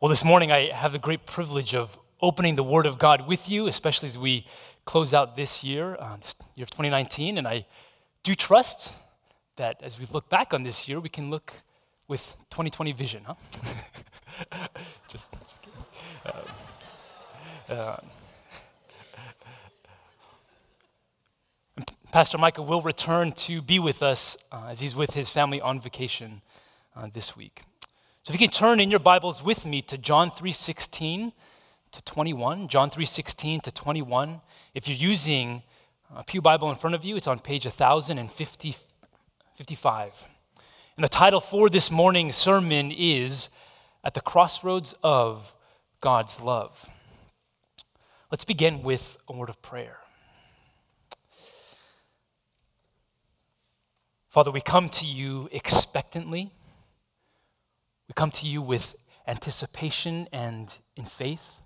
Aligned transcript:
Well, 0.00 0.08
this 0.08 0.24
morning 0.24 0.50
I 0.50 0.72
have 0.72 0.92
the 0.92 0.98
great 0.98 1.26
privilege 1.26 1.74
of 1.74 1.98
opening 2.22 2.54
the 2.56 2.62
Word 2.62 2.86
of 2.86 2.98
God 2.98 3.28
with 3.28 3.50
you, 3.50 3.66
especially 3.66 4.06
as 4.06 4.16
we 4.16 4.46
close 4.86 5.12
out 5.12 5.36
this 5.36 5.62
year, 5.62 5.94
uh, 6.00 6.16
this 6.16 6.34
year 6.54 6.64
of 6.64 6.70
2019. 6.70 7.36
And 7.36 7.46
I 7.46 7.66
do 8.22 8.34
trust 8.34 8.94
that 9.56 9.82
as 9.82 10.00
we 10.00 10.06
look 10.10 10.30
back 10.30 10.54
on 10.54 10.62
this 10.62 10.88
year, 10.88 11.00
we 11.00 11.10
can 11.10 11.28
look 11.28 11.52
with 12.08 12.34
2020 12.48 12.92
vision, 12.92 13.24
huh? 13.26 13.34
just, 15.08 15.30
just 15.32 15.60
kidding. 15.60 16.42
Uh, 17.68 17.72
uh, 17.74 18.00
Pastor 22.10 22.38
Micah 22.38 22.62
will 22.62 22.80
return 22.80 23.32
to 23.32 23.60
be 23.60 23.78
with 23.78 24.02
us 24.02 24.38
uh, 24.50 24.68
as 24.70 24.80
he's 24.80 24.96
with 24.96 25.12
his 25.12 25.28
family 25.28 25.60
on 25.60 25.78
vacation 25.78 26.40
uh, 26.96 27.06
this 27.12 27.36
week. 27.36 27.64
So 28.22 28.34
if 28.34 28.38
you 28.38 28.46
can 28.46 28.54
turn 28.54 28.80
in 28.80 28.90
your 28.90 29.00
Bibles 29.00 29.42
with 29.42 29.64
me 29.64 29.80
to 29.80 29.96
John 29.96 30.30
3:16 30.30 31.32
to 31.90 32.02
21, 32.02 32.68
John 32.68 32.90
3:16 32.90 33.62
to 33.62 33.72
21. 33.72 34.42
If 34.74 34.86
you're 34.86 34.94
using 34.94 35.62
a 36.14 36.22
Pew 36.22 36.42
Bible 36.42 36.68
in 36.68 36.76
front 36.76 36.94
of 36.94 37.02
you, 37.02 37.16
it's 37.16 37.26
on 37.26 37.38
page 37.38 37.64
1055. 37.64 40.28
And 40.96 41.04
the 41.04 41.08
title 41.08 41.40
for 41.40 41.70
this 41.70 41.90
morning's 41.90 42.36
sermon 42.36 42.92
is 42.92 43.48
At 44.04 44.12
the 44.12 44.20
Crossroads 44.20 44.94
of 45.02 45.56
God's 46.02 46.40
Love. 46.40 46.90
Let's 48.30 48.44
begin 48.44 48.82
with 48.82 49.16
a 49.28 49.32
word 49.32 49.48
of 49.48 49.62
prayer. 49.62 49.96
Father, 54.28 54.50
we 54.50 54.60
come 54.60 54.90
to 54.90 55.06
you 55.06 55.48
expectantly 55.52 56.52
we 58.10 58.14
come 58.14 58.32
to 58.32 58.46
you 58.48 58.60
with 58.60 58.96
anticipation 59.28 60.26
and 60.32 60.76
in 60.96 61.04
faith. 61.04 61.62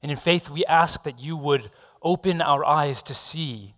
And 0.00 0.10
in 0.10 0.16
faith, 0.16 0.48
we 0.48 0.64
ask 0.64 1.02
that 1.02 1.20
you 1.20 1.36
would 1.36 1.70
open 2.02 2.40
our 2.40 2.64
eyes 2.64 3.02
to 3.02 3.12
see 3.12 3.74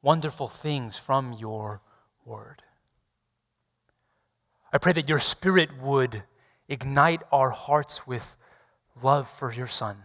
wonderful 0.00 0.46
things 0.46 0.96
from 0.96 1.32
your 1.32 1.80
word. 2.24 2.62
I 4.72 4.78
pray 4.78 4.92
that 4.92 5.08
your 5.08 5.18
spirit 5.18 5.70
would 5.82 6.22
ignite 6.68 7.22
our 7.32 7.50
hearts 7.50 8.06
with 8.06 8.36
love 9.02 9.28
for 9.28 9.52
your 9.52 9.66
Son. 9.66 9.96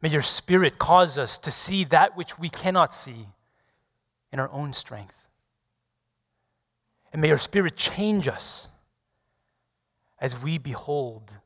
May 0.00 0.08
your 0.08 0.22
spirit 0.22 0.78
cause 0.78 1.18
us 1.18 1.36
to 1.36 1.50
see 1.50 1.84
that 1.84 2.16
which 2.16 2.38
we 2.38 2.48
cannot 2.48 2.94
see 2.94 3.26
in 4.32 4.40
our 4.40 4.50
own 4.50 4.72
strength. 4.72 5.26
And 7.12 7.20
may 7.20 7.28
your 7.28 7.36
spirit 7.36 7.76
change 7.76 8.26
us 8.26 8.69
as 10.20 10.42
we 10.42 10.58
behold 10.58 11.38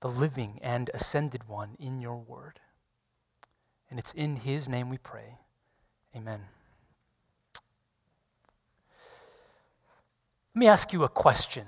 the 0.00 0.08
living 0.08 0.58
and 0.62 0.90
ascended 0.92 1.48
one 1.48 1.76
in 1.78 2.00
your 2.00 2.16
word. 2.16 2.60
And 3.88 3.98
it's 3.98 4.12
in 4.12 4.36
his 4.36 4.68
name 4.68 4.90
we 4.90 4.98
pray. 4.98 5.38
Amen. 6.14 6.40
Let 10.54 10.60
me 10.60 10.66
ask 10.66 10.92
you 10.92 11.04
a 11.04 11.08
question. 11.08 11.66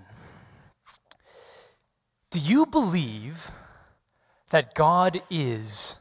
Do 2.30 2.38
you 2.38 2.66
believe 2.66 3.50
that 4.50 4.74
God 4.74 5.20
is 5.30 5.98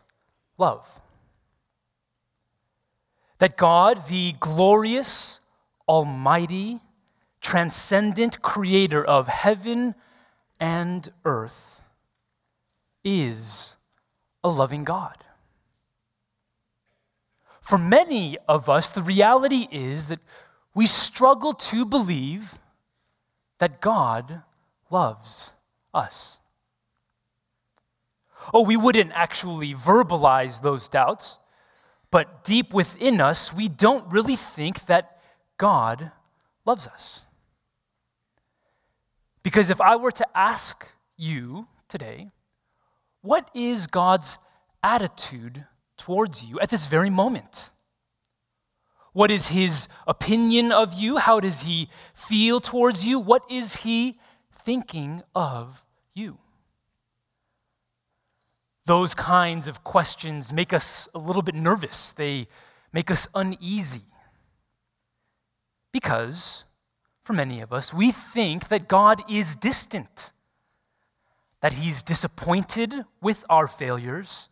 love? 0.57 1.01
That 3.37 3.55
God, 3.55 4.07
the 4.07 4.35
glorious, 4.39 5.39
almighty, 5.87 6.79
transcendent 7.41 8.41
creator 8.41 9.03
of 9.03 9.27
heaven 9.27 9.95
and 10.59 11.09
earth, 11.25 11.83
is 13.03 13.75
a 14.43 14.49
loving 14.49 14.83
God. 14.83 15.23
For 17.61 17.77
many 17.77 18.37
of 18.47 18.69
us, 18.69 18.89
the 18.89 19.01
reality 19.01 19.67
is 19.71 20.05
that 20.05 20.19
we 20.73 20.85
struggle 20.85 21.53
to 21.53 21.85
believe 21.85 22.59
that 23.59 23.81
God 23.81 24.43
loves 24.89 25.53
us. 25.93 26.37
Oh, 28.53 28.61
we 28.61 28.77
wouldn't 28.77 29.11
actually 29.13 29.73
verbalize 29.73 30.61
those 30.61 30.87
doubts, 30.87 31.39
but 32.11 32.43
deep 32.43 32.73
within 32.73 33.19
us, 33.19 33.53
we 33.53 33.67
don't 33.67 34.09
really 34.11 34.35
think 34.35 34.85
that 34.85 35.19
God 35.57 36.11
loves 36.65 36.87
us. 36.87 37.21
Because 39.47 39.69
if 39.69 39.79
I 39.79 39.95
were 39.95 40.11
to 40.11 40.27
ask 40.35 40.91
you 41.15 41.69
today, 41.87 42.31
what 43.21 43.49
is 43.53 43.87
God's 43.87 44.39
attitude 44.83 45.63
towards 45.97 46.43
you 46.43 46.59
at 46.59 46.69
this 46.69 46.85
very 46.87 47.09
moment? 47.09 47.69
What 49.13 49.31
is 49.31 49.47
his 49.47 49.87
opinion 50.05 50.73
of 50.73 50.95
you? 50.95 51.15
How 51.15 51.39
does 51.39 51.61
he 51.63 51.87
feel 52.13 52.59
towards 52.59 53.07
you? 53.07 53.21
What 53.21 53.43
is 53.49 53.83
he 53.83 54.19
thinking 54.51 55.23
of 55.33 55.85
you? 56.13 56.39
Those 58.85 59.15
kinds 59.15 59.69
of 59.69 59.81
questions 59.81 60.51
make 60.51 60.73
us 60.73 61.07
a 61.15 61.19
little 61.19 61.41
bit 61.41 61.55
nervous. 61.55 62.11
They 62.11 62.47
make 62.91 63.09
us 63.09 63.29
uneasy. 63.33 64.03
Because 65.93 66.65
for 67.27 67.33
many 67.33 67.59
of 67.59 67.73
us, 67.73 67.93
we 67.93 68.09
think 68.09 68.69
that 68.69 68.87
God 68.87 69.21
is 69.29 69.57
distant, 69.57 70.31
that 71.59 71.73
He's 71.73 72.01
disappointed 72.01 73.03
with 73.21 73.43
our 73.49 73.67
failures, 73.67 74.47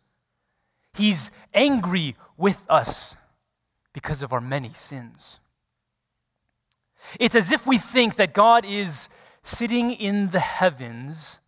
He's 0.92 1.30
angry 1.54 2.16
with 2.36 2.66
us 2.68 3.16
because 3.94 4.22
of 4.22 4.30
our 4.30 4.42
many 4.42 4.70
sins. 4.74 5.40
It's 7.18 7.34
as 7.34 7.50
if 7.50 7.66
we 7.66 7.78
think 7.78 8.16
that 8.16 8.34
God 8.34 8.66
is 8.66 9.08
sitting 9.42 9.90
in 9.90 10.30
the 10.30 10.40
heavens 10.40 11.40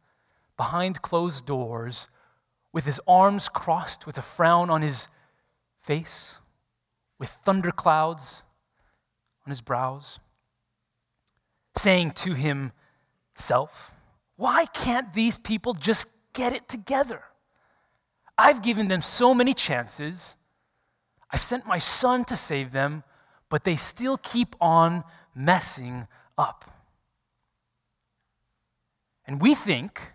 behind 0.57 1.03
closed 1.03 1.45
doors 1.45 2.09
with 2.73 2.87
his 2.87 3.01
arms 3.07 3.49
crossed, 3.49 4.07
with 4.07 4.17
a 4.17 4.23
frown 4.23 4.71
on 4.71 4.83
his 4.83 5.09
face, 5.79 6.41
with 7.19 7.29
thunderclouds 7.29 8.45
on 9.45 9.51
his 9.51 9.61
brows 9.61 10.21
saying 11.79 12.13
to 12.13 12.35
himself, 12.35 13.95
Why 14.37 14.67
can't 14.67 15.13
these 15.13 15.39
people 15.39 15.75
just 15.75 16.09
get 16.33 16.53
it 16.53 16.69
together? 16.69 17.23
I've 18.37 18.63
given 18.63 18.89
them 18.89 19.03
so 19.03 19.35
many 19.35 19.55
chances. 19.55 20.37
I've 21.31 21.43
sent 21.43 21.67
my 21.67 21.79
son 21.79 22.25
to 22.27 22.37
save 22.37 22.73
them, 22.73 23.03
but 23.49 23.65
they 23.65 23.77
still 23.77 24.17
keep 24.17 24.55
on 24.61 25.05
messing 25.35 26.07
up. 26.37 26.65
And 29.27 29.43
we 29.43 29.55
think 29.55 30.13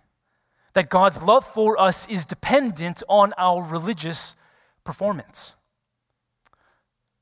that 0.74 0.90
God's 0.90 1.22
love 1.22 1.46
for 1.46 1.80
us 1.80 2.10
is 2.10 2.26
dependent 2.26 3.04
on 3.08 3.32
our 3.38 3.62
religious 3.62 4.36
performance. 4.84 5.56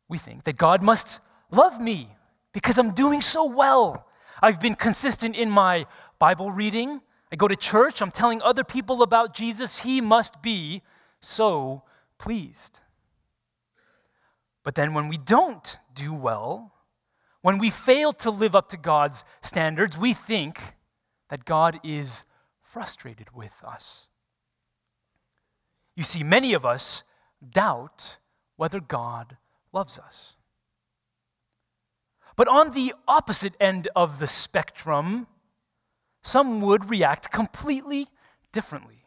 We 0.08 0.18
think 0.18 0.46
that 0.46 0.58
God 0.58 0.82
must 0.82 1.20
love 1.52 1.82
me 1.82 2.16
because 2.54 2.78
I'm 2.78 2.92
doing 2.92 3.22
so 3.22 3.46
well. 3.46 4.08
I've 4.42 4.60
been 4.60 4.76
consistent 4.76 5.36
in 5.36 5.50
my 5.50 5.86
Bible 6.18 6.52
reading. 6.52 7.02
I 7.32 7.36
go 7.36 7.48
to 7.48 7.56
church. 7.56 8.02
I'm 8.02 8.12
telling 8.12 8.42
other 8.42 8.64
people 8.64 9.04
about 9.04 9.34
Jesus. 9.34 9.80
He 9.80 10.02
must 10.02 10.42
be 10.42 10.82
so 11.20 11.84
pleased. 12.18 12.82
But 14.64 14.76
then 14.76 14.94
when 14.94 15.08
we 15.08 15.18
don't 15.18 15.78
do 15.94 16.14
well, 16.14 16.74
when 17.42 17.58
we 17.58 17.70
fail 17.70 18.14
to 18.14 18.32
live 18.32 18.56
up 18.56 18.68
to 18.70 18.78
God's 18.78 19.24
standards, 19.42 19.98
we 19.98 20.14
think 20.14 20.76
that 21.30 21.46
God 21.46 21.80
is 21.84 22.26
frustrated 22.62 23.34
with 23.34 23.64
us. 23.66 24.08
You 25.96 26.04
see, 26.04 26.24
many 26.24 26.54
of 26.54 26.66
us 26.66 27.04
doubt 27.48 28.18
whether 28.56 28.80
God 28.80 29.38
loves 29.74 30.00
us. 30.00 30.36
But 32.36 32.48
on 32.48 32.72
the 32.72 32.94
opposite 33.08 33.54
end 33.60 33.88
of 33.96 34.20
the 34.20 34.28
spectrum, 34.28 35.28
some 36.24 36.62
would 36.62 36.90
react 36.90 37.32
completely 37.32 38.08
differently. 38.52 39.04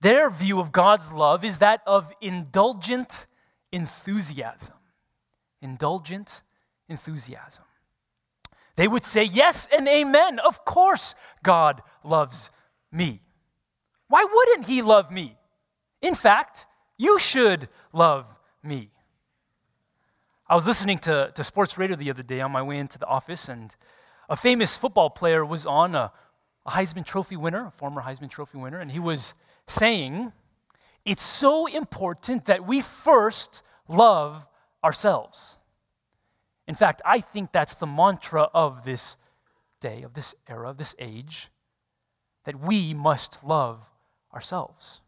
Their 0.00 0.28
view 0.28 0.60
of 0.60 0.72
God's 0.72 1.12
love 1.12 1.44
is 1.44 1.58
that 1.58 1.80
of 1.86 2.12
indulgent 2.20 3.26
enthusiasm. 3.72 4.74
Indulgent 5.62 6.42
enthusiasm. 6.88 7.64
They 8.76 8.88
would 8.88 9.04
say, 9.04 9.24
Yes 9.24 9.68
and 9.74 9.88
amen. 9.88 10.38
Of 10.40 10.64
course, 10.64 11.14
God 11.42 11.82
loves 12.02 12.50
me. 12.92 13.20
Why 14.08 14.26
wouldn't 14.30 14.66
He 14.66 14.82
love 14.82 15.10
me? 15.10 15.36
In 16.02 16.14
fact, 16.14 16.66
you 16.98 17.18
should 17.18 17.68
love 17.92 18.38
me. 18.62 18.90
I 20.54 20.56
was 20.56 20.68
listening 20.68 20.98
to, 20.98 21.32
to 21.34 21.42
sports 21.42 21.76
radio 21.76 21.96
the 21.96 22.10
other 22.10 22.22
day 22.22 22.40
on 22.40 22.52
my 22.52 22.62
way 22.62 22.78
into 22.78 22.96
the 22.96 23.06
office, 23.06 23.48
and 23.48 23.74
a 24.28 24.36
famous 24.36 24.76
football 24.76 25.10
player 25.10 25.44
was 25.44 25.66
on, 25.66 25.96
a 25.96 26.12
a 26.64 26.70
Heisman 26.70 27.04
Trophy 27.04 27.34
winner, 27.34 27.66
a 27.66 27.70
former 27.72 28.02
Heisman 28.02 28.30
Trophy 28.30 28.58
winner, 28.58 28.78
and 28.78 28.92
he 28.92 29.00
was 29.00 29.34
saying, 29.66 30.30
It's 31.04 31.24
so 31.24 31.66
important 31.66 32.44
that 32.44 32.64
we 32.64 32.80
first 32.80 33.64
love 33.88 34.46
ourselves. 34.84 35.58
In 36.68 36.76
fact, 36.76 37.02
I 37.04 37.18
think 37.18 37.50
that's 37.50 37.74
the 37.74 37.88
mantra 37.88 38.48
of 38.54 38.84
this 38.84 39.16
day, 39.80 40.02
of 40.02 40.14
this 40.14 40.36
era, 40.48 40.70
of 40.70 40.76
this 40.76 40.94
age, 41.00 41.50
that 42.44 42.60
we 42.60 42.94
must 42.94 43.42
love 43.42 43.90
ourselves. 44.32 45.00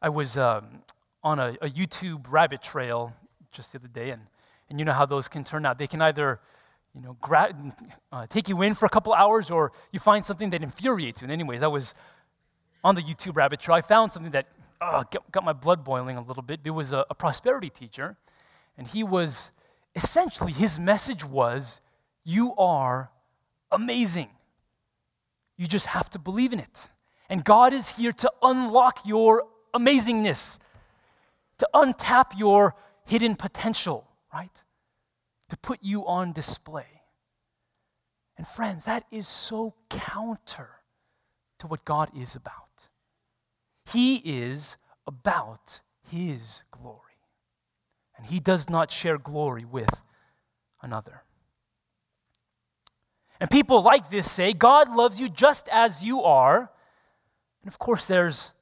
I 0.00 0.08
was 0.08 0.38
um, 0.38 0.84
on 1.22 1.38
a, 1.38 1.56
a, 1.60 1.68
YouTube 1.68 2.32
rabbit 2.32 2.62
trail 2.62 3.12
just 3.56 3.72
the 3.72 3.78
other 3.78 3.88
day, 3.88 4.10
and, 4.10 4.22
and 4.68 4.78
you 4.78 4.84
know 4.84 4.92
how 4.92 5.06
those 5.06 5.28
can 5.28 5.44
turn 5.44 5.66
out. 5.66 5.78
They 5.78 5.86
can 5.86 6.02
either 6.02 6.40
you 6.94 7.02
know, 7.02 7.16
gra- 7.20 7.54
uh, 8.10 8.26
take 8.26 8.48
you 8.48 8.62
in 8.62 8.74
for 8.74 8.86
a 8.86 8.88
couple 8.88 9.12
hours 9.12 9.50
or 9.50 9.70
you 9.92 10.00
find 10.00 10.24
something 10.24 10.48
that 10.50 10.62
infuriates 10.62 11.20
you. 11.20 11.26
And, 11.26 11.32
anyways, 11.32 11.62
I 11.62 11.66
was 11.66 11.94
on 12.82 12.94
the 12.94 13.02
YouTube 13.02 13.36
rabbit 13.36 13.60
trail. 13.60 13.76
I 13.76 13.82
found 13.82 14.12
something 14.12 14.32
that 14.32 14.48
uh, 14.80 15.04
got, 15.30 15.44
my 15.44 15.52
blood 15.52 15.84
boiling 15.84 16.16
a 16.16 16.22
little 16.22 16.42
bit. 16.42 16.60
It 16.64 16.70
was 16.70 16.92
a, 16.92 17.04
a 17.10 17.14
prosperity 17.14 17.68
teacher, 17.68 18.16
and 18.78 18.86
he 18.86 19.04
was 19.04 19.52
essentially, 19.94 20.52
his 20.52 20.78
message 20.78 21.24
was, 21.24 21.80
You 22.24 22.54
are 22.56 23.10
amazing. 23.70 24.30
You 25.58 25.66
just 25.66 25.88
have 25.88 26.08
to 26.10 26.18
believe 26.18 26.52
in 26.52 26.60
it. 26.60 26.88
And 27.28 27.44
God 27.44 27.72
is 27.72 27.92
here 27.92 28.12
to 28.12 28.30
unlock 28.42 29.00
your 29.04 29.44
amazingness, 29.74 30.58
to 31.58 31.68
untap 31.74 32.38
your 32.38 32.74
hidden 33.06 33.36
potential, 33.36 34.08
right? 34.32 34.64
To 35.48 35.56
put 35.56 35.78
you 35.82 36.06
on 36.06 36.32
display. 36.32 37.02
And 38.36 38.46
friends, 38.46 38.84
that 38.84 39.04
is 39.10 39.26
so 39.26 39.74
counter 39.88 40.70
to 41.58 41.66
what 41.66 41.84
God 41.84 42.10
is 42.14 42.36
about. 42.36 42.88
He 43.92 44.16
is 44.16 44.76
about 45.06 45.80
His 46.10 46.64
glory, 46.70 47.00
and 48.16 48.26
He 48.26 48.40
does 48.40 48.68
not 48.68 48.90
share 48.90 49.16
glory 49.16 49.64
with 49.64 50.02
another. 50.82 51.22
And 53.40 53.50
people 53.50 53.82
like 53.82 54.10
this 54.10 54.30
say, 54.30 54.52
God 54.52 54.94
loves 54.94 55.20
you 55.20 55.28
just 55.28 55.68
as 55.70 56.02
you 56.02 56.22
are. 56.22 56.70
And 57.62 57.68
of 57.68 57.78
course, 57.78 58.06
there's 58.06 58.54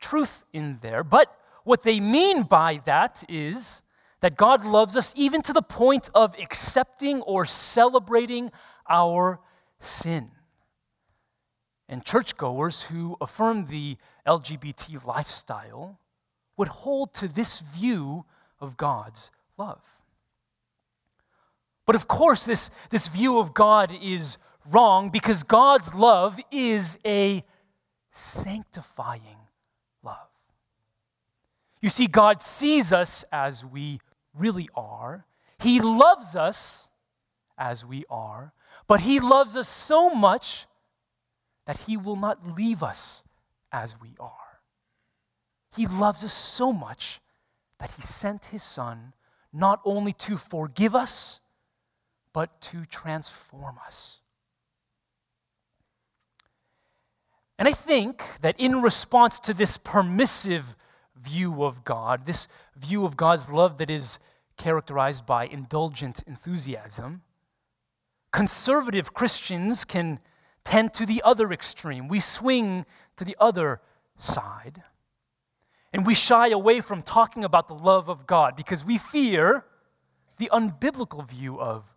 truth 0.00 0.44
in 0.52 0.78
there. 0.82 1.04
But 1.04 1.34
what 1.64 1.82
they 1.82 2.00
mean 2.00 2.42
by 2.42 2.80
that 2.86 3.24
is 3.28 3.82
that 4.20 4.36
God 4.36 4.64
loves 4.64 4.96
us 4.96 5.12
even 5.16 5.42
to 5.42 5.52
the 5.52 5.62
point 5.62 6.08
of 6.14 6.34
accepting 6.40 7.20
or 7.22 7.44
celebrating 7.44 8.50
our 8.88 9.40
sin. 9.78 10.30
And 11.88 12.04
churchgoers 12.04 12.84
who 12.84 13.16
affirm 13.20 13.66
the 13.66 13.96
LGBT 14.26 15.04
lifestyle 15.04 16.00
would 16.56 16.68
hold 16.68 17.14
to 17.14 17.28
this 17.28 17.60
view 17.60 18.24
of 18.60 18.76
God's 18.76 19.30
love. 19.56 19.82
But 21.84 21.94
of 21.94 22.08
course, 22.08 22.44
this, 22.44 22.70
this 22.90 23.06
view 23.06 23.38
of 23.38 23.54
God 23.54 23.92
is 24.02 24.38
wrong 24.70 25.10
because 25.10 25.44
God's 25.44 25.94
love 25.94 26.40
is 26.50 26.98
a 27.06 27.42
sanctifying 28.10 29.38
love. 30.02 30.28
You 31.80 31.90
see, 31.90 32.08
God 32.08 32.42
sees 32.42 32.92
us 32.92 33.24
as 33.30 33.64
we 33.64 34.00
really 34.38 34.68
are, 34.74 35.26
He 35.58 35.80
loves 35.80 36.36
us 36.36 36.88
as 37.58 37.84
we 37.84 38.04
are, 38.10 38.52
but 38.86 39.00
He 39.00 39.20
loves 39.20 39.56
us 39.56 39.68
so 39.68 40.10
much 40.10 40.66
that 41.64 41.82
He 41.82 41.96
will 41.96 42.16
not 42.16 42.56
leave 42.56 42.82
us 42.82 43.24
as 43.72 44.00
we 44.00 44.14
are. 44.20 44.30
He 45.74 45.86
loves 45.86 46.24
us 46.24 46.32
so 46.32 46.72
much 46.72 47.20
that 47.78 47.90
He 47.92 48.02
sent 48.02 48.46
His 48.46 48.62
Son 48.62 49.12
not 49.52 49.80
only 49.84 50.12
to 50.12 50.36
forgive 50.36 50.94
us, 50.94 51.40
but 52.32 52.60
to 52.60 52.84
transform 52.84 53.78
us. 53.86 54.18
And 57.58 57.66
I 57.66 57.72
think 57.72 58.22
that 58.42 58.58
in 58.58 58.82
response 58.82 59.38
to 59.40 59.54
this 59.54 59.78
permissive 59.78 60.76
view 61.16 61.64
of 61.64 61.84
God, 61.84 62.26
this 62.26 62.48
view 62.76 63.04
of 63.04 63.16
God's 63.16 63.50
love 63.50 63.78
that 63.78 63.90
is 63.90 64.18
characterized 64.56 65.26
by 65.26 65.46
indulgent 65.46 66.22
enthusiasm, 66.26 67.22
conservative 68.30 69.14
Christians 69.14 69.84
can 69.84 70.18
tend 70.64 70.92
to 70.94 71.06
the 71.06 71.22
other 71.24 71.52
extreme. 71.52 72.08
We 72.08 72.20
swing 72.20 72.84
to 73.16 73.24
the 73.24 73.36
other 73.40 73.80
side. 74.18 74.82
And 75.92 76.04
we 76.04 76.14
shy 76.14 76.48
away 76.48 76.80
from 76.80 77.02
talking 77.02 77.44
about 77.44 77.68
the 77.68 77.74
love 77.74 78.08
of 78.08 78.26
God 78.26 78.56
because 78.56 78.84
we 78.84 78.98
fear 78.98 79.64
the 80.38 80.50
unbiblical 80.52 81.26
view 81.26 81.58
of 81.58 81.94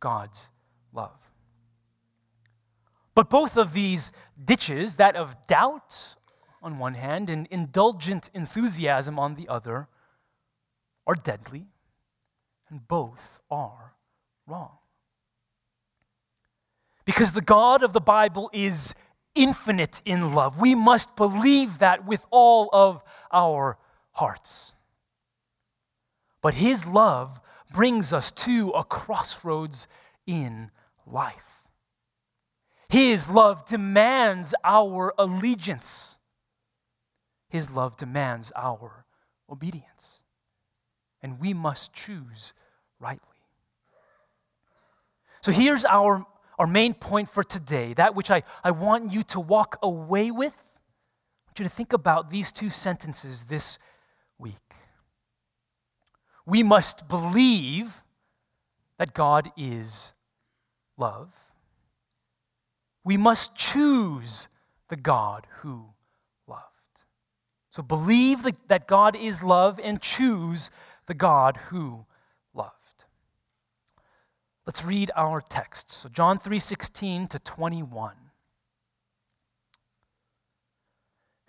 God's 0.00 0.50
love. 0.92 1.30
But 3.14 3.30
both 3.30 3.56
of 3.56 3.72
these 3.72 4.12
ditches, 4.42 4.96
that 4.96 5.16
of 5.16 5.46
doubt 5.46 6.16
on 6.62 6.78
one 6.78 6.94
hand 6.94 7.30
and 7.30 7.46
indulgent 7.50 8.30
enthusiasm 8.34 9.18
on 9.18 9.34
the 9.34 9.48
other, 9.48 9.88
are 11.06 11.14
deadly, 11.14 11.68
and 12.68 12.86
both 12.86 13.40
are 13.50 13.94
wrong. 14.46 14.78
Because 17.04 17.32
the 17.32 17.40
God 17.40 17.82
of 17.82 17.94
the 17.94 18.00
Bible 18.00 18.50
is 18.52 18.94
infinite 19.34 20.02
in 20.04 20.34
love. 20.34 20.60
We 20.60 20.74
must 20.74 21.16
believe 21.16 21.78
that 21.78 22.04
with 22.04 22.26
all 22.30 22.68
of 22.72 23.02
our 23.32 23.78
hearts. 24.12 24.74
But 26.42 26.54
His 26.54 26.86
love 26.86 27.40
brings 27.72 28.12
us 28.12 28.30
to 28.32 28.70
a 28.70 28.84
crossroads 28.84 29.88
in 30.26 30.70
life. 31.06 31.68
His 32.90 33.28
love 33.28 33.64
demands 33.64 34.54
our 34.64 35.14
allegiance. 35.18 36.17
His 37.48 37.70
love 37.70 37.96
demands 37.96 38.52
our 38.54 39.04
obedience. 39.50 40.22
And 41.22 41.40
we 41.40 41.52
must 41.54 41.92
choose 41.92 42.52
rightly. 43.00 43.22
So 45.40 45.52
here's 45.52 45.84
our, 45.84 46.26
our 46.58 46.66
main 46.66 46.94
point 46.94 47.28
for 47.28 47.42
today, 47.42 47.94
that 47.94 48.14
which 48.14 48.30
I, 48.30 48.42
I 48.62 48.70
want 48.70 49.12
you 49.12 49.22
to 49.24 49.40
walk 49.40 49.78
away 49.82 50.30
with. 50.30 50.54
I 50.54 51.50
want 51.50 51.58
you 51.58 51.64
to 51.64 51.70
think 51.70 51.92
about 51.92 52.30
these 52.30 52.52
two 52.52 52.70
sentences 52.70 53.44
this 53.44 53.78
week 54.38 54.56
we 56.48 56.62
must 56.62 57.08
believe 57.08 58.02
that 58.96 59.12
God 59.12 59.50
is 59.54 60.14
love. 60.96 61.52
We 63.04 63.18
must 63.18 63.54
choose 63.54 64.48
the 64.88 64.96
God 64.96 65.46
who. 65.58 65.90
So 67.78 67.82
believe 67.84 68.42
that 68.66 68.88
God 68.88 69.14
is 69.14 69.44
love 69.44 69.78
and 69.80 70.02
choose 70.02 70.68
the 71.06 71.14
God 71.14 71.56
who 71.68 72.06
loved. 72.52 73.04
Let's 74.66 74.84
read 74.84 75.12
our 75.14 75.40
text. 75.40 75.88
So 75.92 76.08
John 76.08 76.40
3:16 76.40 77.28
to 77.28 77.38
21. 77.38 78.32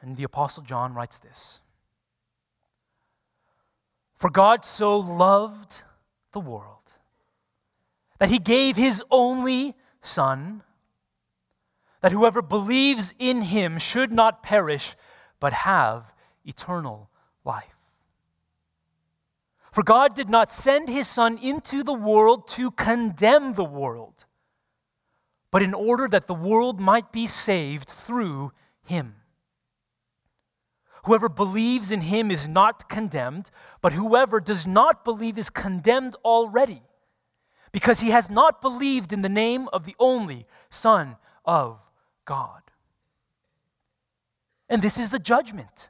And 0.02 0.18
the 0.18 0.24
apostle 0.24 0.62
John 0.62 0.94
writes 0.94 1.18
this. 1.18 1.62
For 4.14 4.30
God 4.30 4.64
so 4.64 5.00
loved 5.00 5.84
the 6.32 6.40
world 6.40 6.94
that 8.20 8.30
he 8.30 8.38
gave 8.38 8.76
his 8.76 9.04
only 9.10 9.76
Son, 10.02 10.62
that 12.02 12.12
whoever 12.12 12.44
believes 12.44 13.16
in 13.18 13.42
him 13.42 13.80
should 13.80 14.12
not 14.12 14.44
perish, 14.44 14.96
but 15.40 15.54
have 15.54 16.14
eternal 16.50 17.10
life. 17.46 17.76
For 19.72 19.84
God 19.84 20.16
did 20.16 20.30
not 20.30 20.52
send 20.52 20.90
his 20.90 21.08
Son 21.08 21.38
into 21.38 21.84
the 21.84 21.94
world 21.94 22.48
to 22.50 22.72
condemn 22.72 23.54
the 23.54 23.64
world, 23.64 24.26
but 25.52 25.62
in 25.62 25.74
order 25.74 26.08
that 26.08 26.28
the 26.28 26.34
world 26.34 26.80
might 26.80 27.12
be 27.12 27.28
saved 27.28 27.90
through 27.90 28.52
him. 28.82 29.16
Whoever 31.06 31.30
believes 31.30 31.92
in 31.92 32.02
him 32.02 32.30
is 32.30 32.48
not 32.48 32.90
condemned, 32.90 33.52
but 33.82 33.94
whoever 33.94 34.40
does 34.40 34.68
not 34.68 35.06
believe 35.06 35.38
is 35.38 35.50
condemned 35.50 36.16
already, 36.26 36.82
because 37.72 38.02
he 38.02 38.10
has 38.10 38.30
not 38.30 38.62
believed 38.62 39.14
in 39.14 39.22
the 39.22 39.30
name 39.30 39.70
of 39.72 39.86
the 39.86 39.96
only 40.00 40.46
Son 40.70 41.16
of 41.46 41.80
God. 42.26 42.62
And 44.68 44.82
this 44.82 45.00
is 45.00 45.12
the 45.12 45.20
judgment. 45.20 45.90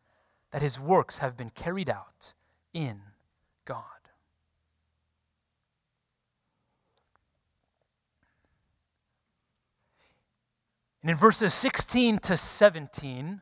that 0.51 0.61
his 0.61 0.79
works 0.79 1.19
have 1.19 1.37
been 1.37 1.49
carried 1.49 1.89
out 1.89 2.33
in 2.73 3.01
God. 3.65 3.83
And 11.01 11.09
in 11.09 11.17
verses 11.17 11.53
16 11.53 12.19
to 12.19 12.37
17, 12.37 13.41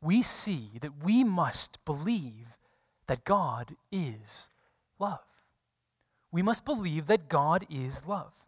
we 0.00 0.22
see 0.22 0.70
that 0.80 1.04
we 1.04 1.24
must 1.24 1.84
believe 1.84 2.56
that 3.06 3.24
God 3.24 3.74
is 3.92 4.48
love. 4.98 5.20
We 6.30 6.42
must 6.42 6.64
believe 6.64 7.06
that 7.06 7.28
God 7.28 7.66
is 7.68 8.06
love. 8.06 8.46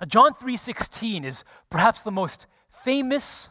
Now, 0.00 0.06
John 0.06 0.34
3:16 0.34 1.24
is 1.24 1.44
perhaps 1.70 2.02
the 2.02 2.12
most 2.12 2.46
famous 2.70 3.50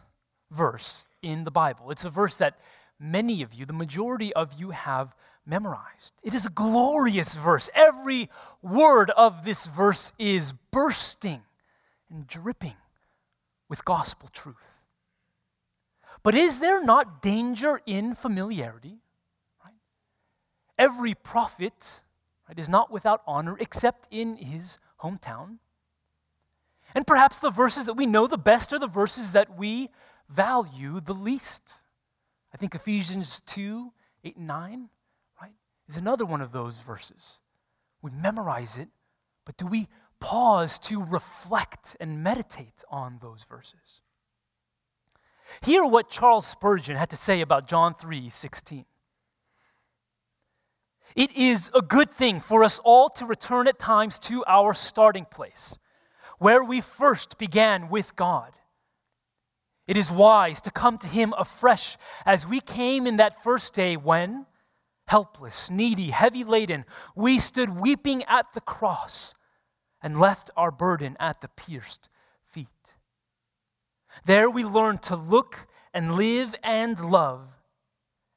verse 0.49 1.06
in 1.21 1.43
the 1.43 1.51
Bible. 1.51 1.91
It's 1.91 2.05
a 2.05 2.09
verse 2.09 2.37
that 2.37 2.59
many 2.99 3.41
of 3.41 3.53
you, 3.53 3.65
the 3.65 3.73
majority 3.73 4.33
of 4.33 4.59
you 4.59 4.71
have 4.71 5.15
memorized. 5.45 6.13
It 6.23 6.33
is 6.33 6.45
a 6.45 6.49
glorious 6.49 7.35
verse. 7.35 7.69
Every 7.73 8.29
word 8.61 9.09
of 9.11 9.45
this 9.45 9.65
verse 9.65 10.11
is 10.19 10.53
bursting 10.71 11.41
and 12.09 12.27
dripping 12.27 12.75
with 13.69 13.85
gospel 13.85 14.29
truth. 14.31 14.83
But 16.23 16.35
is 16.35 16.59
there 16.59 16.83
not 16.83 17.21
danger 17.21 17.81
in 17.85 18.15
familiarity? 18.15 18.97
Right? 19.63 19.75
Every 20.77 21.13
prophet 21.13 22.01
right, 22.47 22.59
is 22.59 22.69
not 22.69 22.91
without 22.91 23.21
honor 23.25 23.57
except 23.59 24.07
in 24.11 24.35
his 24.37 24.79
hometown. 25.01 25.59
And 26.95 27.05
perhaps 27.05 27.39
the 27.39 27.49
verses 27.49 27.85
that 27.85 27.93
we 27.93 28.05
know 28.05 28.27
the 28.27 28.37
best 28.37 28.73
are 28.73 28.79
the 28.79 28.87
verses 28.87 29.33
that 29.33 29.57
we 29.57 29.89
value 30.29 30.99
the 30.99 31.13
least. 31.13 31.81
I 32.53 32.57
think 32.57 32.75
Ephesians 32.75 33.41
2 33.41 33.91
8 34.23 34.35
and 34.35 34.47
9, 34.47 34.89
right, 35.41 35.51
is 35.87 35.97
another 35.97 36.25
one 36.25 36.41
of 36.41 36.51
those 36.51 36.79
verses. 36.79 37.39
We 38.01 38.11
memorize 38.11 38.77
it, 38.77 38.89
but 39.45 39.57
do 39.57 39.67
we 39.67 39.87
pause 40.19 40.79
to 40.79 41.03
reflect 41.03 41.95
and 41.99 42.23
meditate 42.23 42.83
on 42.89 43.19
those 43.21 43.43
verses. 43.43 44.01
Hear 45.61 45.85
what 45.85 46.09
Charles 46.09 46.45
Spurgeon 46.45 46.95
had 46.95 47.09
to 47.11 47.17
say 47.17 47.41
about 47.41 47.67
John 47.67 47.93
3 47.93 48.29
16. 48.29 48.85
It 51.15 51.35
is 51.37 51.71
a 51.73 51.81
good 51.81 52.09
thing 52.09 52.39
for 52.41 52.63
us 52.63 52.79
all 52.83 53.09
to 53.11 53.25
return 53.25 53.67
at 53.67 53.79
times 53.79 54.19
to 54.19 54.43
our 54.45 54.73
starting 54.73 55.25
place, 55.25 55.77
where 56.37 56.63
we 56.63 56.81
first 56.81 57.37
began 57.37 57.87
with 57.89 58.15
God. 58.15 58.56
It 59.87 59.95
is 59.95 60.11
wise 60.11 60.59
to 60.61 60.71
come 60.71 60.97
to 60.97 61.07
Him 61.07 61.33
afresh 61.37 61.97
as 62.25 62.45
we 62.45 62.59
came 62.59 63.07
in 63.07 63.17
that 63.17 63.41
first 63.41 63.73
day 63.73 63.95
when, 63.95 64.45
helpless, 65.07 65.71
needy, 65.71 66.11
heavy 66.11 66.43
laden, 66.43 66.85
we 67.15 67.39
stood 67.39 67.79
weeping 67.79 68.23
at 68.25 68.53
the 68.53 68.61
cross 68.61 69.33
and 70.01 70.19
left 70.19 70.49
our 70.57 70.71
burden 70.71 71.15
at 71.19 71.39
the 71.39 71.47
pierced 71.47 72.09
feet. 72.45 72.67
There 74.25 74.49
we 74.49 74.65
learned 74.65 75.01
to 75.03 75.15
look 75.15 75.67
and 75.93 76.15
live 76.15 76.53
and 76.63 76.99
love, 76.99 77.57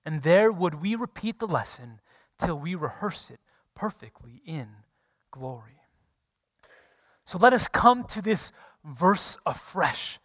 and 0.05 0.23
there 0.23 0.53
would 0.53 0.81
we 0.81 0.95
repeat 0.95 1.41
the 1.41 1.49
lesson 1.49 2.01
till 2.39 2.59
we 2.59 2.75
rehearse 2.75 3.31
it 3.31 3.41
perfectly 3.75 4.41
in 4.47 4.69
glory. 5.31 5.81
So 7.25 7.39
let 7.39 7.53
us 7.53 7.69
come 7.69 8.05
to 8.05 8.23
this 8.23 8.53
verse 8.85 9.37
afresh 9.45 10.19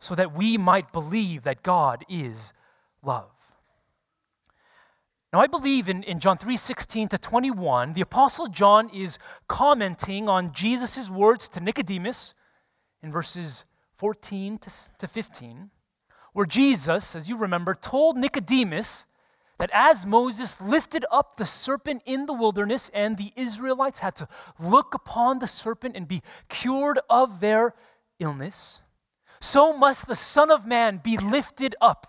so 0.00 0.16
that 0.16 0.34
we 0.34 0.56
might 0.56 0.92
believe 0.92 1.42
that 1.42 1.62
God 1.62 2.04
is 2.08 2.52
love. 3.04 3.30
Now, 5.32 5.40
I 5.40 5.46
believe 5.46 5.88
in, 5.88 6.02
in 6.02 6.18
John 6.18 6.38
3 6.38 6.56
16 6.56 7.08
to 7.08 7.18
21, 7.18 7.92
the 7.92 8.00
Apostle 8.00 8.48
John 8.48 8.88
is 8.88 9.18
commenting 9.46 10.28
on 10.28 10.52
Jesus' 10.52 11.08
words 11.08 11.46
to 11.50 11.60
Nicodemus 11.60 12.34
in 13.00 13.12
verses 13.12 13.64
14 13.94 14.58
to, 14.58 14.70
to 14.98 15.06
15, 15.06 15.70
where 16.32 16.46
Jesus, 16.46 17.14
as 17.14 17.28
you 17.28 17.36
remember, 17.36 17.74
told 17.74 18.16
Nicodemus 18.16 19.06
that 19.58 19.70
as 19.74 20.06
Moses 20.06 20.60
lifted 20.60 21.04
up 21.12 21.36
the 21.36 21.44
serpent 21.44 22.02
in 22.06 22.24
the 22.24 22.32
wilderness 22.32 22.90
and 22.94 23.16
the 23.18 23.30
Israelites 23.36 24.00
had 24.00 24.16
to 24.16 24.28
look 24.58 24.94
upon 24.94 25.38
the 25.38 25.46
serpent 25.46 25.94
and 25.94 26.08
be 26.08 26.22
cured 26.48 26.98
of 27.10 27.40
their 27.40 27.74
illness, 28.18 28.82
so 29.40 29.76
must 29.76 30.06
the 30.06 30.16
Son 30.16 30.50
of 30.50 30.66
Man 30.66 31.00
be 31.02 31.16
lifted 31.16 31.74
up 31.80 32.06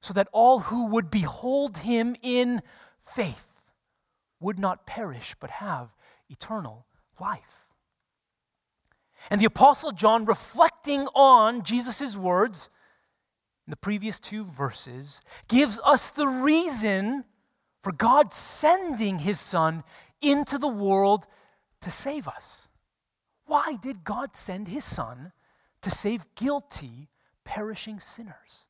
so 0.00 0.12
that 0.14 0.28
all 0.32 0.60
who 0.60 0.86
would 0.86 1.10
behold 1.10 1.78
him 1.78 2.14
in 2.22 2.62
faith 3.00 3.72
would 4.40 4.58
not 4.58 4.86
perish 4.86 5.34
but 5.40 5.50
have 5.50 5.94
eternal 6.28 6.86
life. 7.20 7.68
And 9.30 9.40
the 9.40 9.46
Apostle 9.46 9.92
John, 9.92 10.24
reflecting 10.24 11.06
on 11.14 11.62
Jesus' 11.62 12.16
words 12.16 12.70
in 13.66 13.70
the 13.70 13.76
previous 13.76 14.20
two 14.20 14.44
verses, 14.44 15.20
gives 15.48 15.80
us 15.84 16.10
the 16.10 16.28
reason 16.28 17.24
for 17.82 17.92
God 17.92 18.32
sending 18.32 19.20
his 19.20 19.40
Son 19.40 19.82
into 20.22 20.58
the 20.58 20.68
world 20.68 21.26
to 21.80 21.90
save 21.90 22.28
us. 22.28 22.68
Why 23.46 23.76
did 23.80 24.04
God 24.04 24.36
send 24.36 24.68
his 24.68 24.84
Son 24.84 25.32
to 25.88 25.94
save 25.94 26.26
guilty, 26.34 27.08
perishing 27.44 27.98
sinners? 27.98 28.66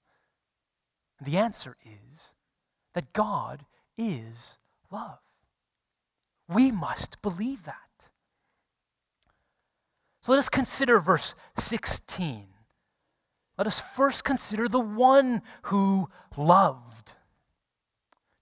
The 1.20 1.36
answer 1.36 1.76
is 1.84 2.34
that 2.94 3.12
God 3.12 3.64
is 3.96 4.56
love. 4.90 5.18
We 6.48 6.70
must 6.70 7.20
believe 7.20 7.64
that. 7.64 8.08
So 10.22 10.32
let 10.32 10.38
us 10.38 10.48
consider 10.48 11.00
verse 11.00 11.34
16. 11.56 12.46
Let 13.56 13.66
us 13.66 13.80
first 13.80 14.24
consider 14.24 14.68
the 14.68 14.78
one 14.78 15.42
who 15.62 16.08
loved. 16.36 17.14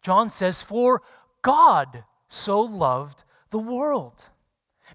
John 0.02 0.28
says, 0.28 0.61
For 0.61 1.00
God 1.40 2.04
so 2.28 2.61
loved 2.61 3.25
the 3.50 3.59
world. 3.59 4.30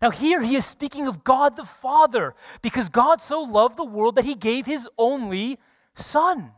Now, 0.02 0.10
here 0.10 0.42
he 0.42 0.56
is 0.56 0.66
speaking 0.66 1.08
of 1.08 1.24
God 1.24 1.56
the 1.56 1.66
Father, 1.66 2.34
because 2.62 2.90
God 2.90 3.22
so 3.22 3.42
loved 3.42 3.78
the 3.78 3.86
world 3.86 4.16
that 4.16 4.26
he 4.26 4.34
gave 4.34 4.66
his 4.66 4.90
only 4.98 5.60
Son. 5.94 6.52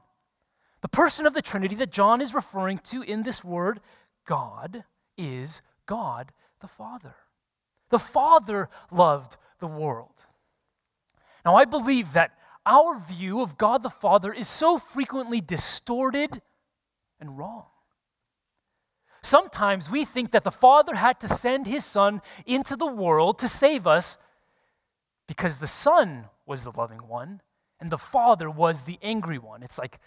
The 0.81 0.87
person 0.87 1.25
of 1.25 1.33
the 1.33 1.41
Trinity 1.41 1.75
that 1.75 1.91
John 1.91 2.21
is 2.21 2.33
referring 2.33 2.77
to 2.79 3.01
in 3.01 3.23
this 3.23 3.43
word, 3.43 3.81
God, 4.25 4.85
is 5.17 5.61
God 5.85 6.31
the 6.61 6.67
Father. 6.67 7.15
The 7.89 7.99
Father 7.99 8.69
loved 8.91 9.37
the 9.59 9.67
world. 9.67 10.25
Now, 11.45 11.55
I 11.55 11.65
believe 11.65 12.13
that 12.13 12.37
our 12.65 12.97
view 12.97 13.41
of 13.41 13.57
God 13.57 13.83
the 13.83 13.89
Father 13.89 14.31
is 14.31 14.47
so 14.47 14.77
frequently 14.77 15.41
distorted 15.41 16.41
and 17.19 17.37
wrong. 17.37 17.65
Sometimes 19.23 19.89
we 19.89 20.05
think 20.05 20.31
that 20.31 20.43
the 20.43 20.51
Father 20.51 20.95
had 20.95 21.19
to 21.21 21.29
send 21.29 21.65
his 21.65 21.85
Son 21.85 22.21
into 22.45 22.75
the 22.75 22.85
world 22.85 23.39
to 23.39 23.47
save 23.47 23.87
us 23.87 24.17
because 25.27 25.59
the 25.59 25.67
Son 25.67 26.25
was 26.45 26.63
the 26.63 26.71
loving 26.71 27.07
one 27.07 27.41
and 27.79 27.89
the 27.89 27.97
Father 27.97 28.49
was 28.49 28.83
the 28.83 28.99
angry 29.01 29.39
one. 29.39 29.63
It's 29.63 29.79
like 29.79 29.99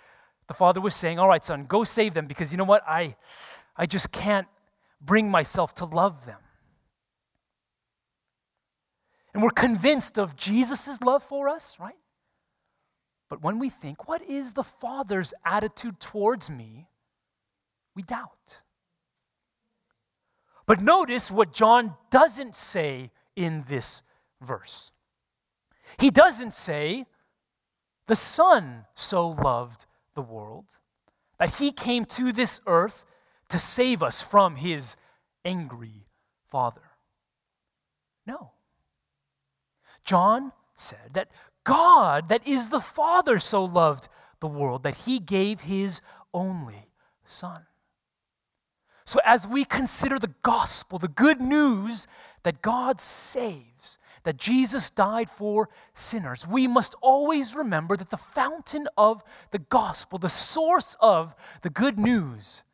the 0.47 0.55
father 0.55 0.81
was 0.81 0.95
saying, 0.95 1.19
All 1.19 1.29
right, 1.29 1.45
son, 1.45 1.65
go 1.65 1.85
save 1.85 2.15
them 2.15 2.27
because 2.27 2.53
you 2.53 2.59
know 2.59 2.65
what? 2.65 2.83
I, 2.87 3.17
I 3.77 3.87
just 3.87 4.13
can't 4.13 4.47
bring 5.01 5.31
myself 5.31 5.75
to 5.77 5.85
love 5.85 6.25
them. 6.25 6.39
And 9.35 9.43
we're 9.43 9.51
convinced 9.51 10.19
of 10.19 10.37
Jesus' 10.37 11.01
love 11.03 11.23
for 11.23 11.49
us, 11.49 11.77
right? 11.79 11.97
But 13.29 13.43
when 13.43 13.59
we 13.59 13.71
think, 13.71 14.09
What 14.09 14.23
is 14.23 14.53
the 14.53 14.63
Father's 14.63 15.35
attitude 15.45 16.01
towards 16.01 16.51
me? 16.51 16.89
we 17.95 18.03
doubt. 18.03 18.61
But 20.67 20.81
notice 20.81 21.31
what 21.31 21.53
John 21.53 21.95
doesn't 22.11 22.55
say 22.55 23.11
in 23.37 23.65
this 23.69 24.03
verse. 24.41 24.93
He 25.99 26.11
doesn't 26.11 26.53
say, 26.53 27.07
The 28.09 28.17
Son 28.17 28.87
so 28.95 29.29
loved 29.29 29.87
the 30.15 30.23
world, 30.23 30.79
that 31.39 31.57
he 31.57 31.71
came 31.71 32.05
to 32.07 32.33
this 32.33 32.61
earth 32.67 33.05
to 33.49 33.59
save 33.59 34.03
us 34.03 34.21
from 34.23 34.57
his 34.57 34.97
angry 35.45 36.07
father. 36.47 36.83
No. 38.27 38.51
John 40.05 40.53
said 40.75 41.15
that 41.15 41.29
God, 41.65 42.29
that 42.29 42.47
is 42.47 42.69
the 42.69 42.81
Father, 42.81 43.39
so 43.39 43.65
loved 43.65 44.09
the 44.41 44.47
world 44.47 44.85
that 44.85 44.95
he 44.95 45.19
gave 45.19 45.63
his 45.63 46.01
only 46.33 46.91
Son. 47.25 47.67
So, 49.07 49.21
as 49.25 49.47
we 49.47 49.65
consider 49.65 50.19
the 50.19 50.35
gospel, 50.43 50.99
the 50.99 51.07
good 51.07 51.41
news 51.41 52.09
that 52.43 52.61
God 52.61 53.01
saves, 53.01 53.99
that 54.25 54.37
Jesus 54.37 54.91
died 54.91 55.31
for 55.31 55.69
sinners, 55.95 56.47
we 56.47 56.67
must 56.67 56.97
always 57.01 57.55
remember 57.55 57.97
that 57.97 58.11
the 58.11 58.17
fountain 58.17 58.89
of 58.99 59.23
the 59.53 59.61
gospel, 59.61 60.19
the 60.19 60.29
source 60.29 60.97
of 61.01 61.37
the 61.63 61.71
good 61.71 62.01
news, 62.01 62.65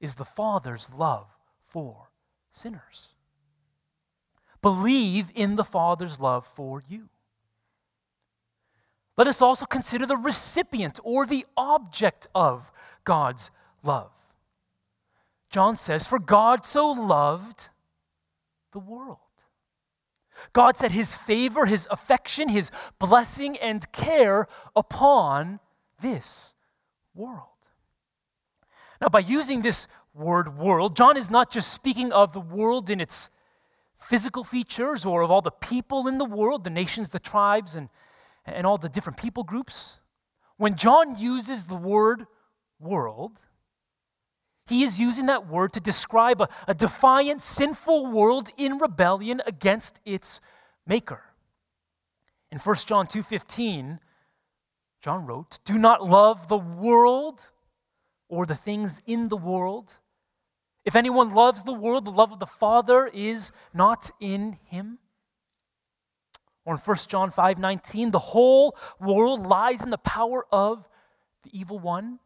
is 0.00 0.16
the 0.16 0.24
Father's 0.24 0.90
love 0.92 1.34
for 1.62 2.10
sinners. 2.52 3.08
Believe 4.60 5.30
in 5.34 5.56
the 5.56 5.64
Father's 5.64 6.20
love 6.20 6.44
for 6.44 6.82
you. 6.86 7.08
Let 9.16 9.28
us 9.28 9.40
also 9.40 9.64
consider 9.64 10.04
the 10.04 10.16
recipient 10.16 11.00
or 11.02 11.24
the 11.24 11.46
object 11.56 12.26
of 12.34 12.70
God's 13.04 13.50
love. 13.82 14.23
John 15.54 15.76
says, 15.76 16.04
For 16.04 16.18
God 16.18 16.66
so 16.66 16.90
loved 16.90 17.68
the 18.72 18.80
world. 18.80 19.18
God 20.52 20.76
set 20.76 20.90
his 20.90 21.14
favor, 21.14 21.66
his 21.66 21.86
affection, 21.92 22.48
his 22.48 22.72
blessing, 22.98 23.56
and 23.58 23.92
care 23.92 24.48
upon 24.74 25.60
this 26.00 26.56
world. 27.14 27.46
Now, 29.00 29.06
by 29.10 29.20
using 29.20 29.62
this 29.62 29.86
word 30.12 30.58
world, 30.58 30.96
John 30.96 31.16
is 31.16 31.30
not 31.30 31.52
just 31.52 31.72
speaking 31.72 32.12
of 32.12 32.32
the 32.32 32.40
world 32.40 32.90
in 32.90 33.00
its 33.00 33.28
physical 33.96 34.42
features 34.42 35.06
or 35.06 35.22
of 35.22 35.30
all 35.30 35.40
the 35.40 35.52
people 35.52 36.08
in 36.08 36.18
the 36.18 36.24
world, 36.24 36.64
the 36.64 36.70
nations, 36.70 37.10
the 37.10 37.20
tribes, 37.20 37.76
and, 37.76 37.90
and 38.44 38.66
all 38.66 38.76
the 38.76 38.88
different 38.88 39.20
people 39.20 39.44
groups. 39.44 40.00
When 40.56 40.74
John 40.74 41.16
uses 41.16 41.66
the 41.66 41.76
word 41.76 42.26
world, 42.80 43.38
he 44.66 44.82
is 44.82 44.98
using 44.98 45.26
that 45.26 45.46
word 45.46 45.72
to 45.74 45.80
describe 45.80 46.40
a, 46.40 46.48
a 46.66 46.74
defiant, 46.74 47.42
sinful 47.42 48.06
world 48.06 48.48
in 48.56 48.78
rebellion 48.78 49.42
against 49.46 50.00
its 50.04 50.40
maker. 50.86 51.22
In 52.50 52.58
1 52.58 52.76
John 52.86 53.06
2:15, 53.06 54.00
John 55.00 55.26
wrote, 55.26 55.58
"Do 55.64 55.76
not 55.76 56.02
love 56.02 56.48
the 56.48 56.58
world 56.58 57.50
or 58.28 58.46
the 58.46 58.54
things 58.54 59.02
in 59.06 59.28
the 59.28 59.36
world. 59.36 59.98
If 60.84 60.96
anyone 60.96 61.34
loves 61.34 61.64
the 61.64 61.72
world, 61.74 62.04
the 62.04 62.12
love 62.12 62.32
of 62.32 62.38
the 62.38 62.46
Father 62.46 63.06
is 63.08 63.52
not 63.74 64.10
in 64.18 64.58
him." 64.64 64.98
Or 66.64 66.74
in 66.74 66.78
1 66.78 67.08
John 67.08 67.30
5:19, 67.30 68.12
"The 68.12 68.18
whole 68.18 68.76
world 68.98 69.46
lies 69.46 69.82
in 69.82 69.90
the 69.90 69.98
power 69.98 70.46
of 70.50 70.88
the 71.42 71.58
evil 71.58 71.78
one." 71.78 72.20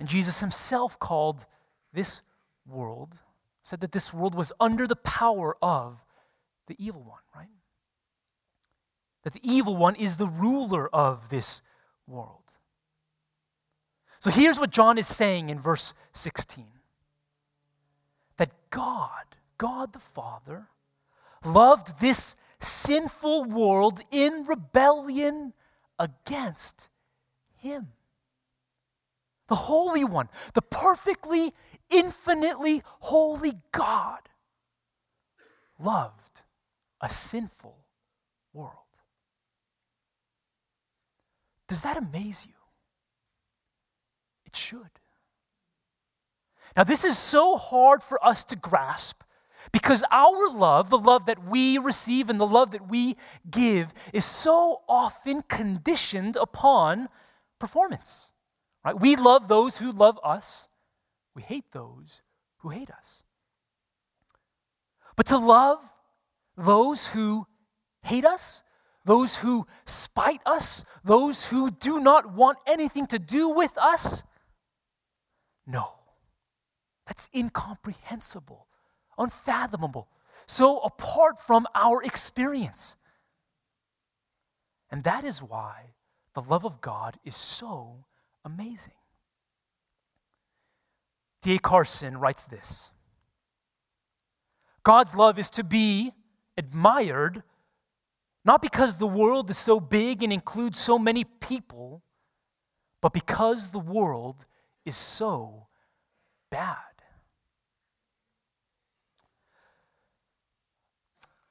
And 0.00 0.08
Jesus 0.08 0.40
himself 0.40 0.98
called 0.98 1.44
this 1.92 2.22
world, 2.66 3.18
said 3.62 3.80
that 3.82 3.92
this 3.92 4.14
world 4.14 4.34
was 4.34 4.50
under 4.58 4.86
the 4.86 4.96
power 4.96 5.58
of 5.60 6.06
the 6.66 6.74
evil 6.78 7.02
one, 7.02 7.20
right? 7.36 7.50
That 9.24 9.34
the 9.34 9.40
evil 9.42 9.76
one 9.76 9.94
is 9.94 10.16
the 10.16 10.26
ruler 10.26 10.88
of 10.88 11.28
this 11.28 11.60
world. 12.06 12.38
So 14.20 14.30
here's 14.30 14.58
what 14.58 14.70
John 14.70 14.96
is 14.96 15.06
saying 15.06 15.50
in 15.50 15.60
verse 15.60 15.92
16 16.14 16.66
that 18.38 18.50
God, 18.70 19.36
God 19.58 19.92
the 19.92 19.98
Father, 19.98 20.68
loved 21.44 22.00
this 22.00 22.36
sinful 22.58 23.44
world 23.44 24.00
in 24.10 24.44
rebellion 24.44 25.52
against 25.98 26.88
him 27.58 27.88
the 29.50 29.56
Holy 29.56 30.04
One, 30.04 30.28
the 30.54 30.62
perfectly, 30.62 31.52
infinitely 31.90 32.82
holy 33.00 33.54
God, 33.72 34.20
loved 35.78 36.42
a 37.00 37.10
sinful 37.10 37.76
world. 38.52 38.76
Does 41.68 41.82
that 41.82 41.96
amaze 41.96 42.46
you? 42.46 42.54
It 44.46 44.54
should. 44.54 44.90
Now, 46.76 46.84
this 46.84 47.04
is 47.04 47.18
so 47.18 47.56
hard 47.56 48.04
for 48.04 48.24
us 48.24 48.44
to 48.44 48.56
grasp 48.56 49.22
because 49.72 50.04
our 50.12 50.48
love, 50.48 50.90
the 50.90 50.98
love 50.98 51.26
that 51.26 51.44
we 51.44 51.76
receive 51.76 52.30
and 52.30 52.38
the 52.38 52.46
love 52.46 52.70
that 52.70 52.88
we 52.88 53.16
give, 53.50 53.92
is 54.12 54.24
so 54.24 54.82
often 54.88 55.42
conditioned 55.42 56.36
upon 56.36 57.08
performance. 57.58 58.29
Right? 58.84 58.98
We 58.98 59.16
love 59.16 59.48
those 59.48 59.78
who 59.78 59.92
love 59.92 60.18
us. 60.24 60.68
We 61.34 61.42
hate 61.42 61.72
those 61.72 62.22
who 62.58 62.70
hate 62.70 62.90
us. 62.90 63.22
But 65.16 65.26
to 65.26 65.38
love 65.38 65.78
those 66.56 67.08
who 67.08 67.46
hate 68.02 68.24
us, 68.24 68.62
those 69.04 69.36
who 69.36 69.66
spite 69.84 70.40
us, 70.46 70.84
those 71.04 71.46
who 71.46 71.70
do 71.70 72.00
not 72.00 72.32
want 72.34 72.58
anything 72.66 73.06
to 73.08 73.18
do 73.18 73.48
with 73.48 73.76
us, 73.78 74.22
no. 75.66 75.86
That's 77.06 77.28
incomprehensible, 77.34 78.66
unfathomable, 79.18 80.08
so 80.46 80.78
apart 80.78 81.38
from 81.38 81.66
our 81.74 82.02
experience. 82.02 82.96
And 84.90 85.04
that 85.04 85.24
is 85.24 85.42
why 85.42 85.94
the 86.34 86.42
love 86.42 86.64
of 86.64 86.80
God 86.80 87.16
is 87.24 87.34
so 87.34 88.04
amazing. 88.44 88.94
D.A. 91.42 91.58
Carson 91.58 92.18
writes 92.18 92.44
this 92.44 92.90
God's 94.82 95.14
love 95.14 95.38
is 95.38 95.50
to 95.50 95.64
be 95.64 96.12
admired 96.56 97.42
not 98.44 98.62
because 98.62 98.96
the 98.96 99.06
world 99.06 99.50
is 99.50 99.58
so 99.58 99.80
big 99.80 100.22
and 100.22 100.32
includes 100.32 100.78
so 100.78 100.98
many 100.98 101.24
people, 101.24 102.02
but 103.02 103.12
because 103.12 103.70
the 103.70 103.78
world 103.78 104.46
is 104.86 104.96
so 104.96 105.66
bad. 106.50 106.76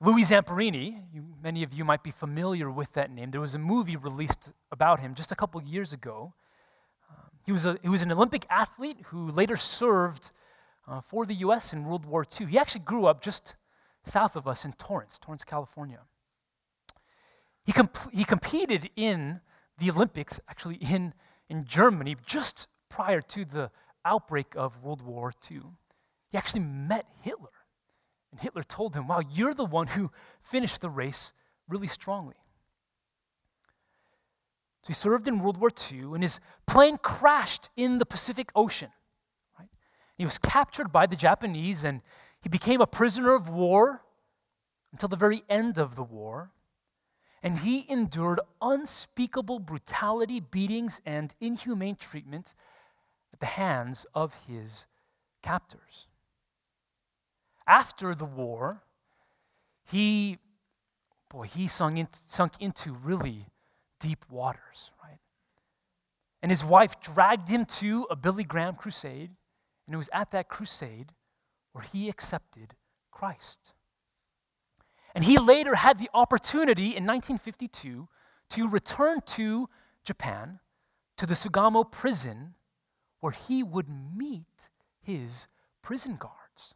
Louis 0.01 0.23
Zamperini, 0.23 1.03
you, 1.13 1.25
many 1.43 1.61
of 1.61 1.73
you 1.73 1.83
might 1.83 2.03
be 2.03 2.11
familiar 2.11 2.71
with 2.71 2.93
that 2.93 3.11
name. 3.11 3.31
There 3.31 3.41
was 3.41 3.53
a 3.53 3.59
movie 3.59 3.97
released 3.97 4.53
about 4.71 5.01
him 5.01 5.13
just 5.13 5.31
a 5.31 5.35
couple 5.35 5.61
years 5.61 5.91
ago. 5.91 6.33
He 7.49 7.53
was, 7.53 7.65
a, 7.65 7.79
he 7.81 7.89
was 7.89 8.03
an 8.03 8.11
Olympic 8.11 8.45
athlete 8.47 8.97
who 9.05 9.31
later 9.31 9.55
served 9.55 10.29
uh, 10.87 11.01
for 11.01 11.25
the 11.25 11.33
U.S. 11.33 11.73
in 11.73 11.83
World 11.83 12.05
War 12.05 12.23
II. 12.39 12.45
He 12.45 12.59
actually 12.59 12.81
grew 12.81 13.07
up 13.07 13.23
just 13.23 13.55
south 14.03 14.35
of 14.35 14.47
us 14.47 14.65
in 14.65 14.73
Torrance, 14.73 15.17
Torrance, 15.17 15.43
California. 15.43 16.01
He, 17.65 17.71
comp- 17.71 18.13
he 18.13 18.23
competed 18.23 18.91
in 18.95 19.41
the 19.79 19.89
Olympics, 19.89 20.39
actually 20.47 20.75
in, 20.75 21.15
in 21.47 21.65
Germany, 21.65 22.17
just 22.23 22.67
prior 22.87 23.19
to 23.19 23.45
the 23.45 23.71
outbreak 24.05 24.53
of 24.55 24.83
World 24.83 25.01
War 25.01 25.33
II. 25.49 25.61
He 26.31 26.37
actually 26.37 26.61
met 26.61 27.07
Hitler. 27.23 27.49
And 28.31 28.39
Hitler 28.39 28.61
told 28.61 28.93
him, 28.93 29.07
Wow, 29.07 29.21
you're 29.27 29.55
the 29.55 29.65
one 29.65 29.87
who 29.87 30.11
finished 30.39 30.81
the 30.81 30.89
race 30.91 31.33
really 31.67 31.87
strongly. 31.87 32.35
So 34.81 34.87
he 34.87 34.93
served 34.93 35.27
in 35.27 35.39
World 35.39 35.57
War 35.57 35.69
II, 35.69 36.13
and 36.13 36.23
his 36.23 36.39
plane 36.65 36.97
crashed 36.97 37.69
in 37.75 37.97
the 37.97 38.05
Pacific 38.05 38.51
Ocean. 38.55 38.91
Right? 39.57 39.69
He 40.17 40.25
was 40.25 40.37
captured 40.37 40.91
by 40.91 41.05
the 41.05 41.15
Japanese, 41.15 41.83
and 41.83 42.01
he 42.41 42.49
became 42.49 42.79
a 42.81 42.87
prisoner 42.87 43.33
of 43.33 43.49
war 43.49 44.03
until 44.91 45.09
the 45.09 45.17
very 45.17 45.43
end 45.49 45.77
of 45.77 45.95
the 45.95 46.03
war. 46.03 46.51
And 47.43 47.59
he 47.59 47.85
endured 47.89 48.39
unspeakable 48.61 49.59
brutality, 49.59 50.39
beatings, 50.39 51.01
and 51.05 51.33
inhumane 51.39 51.95
treatment 51.95 52.53
at 53.33 53.39
the 53.39 53.45
hands 53.45 54.05
of 54.13 54.45
his 54.47 54.87
captors. 55.41 56.07
After 57.67 58.15
the 58.15 58.25
war, 58.25 58.83
he, 59.85 60.37
boy, 61.29 61.43
he 61.43 61.67
sunk, 61.67 61.97
in, 61.97 62.07
sunk 62.11 62.53
into 62.59 62.93
really 62.93 63.48
deep 63.99 64.25
waters, 64.29 64.91
right? 65.03 65.19
And 66.41 66.51
his 66.51 66.63
wife 66.63 66.99
dragged 67.01 67.49
him 67.49 67.65
to 67.65 68.07
a 68.09 68.15
Billy 68.15 68.43
Graham 68.43 68.75
crusade, 68.75 69.31
and 69.85 69.93
it 69.93 69.97
was 69.97 70.09
at 70.13 70.31
that 70.31 70.47
crusade 70.47 71.13
where 71.73 71.83
he 71.83 72.09
accepted 72.09 72.75
Christ. 73.11 73.73
And 75.13 75.23
he 75.23 75.37
later 75.37 75.75
had 75.75 75.99
the 75.99 76.09
opportunity 76.13 76.95
in 76.95 77.05
1952 77.05 78.07
to 78.51 78.69
return 78.69 79.19
to 79.25 79.69
Japan, 80.03 80.59
to 81.17 81.25
the 81.25 81.33
Sugamo 81.33 81.89
prison, 81.89 82.55
where 83.19 83.33
he 83.33 83.63
would 83.63 83.87
meet 83.89 84.69
his 85.01 85.47
prison 85.81 86.15
guards. 86.15 86.75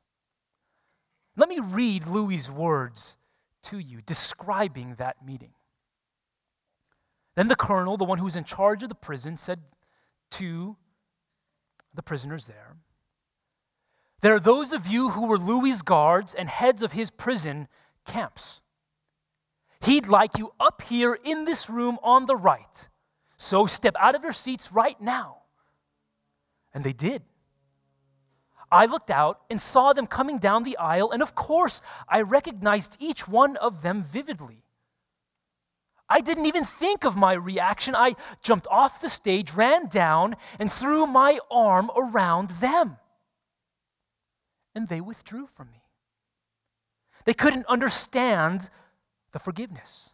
Let 1.36 1.50
me 1.50 1.60
read 1.60 2.06
Louis' 2.06 2.50
words 2.50 3.16
to 3.64 3.80
you 3.80 4.02
describing 4.02 4.96
that 4.96 5.26
meeting. 5.26 5.54
Then 7.36 7.48
the 7.48 7.56
colonel, 7.56 7.98
the 7.98 8.06
one 8.06 8.20
who 8.20 8.26
was 8.26 8.36
in 8.36 8.44
charge 8.44 8.84
of 8.84 8.90
the 8.90 8.96
prison, 8.96 9.38
said 9.38 9.60
to 10.32 10.78
the 11.94 12.04
prisoners 12.04 12.48
there, 12.48 12.78
There 14.22 14.36
are 14.36 14.40
those 14.40 14.74
of 14.74 14.88
you 14.88 15.10
who 15.12 15.28
were 15.28 15.38
Louis's 15.38 15.82
guards 15.82 16.34
and 16.34 16.50
heads 16.50 16.84
of 16.84 16.92
his 16.92 17.10
prison 17.10 17.68
camps. 18.06 18.62
He'd 19.82 20.08
like 20.08 20.38
you 20.38 20.54
up 20.60 20.82
here 20.84 21.18
in 21.24 21.46
this 21.46 21.70
room 21.70 21.98
on 22.04 22.26
the 22.26 22.36
right. 22.36 22.88
So 23.38 23.66
step 23.66 23.96
out 24.00 24.16
of 24.16 24.24
your 24.24 24.32
seats 24.32 24.72
right 24.72 25.00
now. 25.02 25.40
And 26.74 26.84
they 26.84 26.94
did. 26.94 27.24
I 28.72 28.86
looked 28.88 29.12
out 29.12 29.42
and 29.50 29.62
saw 29.62 29.94
them 29.94 30.08
coming 30.08 30.40
down 30.40 30.64
the 30.64 30.78
aisle, 30.78 31.12
and 31.12 31.22
of 31.22 31.36
course, 31.36 31.82
I 32.10 32.22
recognized 32.22 32.98
each 33.00 33.28
one 33.28 33.56
of 33.58 33.84
them 33.84 34.02
vividly. 34.02 34.63
I 36.10 36.22
didn't 36.22 36.46
even 36.46 36.66
think 36.66 37.06
of 37.06 37.16
my 37.16 37.34
reaction. 37.34 37.96
I 37.96 38.16
jumped 38.42 38.68
off 38.70 39.02
the 39.02 39.10
stage, 39.10 39.54
ran 39.54 39.88
down, 39.88 40.36
and 40.60 40.72
threw 40.72 41.08
my 41.08 41.40
arm 41.50 41.90
around 41.96 42.50
them. 42.52 42.98
And 44.76 44.88
they 44.88 45.02
withdrew 45.02 45.48
from 45.48 45.72
me. 45.72 45.84
They 47.26 47.34
couldn't 47.34 47.66
understand 47.68 48.70
the 49.32 49.40
forgiveness. 49.40 50.12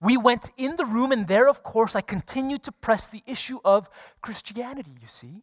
We 0.00 0.16
went 0.16 0.50
in 0.56 0.76
the 0.76 0.84
room, 0.84 1.10
and 1.10 1.26
there, 1.26 1.48
of 1.48 1.62
course, 1.62 1.96
I 1.96 2.00
continued 2.00 2.62
to 2.64 2.72
press 2.72 3.08
the 3.08 3.22
issue 3.26 3.58
of 3.64 3.88
Christianity, 4.22 4.92
you 5.00 5.08
see. 5.08 5.42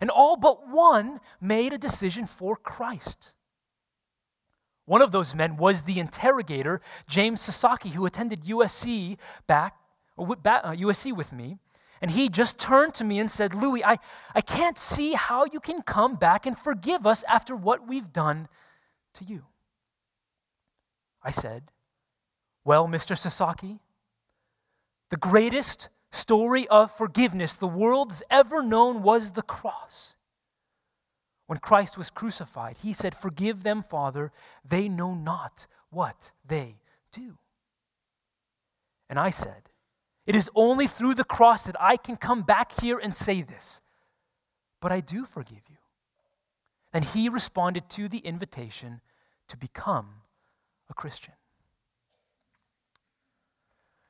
And 0.00 0.08
all 0.08 0.36
but 0.36 0.68
one 0.68 1.20
made 1.40 1.72
a 1.72 1.78
decision 1.78 2.26
for 2.26 2.56
Christ. 2.56 3.34
One 4.86 5.02
of 5.02 5.12
those 5.12 5.34
men 5.34 5.56
was 5.56 5.82
the 5.82 6.00
interrogator, 6.00 6.80
James 7.08 7.40
Sasaki, 7.40 7.90
who 7.90 8.06
attended 8.06 8.44
USC 8.44 9.18
back, 9.46 9.76
USC 10.18 11.12
uh, 11.12 11.14
with 11.14 11.32
me. 11.32 11.58
And 12.02 12.10
he 12.12 12.28
just 12.28 12.58
turned 12.58 12.94
to 12.94 13.04
me 13.04 13.18
and 13.18 13.30
said, 13.30 13.54
Louis, 13.54 13.84
I, 13.84 13.98
I 14.34 14.40
can't 14.40 14.78
see 14.78 15.12
how 15.12 15.44
you 15.44 15.60
can 15.60 15.82
come 15.82 16.16
back 16.16 16.46
and 16.46 16.58
forgive 16.58 17.06
us 17.06 17.22
after 17.24 17.54
what 17.54 17.86
we've 17.86 18.12
done 18.12 18.48
to 19.14 19.24
you. 19.24 19.44
I 21.22 21.30
said, 21.30 21.64
Well, 22.64 22.88
Mr. 22.88 23.16
Sasaki, 23.18 23.80
the 25.10 25.18
greatest 25.18 25.90
story 26.10 26.66
of 26.68 26.90
forgiveness 26.90 27.54
the 27.54 27.68
world's 27.68 28.22
ever 28.30 28.62
known 28.62 29.02
was 29.02 29.32
the 29.32 29.42
cross. 29.42 30.16
When 31.50 31.58
Christ 31.58 31.98
was 31.98 32.10
crucified, 32.10 32.76
he 32.80 32.92
said, 32.92 33.12
Forgive 33.12 33.64
them, 33.64 33.82
Father, 33.82 34.30
they 34.64 34.88
know 34.88 35.14
not 35.14 35.66
what 35.90 36.30
they 36.46 36.76
do. 37.10 37.38
And 39.08 39.18
I 39.18 39.30
said, 39.30 39.62
It 40.26 40.36
is 40.36 40.48
only 40.54 40.86
through 40.86 41.14
the 41.14 41.24
cross 41.24 41.64
that 41.64 41.74
I 41.80 41.96
can 41.96 42.16
come 42.16 42.42
back 42.42 42.80
here 42.80 42.98
and 42.98 43.12
say 43.12 43.42
this, 43.42 43.80
but 44.80 44.92
I 44.92 45.00
do 45.00 45.24
forgive 45.24 45.62
you. 45.68 45.78
And 46.92 47.04
he 47.04 47.28
responded 47.28 47.90
to 47.90 48.06
the 48.06 48.18
invitation 48.18 49.00
to 49.48 49.56
become 49.56 50.22
a 50.88 50.94
Christian. 50.94 51.34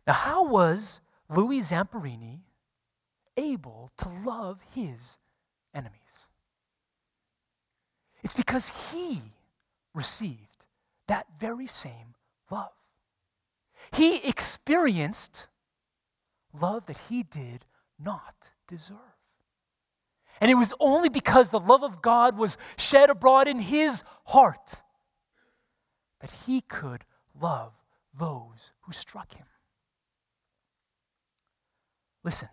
Now, 0.07 0.12
how 0.12 0.46
was 0.46 1.00
Louis 1.31 1.61
Zamperini 1.61 2.40
able 3.38 3.92
to 3.96 4.11
love 4.11 4.62
his 4.74 5.18
enemies? 5.72 6.29
It's 8.22 8.35
because 8.35 8.92
he 8.92 9.20
received 9.94 10.66
that 11.06 11.26
very 11.38 11.66
same 11.66 12.14
love. 12.50 12.72
He 13.94 14.26
experienced 14.28 15.48
love 16.52 16.87
that 16.87 16.98
he 17.09 17.22
did 17.22 17.64
not 17.98 18.50
deserve. 18.68 18.96
And 20.40 20.50
it 20.50 20.54
was 20.54 20.72
only 20.80 21.09
because 21.09 21.50
the 21.50 21.61
love 21.61 21.83
of 21.83 22.00
God 22.00 22.38
was 22.38 22.56
shed 22.78 23.11
abroad 23.11 23.46
in 23.46 23.61
his 23.61 24.02
heart 24.26 24.83
that 26.20 26.30
he 26.46 26.61
could 26.62 27.04
love 27.38 27.74
those 28.18 28.72
who 28.83 28.92
struck 28.92 29.35
him. 29.35 29.46
Listen, 32.22 32.48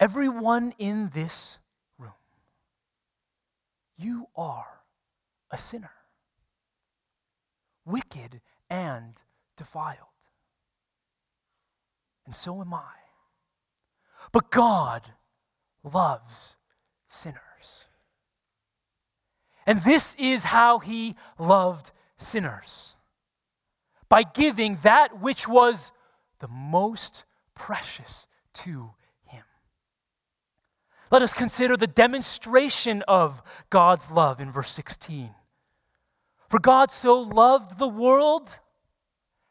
everyone 0.00 0.72
in 0.78 1.10
this 1.10 1.58
you 4.02 4.26
are 4.36 4.80
a 5.50 5.58
sinner, 5.58 5.92
wicked 7.84 8.40
and 8.70 9.14
defiled. 9.56 9.98
And 12.26 12.34
so 12.34 12.60
am 12.60 12.72
I. 12.72 12.94
But 14.30 14.50
God 14.50 15.02
loves 15.82 16.56
sinners. 17.08 17.86
And 19.66 19.80
this 19.82 20.14
is 20.18 20.44
how 20.44 20.78
he 20.78 21.14
loved 21.38 21.92
sinners 22.16 22.96
by 24.08 24.22
giving 24.22 24.78
that 24.82 25.20
which 25.20 25.48
was 25.48 25.92
the 26.40 26.48
most 26.48 27.24
precious 27.54 28.26
to. 28.54 28.92
Let 31.12 31.20
us 31.20 31.34
consider 31.34 31.76
the 31.76 31.86
demonstration 31.86 33.02
of 33.06 33.42
God's 33.68 34.10
love 34.10 34.40
in 34.40 34.50
verse 34.50 34.70
16. 34.70 35.34
For 36.48 36.58
God 36.58 36.90
so 36.90 37.20
loved 37.20 37.78
the 37.78 37.86
world 37.86 38.60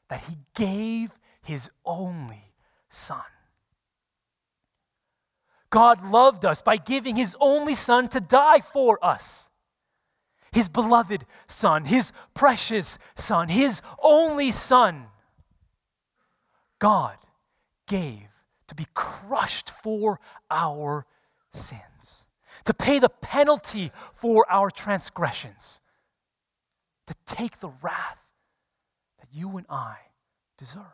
that 0.10 0.24
he 0.28 0.38
gave 0.56 1.20
his 1.44 1.70
only 1.86 2.56
Son. 2.90 3.22
God 5.70 6.04
loved 6.04 6.46
us 6.46 6.64
by 6.64 6.78
giving 6.78 7.16
his 7.16 7.38
only 7.40 7.76
Son 7.76 8.08
to 8.10 8.20
die 8.20 8.60
for 8.60 8.98
us 9.06 9.52
his 10.52 10.68
beloved 10.68 11.26
Son, 11.48 11.86
his 11.86 12.12
precious 12.34 12.98
Son, 13.16 13.50
his 13.50 13.82
only 14.02 14.52
Son, 14.52 15.06
God 16.80 17.18
gave 17.88 18.28
to 18.68 18.76
be 18.76 18.86
crushed 18.94 19.70
for 19.70 20.20
our 20.50 21.06
sins, 21.52 22.28
to 22.66 22.74
pay 22.74 23.00
the 23.00 23.10
penalty 23.10 23.92
for 24.14 24.46
our 24.50 24.70
transgressions, 24.70 25.82
to 27.08 27.16
take 27.26 27.60
the 27.60 27.72
wrath 27.82 28.32
that 29.20 29.28
you 29.32 29.58
and 29.58 29.66
I 29.70 29.98
deserved. 30.58 30.88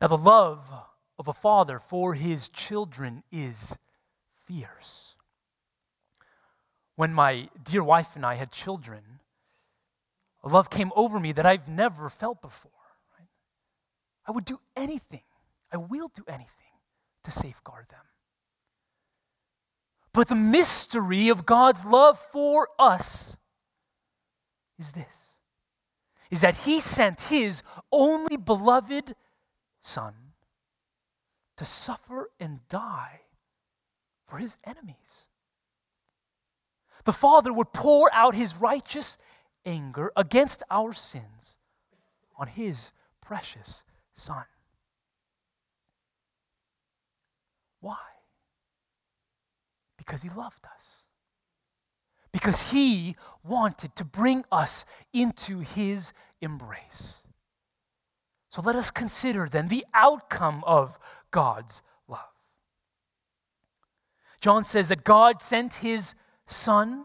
Now, 0.00 0.08
the 0.08 0.16
love 0.16 0.72
of 1.18 1.28
a 1.28 1.32
father 1.32 1.78
for 1.78 2.14
his 2.14 2.48
children 2.48 3.22
is 3.32 3.78
fierce 4.30 5.16
when 6.96 7.12
my 7.12 7.48
dear 7.62 7.84
wife 7.84 8.16
and 8.16 8.24
I 8.24 8.34
had 8.34 8.50
children, 8.50 9.20
a 10.42 10.48
love 10.48 10.70
came 10.70 10.90
over 10.96 11.20
me 11.20 11.32
that 11.32 11.46
I've 11.46 11.68
never 11.68 12.08
felt 12.08 12.40
before. 12.40 12.72
I 14.26 14.32
would 14.32 14.44
do 14.44 14.58
anything, 14.74 15.22
I 15.72 15.76
will 15.76 16.08
do 16.12 16.24
anything 16.26 16.65
to 17.26 17.30
safeguard 17.30 17.88
them. 17.90 18.00
But 20.12 20.28
the 20.28 20.34
mystery 20.34 21.28
of 21.28 21.44
God's 21.44 21.84
love 21.84 22.18
for 22.18 22.68
us 22.78 23.36
is 24.78 24.92
this 24.92 25.38
is 26.28 26.40
that 26.40 26.56
he 26.56 26.80
sent 26.80 27.22
his 27.22 27.62
only 27.92 28.36
beloved 28.36 29.14
son 29.80 30.14
to 31.56 31.64
suffer 31.64 32.30
and 32.40 32.66
die 32.68 33.20
for 34.26 34.38
his 34.38 34.56
enemies 34.64 35.28
the 37.06 37.12
Father 37.12 37.52
would 37.52 37.72
pour 37.72 38.12
out 38.12 38.34
his 38.34 38.56
righteous 38.56 39.16
anger 39.64 40.12
against 40.16 40.62
our 40.70 40.92
sins 40.92 41.56
on 42.36 42.48
his 42.48 42.92
precious 43.22 43.84
Son. 44.12 44.44
Why? 47.86 48.08
Because 49.96 50.22
he 50.22 50.28
loved 50.28 50.66
us. 50.74 51.04
Because 52.32 52.72
he 52.72 53.14
wanted 53.44 53.94
to 53.94 54.04
bring 54.04 54.42
us 54.50 54.84
into 55.12 55.60
his 55.60 56.12
embrace. 56.40 57.22
So 58.48 58.60
let 58.60 58.74
us 58.74 58.90
consider 58.90 59.46
then 59.48 59.68
the 59.68 59.86
outcome 59.94 60.64
of 60.66 60.98
God's 61.30 61.80
love. 62.08 62.18
John 64.40 64.64
says 64.64 64.88
that 64.88 65.04
God 65.04 65.40
sent 65.40 65.74
his 65.74 66.16
Son, 66.44 67.04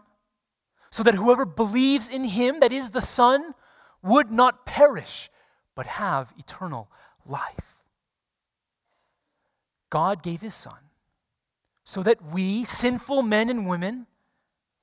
so 0.90 1.04
that 1.04 1.14
whoever 1.14 1.44
believes 1.44 2.08
in 2.08 2.24
him, 2.24 2.58
that 2.58 2.72
is 2.72 2.90
the 2.90 3.00
Son, 3.00 3.54
would 4.02 4.32
not 4.32 4.66
perish, 4.66 5.30
but 5.76 5.86
have 5.86 6.34
eternal 6.36 6.90
life. 7.24 7.71
God 9.92 10.22
gave 10.22 10.40
his 10.40 10.54
Son 10.54 10.88
so 11.84 12.02
that 12.02 12.24
we, 12.24 12.64
sinful 12.64 13.22
men 13.22 13.50
and 13.50 13.68
women, 13.68 14.06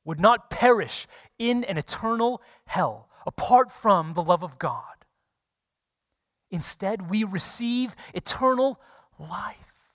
would 0.06 0.20
not 0.20 0.52
perish 0.52 1.08
in 1.40 1.64
an 1.64 1.80
eternal 1.80 2.44
hell, 2.68 3.10
apart 3.26 3.72
from 3.72 4.14
the 4.14 4.22
love 4.22 4.44
of 4.44 4.60
God. 4.60 4.84
Instead, 6.52 7.10
we 7.10 7.24
receive 7.24 7.96
eternal 8.14 8.80
life. 9.18 9.94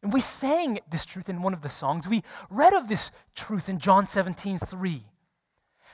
And 0.00 0.12
we 0.12 0.20
sang 0.20 0.78
this 0.88 1.04
truth 1.04 1.28
in 1.28 1.42
one 1.42 1.52
of 1.52 1.62
the 1.62 1.68
songs. 1.68 2.08
We 2.08 2.22
read 2.48 2.72
of 2.72 2.86
this 2.86 3.10
truth 3.34 3.68
in 3.68 3.80
John 3.80 4.06
17, 4.06 4.58
3. 4.58 5.02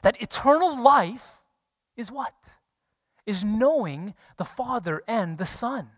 That 0.03 0.21
eternal 0.21 0.79
life 0.83 1.39
is 1.97 2.13
what? 2.13 2.57
Is 3.25 3.43
knowing 3.45 4.13
the 4.37 4.45
Father 4.45 5.03
and 5.09 5.39
the 5.39 5.47
Son. 5.47 5.89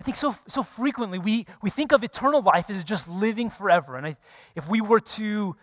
I 0.00 0.02
think 0.02 0.16
so, 0.16 0.34
so 0.48 0.62
frequently 0.62 1.18
we, 1.18 1.46
we 1.60 1.68
think 1.68 1.92
of 1.92 2.02
eternal 2.02 2.40
life 2.40 2.70
as 2.70 2.82
just 2.84 3.06
living 3.06 3.50
forever. 3.50 3.96
And 3.96 4.06
I, 4.06 4.16
if 4.56 4.68
we 4.68 4.80
were 4.80 5.00
to 5.00 5.56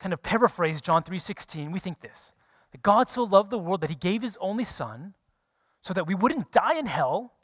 kind 0.00 0.12
of 0.12 0.22
paraphrase 0.24 0.80
John 0.80 1.04
3.16, 1.04 1.72
we 1.72 1.78
think 1.78 2.00
this. 2.00 2.34
That 2.72 2.82
God 2.82 3.08
so 3.08 3.22
loved 3.22 3.50
the 3.50 3.58
world 3.58 3.80
that 3.82 3.90
he 3.90 3.96
gave 3.96 4.22
his 4.22 4.36
only 4.40 4.64
son 4.64 5.14
so 5.80 5.94
that 5.94 6.06
we 6.06 6.16
wouldn't 6.16 6.50
die 6.50 6.76
in 6.76 6.86
hell 6.86 7.34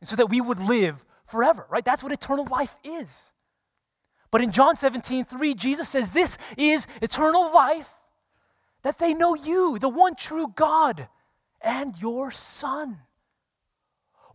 and 0.00 0.08
so 0.08 0.16
that 0.16 0.26
we 0.26 0.40
would 0.40 0.60
live 0.60 1.04
forever, 1.24 1.66
right? 1.70 1.84
That's 1.84 2.02
what 2.02 2.12
eternal 2.12 2.46
life 2.50 2.76
is. 2.84 3.32
But 4.30 4.42
in 4.42 4.52
John 4.52 4.76
17, 4.76 5.24
3, 5.24 5.54
Jesus 5.54 5.88
says, 5.88 6.10
This 6.10 6.36
is 6.58 6.86
eternal 7.00 7.52
life, 7.54 7.92
that 8.82 8.98
they 8.98 9.14
know 9.14 9.34
you, 9.34 9.78
the 9.78 9.88
one 9.88 10.14
true 10.14 10.52
God, 10.54 11.08
and 11.62 11.98
your 12.00 12.30
Son. 12.30 12.98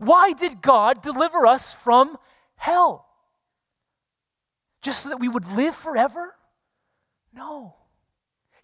Why 0.02 0.34
did 0.34 0.64
God 0.64 1.04
deliver 1.04 1.46
us 1.46 1.74
from 1.74 2.18
hell? 2.56 3.06
Just 4.82 5.04
so 5.04 5.10
that 5.10 5.20
we 5.20 5.30
would 5.30 5.46
live 5.46 5.76
forever? 5.76 6.34
No. 7.32 7.76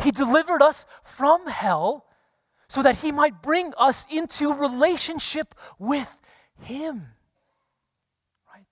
He 0.04 0.10
delivered 0.10 0.63
us 0.63 0.88
from 1.04 1.45
hell 1.45 2.08
so 2.67 2.82
that 2.82 2.95
he 2.95 3.12
might 3.12 3.43
bring 3.43 3.71
us 3.78 4.08
into 4.12 4.52
relationship 4.52 5.54
with 5.78 6.19
him. 6.60 7.06
Right? 8.52 8.65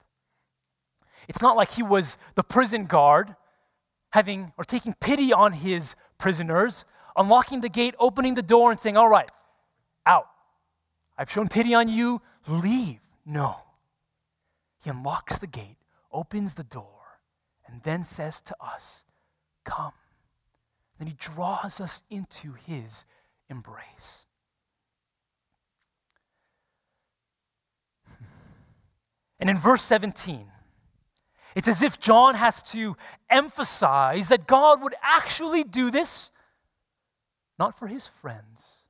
It's 1.29 1.43
not 1.43 1.55
like 1.55 1.69
he 1.69 1.83
was 1.83 2.17
the 2.33 2.43
prison 2.43 2.85
guard 2.85 3.35
having 4.09 4.53
or 4.57 4.63
taking 4.63 4.95
pity 4.99 5.31
on 5.31 5.53
his 5.53 5.95
prisoners, 6.17 6.83
unlocking 7.15 7.61
the 7.61 7.69
gate, 7.69 7.93
opening 7.99 8.33
the 8.33 8.41
door, 8.41 8.71
and 8.71 8.79
saying, 8.79 8.97
All 8.97 9.09
right, 9.09 9.29
out. 10.07 10.29
I've 11.15 11.29
shown 11.29 11.47
pity 11.47 11.75
on 11.75 11.89
you, 11.89 12.21
leave. 12.47 13.01
No. 13.25 13.57
He 14.83 14.89
unlocks 14.89 15.39
the 15.39 15.47
gate, 15.47 15.77
opens 16.11 16.53
the 16.53 16.63
door, 16.63 17.19
and 17.67 17.81
then 17.83 18.03
says 18.03 18.41
to 18.41 18.55
us, 18.61 19.05
Come. 19.63 19.93
Then 20.99 21.07
he 21.07 21.15
draws 21.17 21.81
us 21.81 22.03
into 22.09 22.53
his 22.53 23.05
embrace. 23.49 24.25
And 29.39 29.49
in 29.49 29.57
verse 29.57 29.81
17, 29.81 30.45
it's 31.55 31.67
as 31.67 31.81
if 31.81 31.99
John 31.99 32.35
has 32.35 32.61
to 32.71 32.95
emphasize 33.29 34.29
that 34.29 34.45
God 34.45 34.81
would 34.81 34.95
actually 35.01 35.63
do 35.63 35.89
this, 35.89 36.31
not 37.57 37.77
for 37.77 37.87
his 37.87 38.07
friends, 38.07 38.83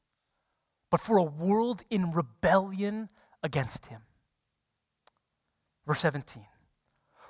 but 0.89 0.99
for 0.99 1.17
a 1.17 1.23
world 1.23 1.83
in 1.89 2.11
rebellion 2.11 3.09
against 3.45 3.85
him. 3.85 4.01
Verse 5.87 6.01
17 6.01 6.43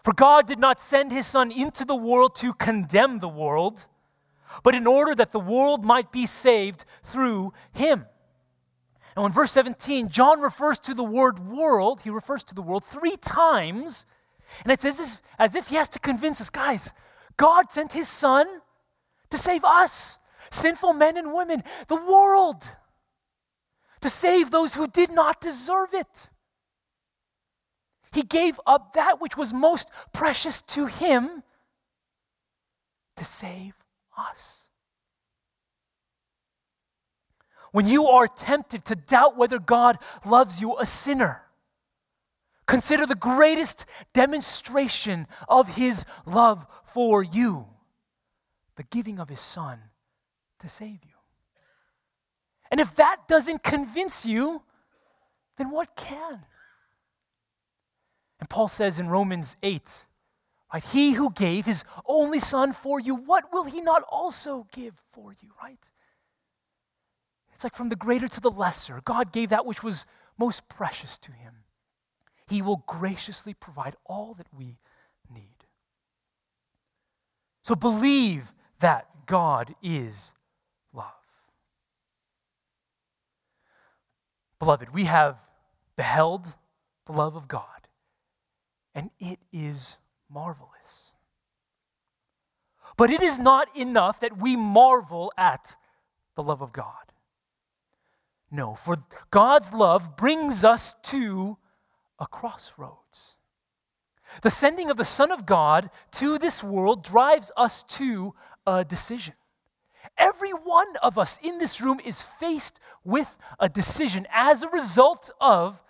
For 0.03 0.13
God 0.13 0.47
did 0.47 0.57
not 0.57 0.79
send 0.79 1.11
his 1.11 1.27
Son 1.27 1.51
into 1.51 1.85
the 1.85 1.95
world 1.95 2.33
to 2.37 2.53
condemn 2.53 3.19
the 3.19 3.27
world 3.27 3.85
but 4.63 4.75
in 4.75 4.87
order 4.87 5.15
that 5.15 5.31
the 5.31 5.39
world 5.39 5.83
might 5.83 6.11
be 6.11 6.25
saved 6.25 6.85
through 7.03 7.53
him. 7.73 8.05
Now, 9.15 9.25
in 9.25 9.31
verse 9.31 9.51
17, 9.51 10.09
John 10.09 10.41
refers 10.41 10.79
to 10.81 10.93
the 10.93 11.03
word 11.03 11.39
world, 11.39 12.01
he 12.01 12.09
refers 12.09 12.43
to 12.45 12.55
the 12.55 12.61
world 12.61 12.83
three 12.83 13.15
times, 13.17 14.05
and 14.63 14.71
it's 14.71 14.85
as 14.85 14.99
if, 14.99 15.21
as 15.39 15.55
if 15.55 15.69
he 15.69 15.75
has 15.75 15.89
to 15.89 15.99
convince 15.99 16.41
us 16.41 16.49
guys, 16.49 16.93
God 17.37 17.71
sent 17.71 17.93
his 17.93 18.07
son 18.07 18.45
to 19.29 19.37
save 19.37 19.63
us, 19.63 20.19
sinful 20.51 20.93
men 20.93 21.17
and 21.17 21.33
women, 21.33 21.63
the 21.87 21.95
world, 21.95 22.69
to 24.01 24.09
save 24.09 24.51
those 24.51 24.75
who 24.75 24.87
did 24.87 25.11
not 25.11 25.41
deserve 25.41 25.93
it. 25.93 26.29
He 28.13 28.23
gave 28.23 28.59
up 28.65 28.93
that 28.93 29.19
which 29.19 29.35
was 29.35 29.53
most 29.53 29.91
precious 30.13 30.61
to 30.61 30.85
him 30.85 31.43
to 33.17 33.25
save 33.25 33.73
us. 34.17 34.67
When 37.71 37.85
you 37.85 38.07
are 38.07 38.27
tempted 38.27 38.85
to 38.85 38.95
doubt 38.95 39.35
whether 39.35 39.59
God 39.59 39.97
loves 40.25 40.61
you, 40.61 40.77
a 40.77 40.85
sinner, 40.85 41.41
consider 42.65 43.05
the 43.05 43.15
greatest 43.15 43.85
demonstration 44.13 45.27
of 45.49 45.75
his 45.75 46.05
love 46.25 46.65
for 46.85 47.21
you 47.21 47.67
the 48.75 48.83
giving 48.83 49.19
of 49.19 49.29
his 49.29 49.39
son 49.39 49.79
to 50.59 50.69
save 50.69 50.99
you. 51.03 51.14
And 52.71 52.79
if 52.79 52.95
that 52.95 53.27
doesn't 53.27 53.63
convince 53.63 54.25
you, 54.25 54.63
then 55.57 55.71
what 55.71 55.95
can? 55.95 56.45
And 58.39 58.49
Paul 58.49 58.67
says 58.67 58.99
in 58.99 59.07
Romans 59.07 59.55
8, 59.63 60.05
Right? 60.75 60.83
He 60.83 61.13
who 61.13 61.31
gave 61.31 61.65
his 61.65 61.85
only 62.05 62.39
son 62.39 62.73
for 62.73 62.99
you, 62.99 63.15
what 63.15 63.53
will 63.53 63.63
he 63.63 63.79
not 63.79 64.03
also 64.09 64.67
give 64.73 65.01
for 65.11 65.33
you, 65.41 65.51
right? 65.63 65.89
It's 67.53 67.63
like 67.63 67.73
from 67.73 67.87
the 67.87 67.95
greater 67.95 68.27
to 68.27 68.41
the 68.41 68.51
lesser. 68.51 68.99
God 69.05 69.31
gave 69.31 69.49
that 69.49 69.65
which 69.65 69.83
was 69.83 70.05
most 70.37 70.67
precious 70.67 71.17
to 71.19 71.31
him. 71.31 71.53
He 72.49 72.61
will 72.61 72.83
graciously 72.87 73.53
provide 73.53 73.95
all 74.05 74.33
that 74.33 74.47
we 74.53 74.77
need. 75.33 75.63
So 77.63 77.73
believe 77.73 78.53
that 78.79 79.07
God 79.25 79.75
is 79.81 80.33
love. 80.93 81.05
Beloved, 84.65 84.95
we 84.95 85.03
have 85.03 85.39
beheld 85.95 86.55
the 87.05 87.11
love 87.11 87.35
of 87.35 87.47
God, 87.47 87.87
and 88.95 89.11
it 89.19 89.37
is 89.53 89.99
marvelous. 90.27 91.13
But 92.97 93.11
it 93.11 93.21
is 93.21 93.37
not 93.37 93.67
enough 93.77 94.19
that 94.21 94.39
we 94.41 94.55
marvel 94.55 95.31
at 95.37 95.75
the 96.35 96.41
love 96.41 96.63
of 96.63 96.73
God. 96.73 97.13
No, 98.49 98.73
for 98.73 99.03
God's 99.29 99.71
love 99.71 100.17
brings 100.17 100.63
us 100.63 100.95
to 101.11 101.57
a 102.17 102.25
crossroads. 102.25 103.35
The 104.41 104.49
sending 104.49 104.89
of 104.89 104.97
the 104.97 105.05
Son 105.05 105.31
of 105.31 105.45
God 105.45 105.91
to 106.13 106.39
this 106.39 106.63
world 106.63 107.03
drives 107.03 107.51
us 107.55 107.83
to 107.83 108.33
a 108.65 108.83
decision. 108.83 109.35
Every 110.17 110.51
one 110.51 110.95
of 111.01 111.17
us 111.17 111.39
in 111.41 111.59
this 111.59 111.81
room 111.81 111.99
is 112.03 112.21
faced 112.21 112.79
with 113.03 113.37
a 113.59 113.69
decision 113.69 114.27
as 114.31 114.63
a 114.63 114.69
result 114.69 115.29
of 115.39 115.83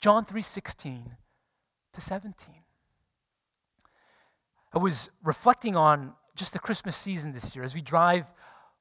John 0.00 0.24
3:16 0.24 1.16
to 1.92 2.00
17. 2.00 2.62
I 4.72 4.78
was 4.78 5.10
reflecting 5.22 5.76
on 5.76 6.14
just 6.36 6.52
the 6.52 6.58
Christmas 6.58 6.96
season 6.96 7.32
this 7.32 7.56
year 7.56 7.64
as 7.64 7.74
we 7.74 7.80
drive 7.80 8.32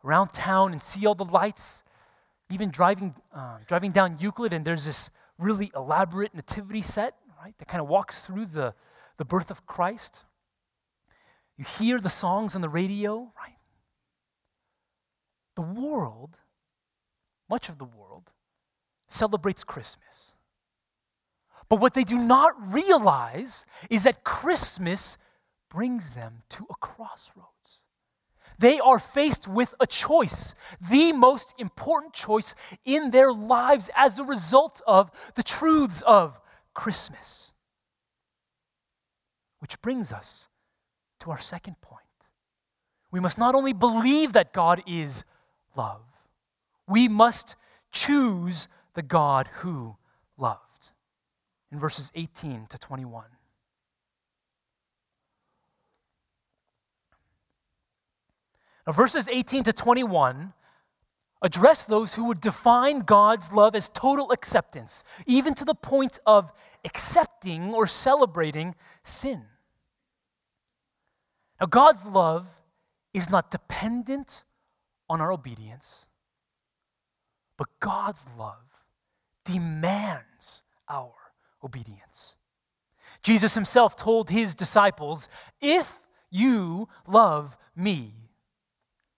around 0.04 0.34
town 0.34 0.72
and 0.72 0.82
see 0.82 1.06
all 1.06 1.16
the 1.16 1.26
lights, 1.26 1.84
even 2.50 2.70
driving, 2.70 3.16
uh, 3.34 3.58
driving 3.66 3.92
down 3.92 4.18
Euclid, 4.20 4.54
and 4.54 4.64
there's 4.64 4.86
this 4.86 5.10
really 5.38 5.72
elaborate 5.76 6.34
nativity 6.34 6.82
set, 6.82 7.16
right, 7.42 7.58
that 7.58 7.68
kind 7.68 7.82
of 7.82 7.88
walks 7.88 8.26
through 8.26 8.46
the, 8.46 8.74
the 9.18 9.26
birth 9.26 9.50
of 9.50 9.66
Christ. 9.66 10.26
You 11.58 11.66
hear 11.66 12.00
the 12.00 12.10
songs 12.10 12.56
on 12.56 12.62
the 12.62 12.70
radio, 12.70 13.32
right? 13.38 13.57
The 15.58 15.64
world, 15.64 16.38
much 17.50 17.68
of 17.68 17.80
the 17.80 17.86
world, 17.86 18.30
celebrates 19.08 19.64
Christmas. 19.64 20.36
But 21.68 21.80
what 21.80 21.96
they 21.96 22.04
do 22.04 22.20
not 22.20 22.54
realize 22.72 23.66
is 23.90 24.04
that 24.04 24.24
Christmas 24.24 25.18
brings 25.68 26.14
them 26.14 26.44
to 26.50 26.68
a 26.70 26.76
crossroads. 26.76 27.86
They 28.60 28.80
are 28.80 29.00
faced 29.00 29.48
with 29.48 29.74
a 29.80 29.88
choice, 29.88 30.54
the 30.92 31.12
most 31.12 31.56
important 31.58 32.14
choice 32.14 32.54
in 32.86 33.10
their 33.10 33.34
lives 33.34 33.90
as 33.96 34.20
a 34.20 34.24
result 34.24 34.80
of 34.86 35.10
the 35.34 35.42
truths 35.42 36.04
of 36.04 36.40
Christmas. 36.76 37.52
Which 39.58 39.82
brings 39.82 40.14
us 40.14 40.50
to 41.22 41.32
our 41.32 41.40
second 41.40 41.82
point. 41.82 42.04
We 43.10 43.20
must 43.20 43.40
not 43.40 43.56
only 43.56 43.74
believe 43.74 44.34
that 44.34 44.54
God 44.54 44.84
is 44.86 45.24
love, 45.78 46.02
we 46.88 47.08
must 47.08 47.56
choose 47.92 48.68
the 48.94 49.02
God 49.02 49.48
who 49.60 49.96
loved. 50.38 50.92
In 51.72 51.80
verses 51.80 52.12
18 52.16 52.68
to 52.68 52.78
21. 52.78 53.26
Now, 58.86 58.94
verses 58.94 59.28
18 59.28 59.64
to 59.64 59.74
21, 59.74 60.54
address 61.42 61.84
those 61.84 62.16
who 62.16 62.26
would 62.26 62.40
define 62.40 63.00
God's 63.00 63.52
love 63.52 63.76
as 63.76 63.90
total 63.90 64.32
acceptance, 64.32 65.04
even 65.26 65.54
to 65.56 65.66
the 65.66 65.76
point 65.76 66.20
of 66.26 66.54
accepting 66.86 67.74
or 67.74 67.86
celebrating 67.86 68.76
sin. 69.04 69.44
Now, 71.60 71.68
God's 71.68 72.06
love 72.06 72.62
is 73.14 73.30
not 73.30 73.52
dependent 73.52 74.44
on 75.10 75.22
our 75.22 75.32
obedience, 75.32 76.08
but 77.58 77.68
God's 77.80 78.28
love 78.38 78.86
demands 79.46 80.62
our 80.90 81.14
obedience. 81.64 82.36
Jesus 83.24 83.56
himself 83.56 83.96
told 83.96 84.30
his 84.30 84.54
disciples, 84.54 85.30
If 85.62 86.08
you 86.30 86.90
love 87.08 87.58
me, 87.76 88.14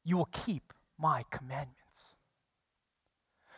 you 0.04 0.18
will 0.18 0.30
keep 0.32 0.74
my 0.98 1.24
commandments. 1.32 2.16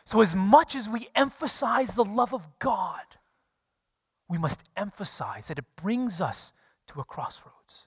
So, 0.04 0.20
as 0.20 0.34
much 0.34 0.74
as 0.74 0.88
we 0.88 1.08
emphasize 1.14 1.94
the 1.94 2.04
love 2.04 2.34
of 2.34 2.58
God, 2.58 3.00
we 4.28 4.38
must 4.38 4.64
emphasize 4.76 5.48
that 5.48 5.58
it 5.58 5.64
brings 5.76 6.20
us 6.20 6.52
to 6.88 7.00
a 7.00 7.04
crossroads. 7.04 7.86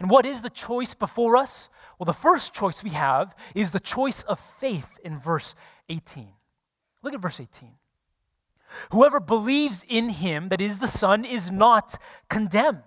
And 0.00 0.10
what 0.10 0.24
is 0.24 0.40
the 0.42 0.50
choice 0.50 0.94
before 0.94 1.36
us? 1.36 1.68
Well, 1.98 2.06
the 2.06 2.14
first 2.14 2.54
choice 2.54 2.82
we 2.82 2.90
have 2.90 3.36
is 3.54 3.70
the 3.70 3.80
choice 3.80 4.22
of 4.22 4.40
faith 4.40 4.98
in 5.04 5.16
verse 5.16 5.54
18. 5.90 6.28
Look 7.02 7.14
at 7.14 7.20
verse 7.20 7.38
18. 7.38 7.72
Whoever 8.92 9.20
believes 9.20 9.84
in 9.88 10.08
him, 10.08 10.48
that 10.48 10.60
is 10.60 10.78
the 10.78 10.88
Son, 10.88 11.24
is 11.24 11.50
not 11.50 11.96
condemned. 12.28 12.82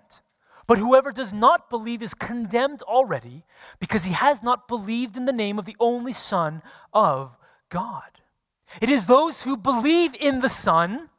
But 0.66 0.78
whoever 0.78 1.12
does 1.12 1.32
not 1.32 1.70
believe 1.70 2.02
is 2.02 2.14
condemned 2.14 2.82
already 2.82 3.44
because 3.78 4.04
he 4.04 4.12
has 4.12 4.42
not 4.42 4.66
believed 4.66 5.16
in 5.16 5.26
the 5.26 5.32
name 5.32 5.58
of 5.58 5.66
the 5.66 5.76
only 5.78 6.12
Son 6.12 6.62
of 6.92 7.36
God. 7.68 8.10
It 8.80 8.88
is 8.88 9.06
those 9.06 9.42
who 9.42 9.56
believe 9.56 10.14
in 10.18 10.40
the 10.40 10.48
Son, 10.48 11.10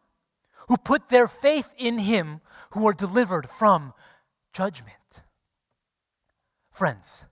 who 0.68 0.78
put 0.78 1.10
their 1.10 1.28
faith 1.28 1.72
in 1.78 2.00
him, 2.00 2.42
who 2.72 2.88
are 2.88 2.94
delivered 2.94 3.48
from 3.48 3.94
judgment. 4.52 4.98
Friends, 6.76 7.26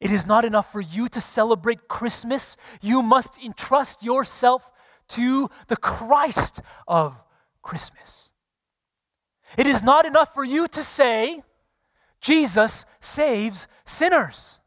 it 0.00 0.10
is 0.10 0.26
not 0.26 0.46
enough 0.46 0.72
for 0.72 0.80
you 0.80 1.06
to 1.10 1.20
celebrate 1.20 1.88
Christmas. 1.88 2.56
You 2.80 3.02
must 3.02 3.38
entrust 3.38 4.02
yourself 4.02 4.72
to 5.08 5.50
the 5.68 5.76
Christ 5.76 6.62
of 6.88 7.22
Christmas. 7.60 8.32
It 9.58 9.66
is 9.66 9.82
not 9.82 10.06
enough 10.06 10.32
for 10.32 10.42
you 10.42 10.68
to 10.68 10.82
say, 10.82 11.42
Jesus 12.22 12.86
saves 12.98 13.68
sinners. 13.84 14.58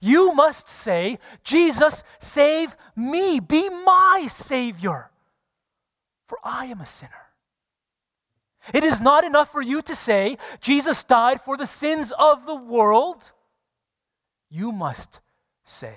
You 0.00 0.34
must 0.34 0.68
say, 0.68 1.20
Jesus, 1.44 2.02
save 2.18 2.74
me, 2.96 3.38
be 3.38 3.68
my 3.68 4.24
Savior, 4.28 5.12
for 6.26 6.38
I 6.42 6.66
am 6.66 6.80
a 6.80 6.86
sinner. 6.86 7.25
It 8.74 8.84
is 8.84 9.00
not 9.00 9.24
enough 9.24 9.50
for 9.50 9.62
you 9.62 9.82
to 9.82 9.94
say, 9.94 10.36
Jesus 10.60 11.04
died 11.04 11.40
for 11.40 11.56
the 11.56 11.66
sins 11.66 12.12
of 12.18 12.46
the 12.46 12.56
world. 12.56 13.32
You 14.50 14.72
must 14.72 15.20
say, 15.64 15.96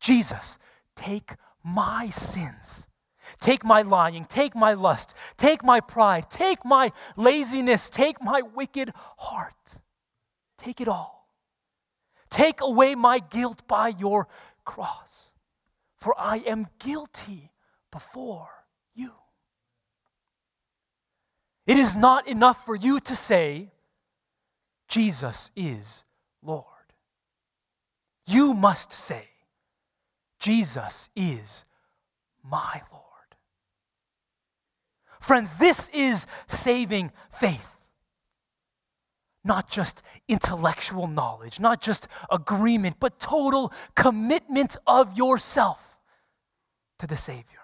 Jesus, 0.00 0.58
take 0.94 1.32
my 1.64 2.08
sins. 2.10 2.88
Take 3.40 3.64
my 3.64 3.82
lying, 3.82 4.24
take 4.24 4.56
my 4.56 4.72
lust, 4.72 5.14
take 5.36 5.62
my 5.62 5.80
pride, 5.80 6.30
take 6.30 6.64
my 6.64 6.90
laziness, 7.16 7.90
take 7.90 8.22
my 8.22 8.42
wicked 8.54 8.92
heart. 9.18 9.78
Take 10.56 10.80
it 10.80 10.88
all. 10.88 11.28
Take 12.30 12.60
away 12.60 12.94
my 12.94 13.18
guilt 13.18 13.66
by 13.68 13.88
your 13.88 14.28
cross, 14.64 15.32
for 15.96 16.14
I 16.18 16.38
am 16.38 16.66
guilty 16.78 17.52
before 17.90 18.48
you. 18.94 19.12
It 21.68 21.76
is 21.76 21.94
not 21.94 22.26
enough 22.26 22.64
for 22.64 22.74
you 22.74 22.98
to 22.98 23.14
say, 23.14 23.68
Jesus 24.88 25.52
is 25.54 26.02
Lord. 26.42 26.64
You 28.26 28.54
must 28.54 28.90
say, 28.90 29.28
Jesus 30.40 31.10
is 31.14 31.66
my 32.42 32.80
Lord. 32.90 33.04
Friends, 35.20 35.58
this 35.58 35.90
is 35.90 36.26
saving 36.46 37.12
faith. 37.30 37.76
Not 39.44 39.68
just 39.68 40.00
intellectual 40.26 41.06
knowledge, 41.06 41.60
not 41.60 41.82
just 41.82 42.08
agreement, 42.30 42.96
but 42.98 43.20
total 43.20 43.74
commitment 43.94 44.78
of 44.86 45.18
yourself 45.18 46.00
to 46.98 47.06
the 47.06 47.16
Savior. 47.16 47.57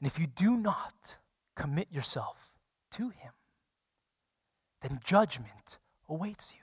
And 0.00 0.06
if 0.06 0.18
you 0.18 0.26
do 0.26 0.56
not 0.56 1.18
commit 1.54 1.88
yourself 1.92 2.56
to 2.92 3.10
Him, 3.10 3.32
then 4.80 5.00
judgment 5.04 5.78
awaits 6.08 6.54
you. 6.54 6.60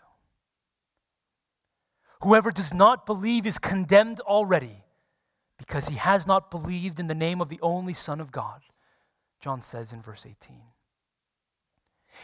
Whoever 2.23 2.51
does 2.51 2.73
not 2.73 3.05
believe 3.05 3.45
is 3.45 3.59
condemned 3.59 4.19
already 4.21 4.83
because 5.57 5.87
he 5.87 5.95
has 5.95 6.25
not 6.25 6.49
believed 6.49 6.99
in 6.99 7.07
the 7.07 7.15
name 7.15 7.41
of 7.41 7.49
the 7.49 7.59
only 7.61 7.93
Son 7.93 8.19
of 8.19 8.31
God, 8.31 8.61
John 9.39 9.61
says 9.61 9.93
in 9.93 10.01
verse 10.01 10.25
18. 10.25 10.61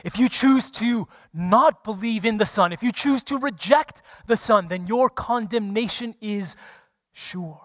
If 0.04 0.18
you 0.18 0.30
choose 0.30 0.72
to 0.72 1.08
not 1.34 1.84
believe 1.84 2.26
in 2.26 2.38
the 2.38 2.46
Son, 2.46 2.74
if 2.74 2.82
you 2.82 2.92
choose 2.92 3.22
to 3.24 3.38
reject 3.38 4.02
the 4.26 4.38
Son, 4.38 4.68
then 4.68 4.88
your 4.88 5.10
condemnation 5.10 6.16
is 6.22 6.56
sure. 7.12 7.62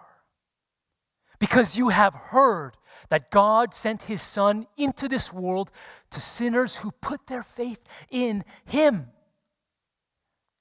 Because 1.38 1.79
you 1.79 1.90
have 1.90 2.14
heard 2.14 2.77
that 3.11 3.31
God 3.31 3.72
sent 3.72 4.03
his 4.03 4.22
Son 4.22 4.66
into 4.77 5.09
this 5.09 5.33
world 5.33 5.70
to 6.11 6.20
sinners 6.20 6.77
who 6.77 6.90
put 6.90 7.27
their 7.27 7.42
faith 7.42 8.07
in 8.11 8.44
him 8.64 9.09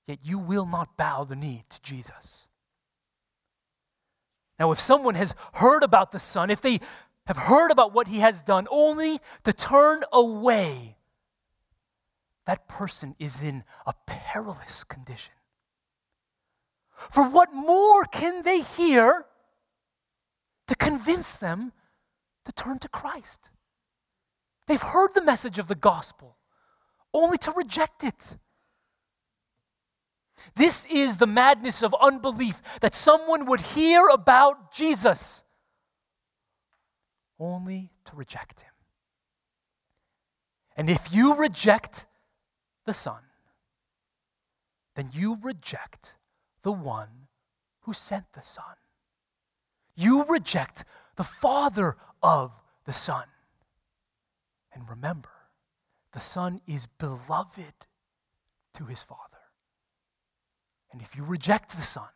yet 0.08 0.20
you 0.24 0.40
will 0.40 0.66
not 0.66 0.98
bow 0.98 1.26
the 1.26 1.36
knee 1.36 1.64
to 1.70 1.82
Jesus. 1.82 2.48
Now, 4.58 4.72
if 4.72 4.80
someone 4.80 5.16
has 5.16 5.36
heard 5.56 5.84
about 5.84 6.12
the 6.12 6.20
Son, 6.20 6.50
if 6.50 6.62
they 6.62 6.80
have 7.28 7.38
heard 7.38 7.70
about 7.70 7.94
what 7.94 8.08
he 8.08 8.20
has 8.20 8.42
done, 8.42 8.68
only 8.72 9.20
to 9.44 9.54
turn 9.54 10.04
away, 10.12 10.98
that 12.46 12.68
person 12.68 13.16
is 13.20 13.44
in 13.44 13.64
a 13.86 13.94
perilous 14.08 14.84
condition. 14.84 15.34
For 17.12 17.30
what 17.30 17.54
more 17.54 18.06
can 18.06 18.42
they 18.44 18.62
hear 18.62 19.26
to 20.68 20.76
convince 20.76 21.38
them 21.38 21.72
to 22.46 22.52
turn 22.52 22.80
to 22.80 22.90
Christ? 22.90 23.50
They've 24.68 24.82
heard 24.82 25.14
the 25.14 25.24
message 25.24 25.60
of 25.60 25.68
the 25.68 25.76
gospel, 25.76 26.38
only 27.14 27.38
to 27.40 27.52
reject 27.52 28.04
it. 28.04 28.38
This 30.56 30.86
is 30.86 31.18
the 31.18 31.28
madness 31.28 31.82
of 31.82 31.96
unbelief 32.00 32.62
that 32.82 32.94
someone 32.94 33.46
would 33.46 33.62
hear 33.62 34.08
about 34.08 34.72
Jesus 34.72 35.44
only 37.40 37.92
to 38.06 38.16
reject 38.16 38.62
him. 38.62 38.72
And 40.76 40.90
if 40.90 41.14
you 41.14 41.36
reject 41.36 42.06
the 42.86 42.94
Son, 42.94 43.22
then 44.96 45.10
you 45.12 45.38
reject 45.42 46.16
the 46.64 46.72
one 46.72 47.28
who 47.82 47.94
sent 47.94 48.34
the 48.34 48.42
Son. 48.42 48.76
You 49.98 50.24
reject 50.26 50.86
the 51.16 51.24
Father 51.24 51.98
of 52.22 52.62
the 52.86 52.94
Son. 52.94 53.24
And 54.72 54.88
remember, 54.88 55.30
the 56.14 56.20
Son 56.20 56.62
is 56.68 56.86
beloved 56.86 57.74
to 58.76 58.86
his 58.86 59.02
Father. 59.02 59.22
And 60.92 61.02
if 61.02 61.18
you 61.18 61.24
reject 61.24 61.76
the 61.76 61.82
Son, 61.82 62.10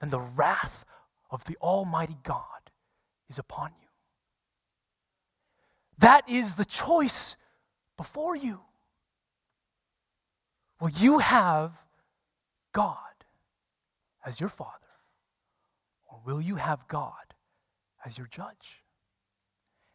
then 0.00 0.10
the 0.10 0.20
wrath 0.20 0.84
of 1.28 1.44
the 1.44 1.56
Almighty 1.60 2.16
God 2.22 2.70
is 3.28 3.38
upon 3.38 3.72
you. 3.80 3.88
That 5.98 6.28
is 6.28 6.54
the 6.54 6.64
choice 6.64 7.36
before 7.96 8.36
you. 8.36 8.60
Will 10.80 10.90
you 10.90 11.18
have 11.18 11.86
God 12.72 12.96
as 14.24 14.38
your 14.38 14.48
Father, 14.48 14.85
will 16.26 16.40
you 16.40 16.56
have 16.56 16.86
God 16.88 17.34
as 18.04 18.18
your 18.18 18.26
judge? 18.26 18.82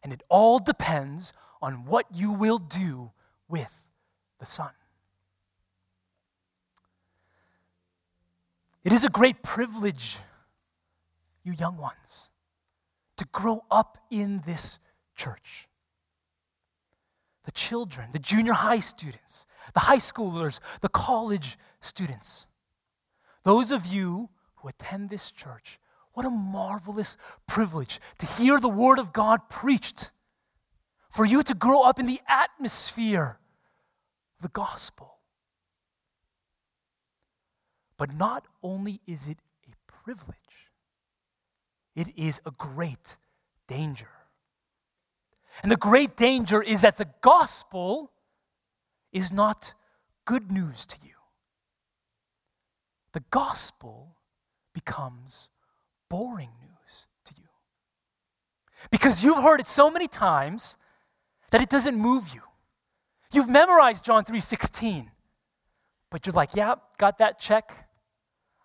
And 0.02 0.12
it 0.12 0.22
all 0.28 0.58
depends 0.58 1.32
on 1.60 1.84
what 1.84 2.06
you 2.12 2.32
will 2.32 2.58
do 2.58 3.12
with 3.48 3.86
the 4.40 4.46
Son. 4.46 4.70
It 8.82 8.92
is 8.92 9.04
a 9.04 9.08
great 9.08 9.44
privilege, 9.44 10.18
you 11.44 11.52
young 11.52 11.76
ones, 11.76 12.30
to 13.18 13.26
grow 13.30 13.64
up 13.70 13.98
in 14.10 14.42
this 14.44 14.80
church. 15.14 15.68
the 17.44 17.50
children, 17.52 18.08
the 18.12 18.18
junior 18.18 18.52
high 18.52 18.80
students, 18.80 19.46
the 19.74 19.80
high 19.80 19.96
schoolers, 19.96 20.60
the 20.80 20.88
college 20.88 21.58
students. 21.80 22.46
Those 23.42 23.72
of 23.72 23.86
you 23.86 24.30
who 24.56 24.68
attend 24.68 25.10
this 25.10 25.30
church, 25.30 25.80
what 26.14 26.26
a 26.26 26.30
marvelous 26.30 27.16
privilege 27.46 28.00
to 28.18 28.26
hear 28.26 28.58
the 28.58 28.68
Word 28.68 28.98
of 28.98 29.12
God 29.12 29.48
preached, 29.48 30.10
for 31.10 31.24
you 31.24 31.42
to 31.42 31.54
grow 31.54 31.82
up 31.82 31.98
in 31.98 32.06
the 32.06 32.20
atmosphere 32.28 33.38
of 34.38 34.42
the 34.42 34.48
gospel. 34.48 35.18
But 37.96 38.14
not 38.14 38.46
only 38.62 39.00
is 39.06 39.28
it 39.28 39.38
a 39.66 39.92
privilege, 39.92 40.36
it 41.94 42.08
is 42.16 42.40
a 42.46 42.50
great 42.50 43.16
danger. 43.68 44.08
And 45.62 45.70
the 45.70 45.76
great 45.76 46.16
danger 46.16 46.62
is 46.62 46.80
that 46.80 46.96
the 46.96 47.08
gospel 47.20 48.10
is 49.12 49.32
not 49.32 49.74
good 50.24 50.50
news 50.50 50.86
to 50.86 50.96
you. 51.02 51.12
The 53.12 53.22
gospel 53.30 54.16
becomes 54.72 55.50
boring 56.12 56.50
news 56.60 57.06
to 57.24 57.32
you. 57.38 57.48
Because 58.90 59.24
you've 59.24 59.42
heard 59.42 59.60
it 59.60 59.66
so 59.66 59.90
many 59.90 60.06
times 60.06 60.76
that 61.50 61.62
it 61.62 61.70
doesn't 61.70 61.96
move 61.96 62.34
you. 62.34 62.42
You've 63.32 63.48
memorized 63.48 64.04
John 64.04 64.22
3:16. 64.22 65.10
But 66.10 66.26
you're 66.26 66.34
like, 66.34 66.54
"Yeah, 66.54 66.74
got 66.98 67.16
that 67.16 67.40
check. 67.40 67.88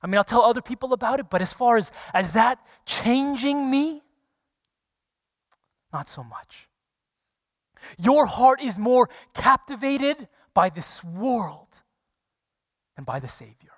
I 0.02 0.08
mean, 0.08 0.18
I'll 0.18 0.32
tell 0.36 0.44
other 0.44 0.62
people 0.62 0.92
about 0.92 1.22
it, 1.22 1.30
but 1.30 1.42
as 1.42 1.54
far 1.54 1.78
as 1.78 1.92
as 2.14 2.34
that 2.34 2.60
changing 2.86 3.72
me, 3.72 4.04
not 5.94 6.10
so 6.10 6.24
much. 6.24 6.68
Your 7.98 8.26
heart 8.26 8.60
is 8.62 8.78
more 8.78 9.10
captivated 9.34 10.28
by 10.54 10.70
this 10.70 11.02
world 11.02 11.84
than 12.96 13.06
by 13.06 13.20
the 13.20 13.30
Savior. 13.30 13.77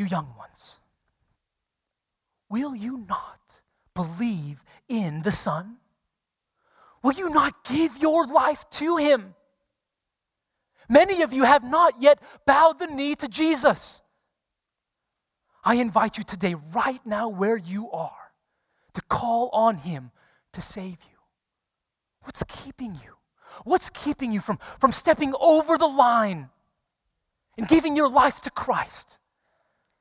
You 0.00 0.06
young 0.06 0.34
ones, 0.38 0.78
will 2.48 2.74
you 2.74 3.04
not 3.06 3.60
believe 3.94 4.64
in 4.88 5.20
the 5.20 5.30
Son? 5.30 5.76
Will 7.02 7.12
you 7.12 7.28
not 7.28 7.64
give 7.64 7.98
your 7.98 8.26
life 8.26 8.64
to 8.70 8.96
Him? 8.96 9.34
Many 10.88 11.20
of 11.20 11.34
you 11.34 11.44
have 11.44 11.62
not 11.62 12.00
yet 12.00 12.18
bowed 12.46 12.78
the 12.78 12.86
knee 12.86 13.14
to 13.16 13.28
Jesus. 13.28 14.00
I 15.62 15.74
invite 15.74 16.16
you 16.16 16.24
today, 16.24 16.54
right 16.74 17.04
now, 17.04 17.28
where 17.28 17.58
you 17.58 17.90
are, 17.90 18.32
to 18.94 19.02
call 19.02 19.50
on 19.52 19.76
Him 19.76 20.12
to 20.54 20.62
save 20.62 21.04
you. 21.10 21.18
What's 22.22 22.42
keeping 22.44 22.94
you? 22.94 23.18
What's 23.64 23.90
keeping 23.90 24.32
you 24.32 24.40
from, 24.40 24.60
from 24.80 24.92
stepping 24.92 25.34
over 25.38 25.76
the 25.76 25.86
line 25.86 26.48
and 27.58 27.68
giving 27.68 27.96
your 27.96 28.08
life 28.08 28.40
to 28.40 28.50
Christ? 28.50 29.18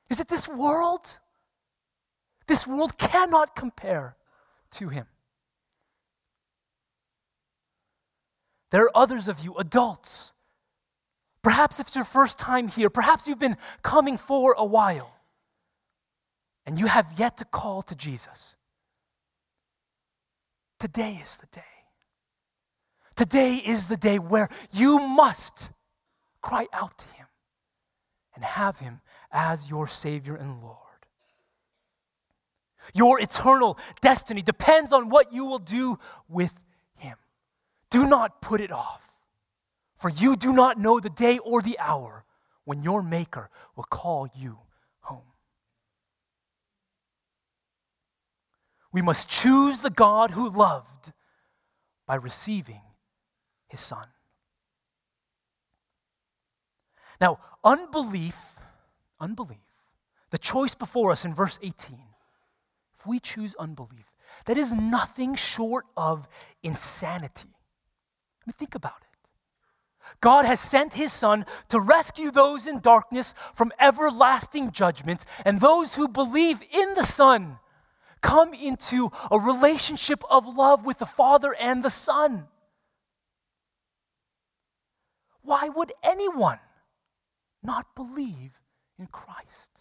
Is 0.09 0.19
it 0.19 0.27
this 0.27 0.47
world? 0.47 1.17
This 2.47 2.65
world 2.65 2.97
cannot 2.97 3.55
compare 3.55 4.15
to 4.71 4.89
Him. 4.89 5.05
There 8.71 8.83
are 8.83 8.91
others 8.95 9.27
of 9.27 9.39
you, 9.39 9.55
adults. 9.55 10.33
Perhaps 11.41 11.79
it's 11.79 11.95
your 11.95 12.05
first 12.05 12.37
time 12.37 12.67
here. 12.67 12.89
Perhaps 12.89 13.27
you've 13.27 13.39
been 13.39 13.57
coming 13.81 14.17
for 14.17 14.53
a 14.57 14.65
while 14.65 15.19
and 16.65 16.77
you 16.77 16.87
have 16.87 17.13
yet 17.17 17.37
to 17.37 17.45
call 17.45 17.81
to 17.83 17.95
Jesus. 17.95 18.55
Today 20.79 21.19
is 21.21 21.37
the 21.37 21.47
day. 21.51 21.61
Today 23.15 23.55
is 23.55 23.87
the 23.87 23.97
day 23.97 24.19
where 24.19 24.49
you 24.71 24.99
must 24.99 25.71
cry 26.41 26.67
out 26.71 26.97
to 26.99 27.07
Him 27.07 27.25
and 28.35 28.43
have 28.43 28.79
Him 28.79 29.01
as 29.31 29.69
your 29.69 29.87
Savior 29.87 30.35
and 30.35 30.61
Lord. 30.61 30.77
Your 32.93 33.19
eternal 33.19 33.77
destiny 34.01 34.41
depends 34.41 34.91
on 34.91 35.09
what 35.09 35.33
you 35.33 35.45
will 35.45 35.59
do 35.59 35.99
with 36.27 36.59
Him. 36.95 37.17
Do 37.89 38.07
not 38.07 38.41
put 38.41 38.61
it 38.61 38.71
off, 38.71 39.11
for 39.95 40.09
you 40.09 40.35
do 40.35 40.53
not 40.53 40.77
know 40.77 40.99
the 40.99 41.09
day 41.09 41.39
or 41.39 41.61
the 41.61 41.77
hour 41.79 42.25
when 42.65 42.83
your 42.83 43.01
Maker 43.03 43.49
will 43.75 43.85
call 43.85 44.27
you 44.35 44.59
home. 45.01 45.23
We 48.91 49.01
must 49.01 49.29
choose 49.29 49.81
the 49.81 49.89
God 49.89 50.31
who 50.31 50.49
loved 50.49 51.11
by 52.07 52.15
receiving 52.15 52.81
his 53.67 53.79
son. 53.79 54.07
Now, 57.21 57.39
unbelief, 57.63 58.58
unbelief, 59.19 59.57
the 60.29 60.37
choice 60.37 60.75
before 60.75 61.11
us 61.11 61.25
in 61.25 61.33
verse 61.33 61.59
18, 61.61 61.97
if 62.95 63.07
we 63.07 63.19
choose 63.19 63.55
unbelief, 63.55 64.13
that 64.45 64.57
is 64.57 64.73
nothing 64.73 65.35
short 65.35 65.85
of 65.97 66.27
insanity. 66.63 67.49
I 67.49 68.43
mean, 68.45 68.53
think 68.53 68.75
about 68.75 69.01
it. 69.01 69.29
God 70.21 70.45
has 70.45 70.59
sent 70.59 70.93
his 70.93 71.13
Son 71.13 71.45
to 71.69 71.79
rescue 71.79 72.31
those 72.31 72.67
in 72.67 72.79
darkness 72.79 73.35
from 73.53 73.71
everlasting 73.79 74.71
judgment, 74.71 75.25
and 75.45 75.59
those 75.59 75.95
who 75.95 76.07
believe 76.07 76.61
in 76.71 76.93
the 76.95 77.03
Son 77.03 77.59
come 78.21 78.53
into 78.53 79.11
a 79.31 79.39
relationship 79.39 80.23
of 80.29 80.57
love 80.57 80.85
with 80.85 80.97
the 80.97 81.05
Father 81.05 81.55
and 81.59 81.83
the 81.83 81.89
Son. 81.89 82.47
Why 85.41 85.69
would 85.69 85.91
anyone 86.03 86.59
not 87.63 87.95
believe 87.95 88.58
in 88.99 89.07
Christ? 89.07 89.71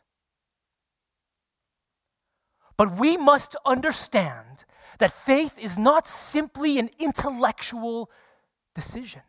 But 2.76 2.96
we 2.98 3.16
must 3.16 3.56
understand 3.66 4.64
that 4.98 5.12
faith 5.12 5.58
is 5.58 5.76
not 5.76 6.06
simply 6.06 6.78
an 6.78 6.90
intellectual 6.98 8.10
decision. 8.74 9.22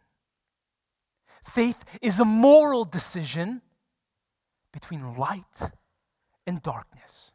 Faith 1.44 1.98
is 2.02 2.20
a 2.20 2.26
moral 2.26 2.84
decision 2.84 3.62
between 4.72 5.18
light 5.18 5.72
and 6.46 6.62
darkness. 6.62 7.32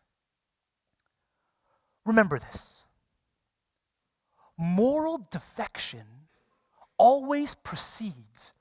Remember 2.05 2.39
this 2.39 2.87
moral 4.57 5.27
defection 5.31 6.05
always 6.97 7.57
precedes 7.57 8.55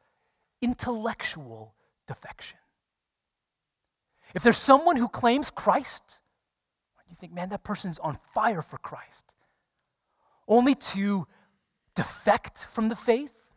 intellectual 0.61 1.75
defection. 2.07 2.57
If 4.33 4.43
there's 4.43 4.57
someone 4.57 4.95
who 4.95 5.07
claims 5.07 5.49
Christ, 5.49 6.21
you 7.07 7.15
think, 7.15 7.33
man, 7.33 7.49
that 7.49 7.63
person's 7.63 7.99
on 7.99 8.17
fire 8.33 8.61
for 8.61 8.77
Christ, 8.77 9.33
only 10.47 10.73
to 10.75 11.27
defect 11.95 12.65
from 12.65 12.89
the 12.89 12.95
faith, 12.95 13.51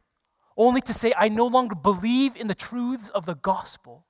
only 0.57 0.81
to 0.83 0.95
say, 0.95 1.13
I 1.17 1.29
no 1.29 1.47
longer 1.47 1.75
believe 1.75 2.37
in 2.37 2.49
the 2.49 2.55
truths 2.55 3.09
of 3.09 3.27
the 3.27 3.35
gospel. 3.35 4.05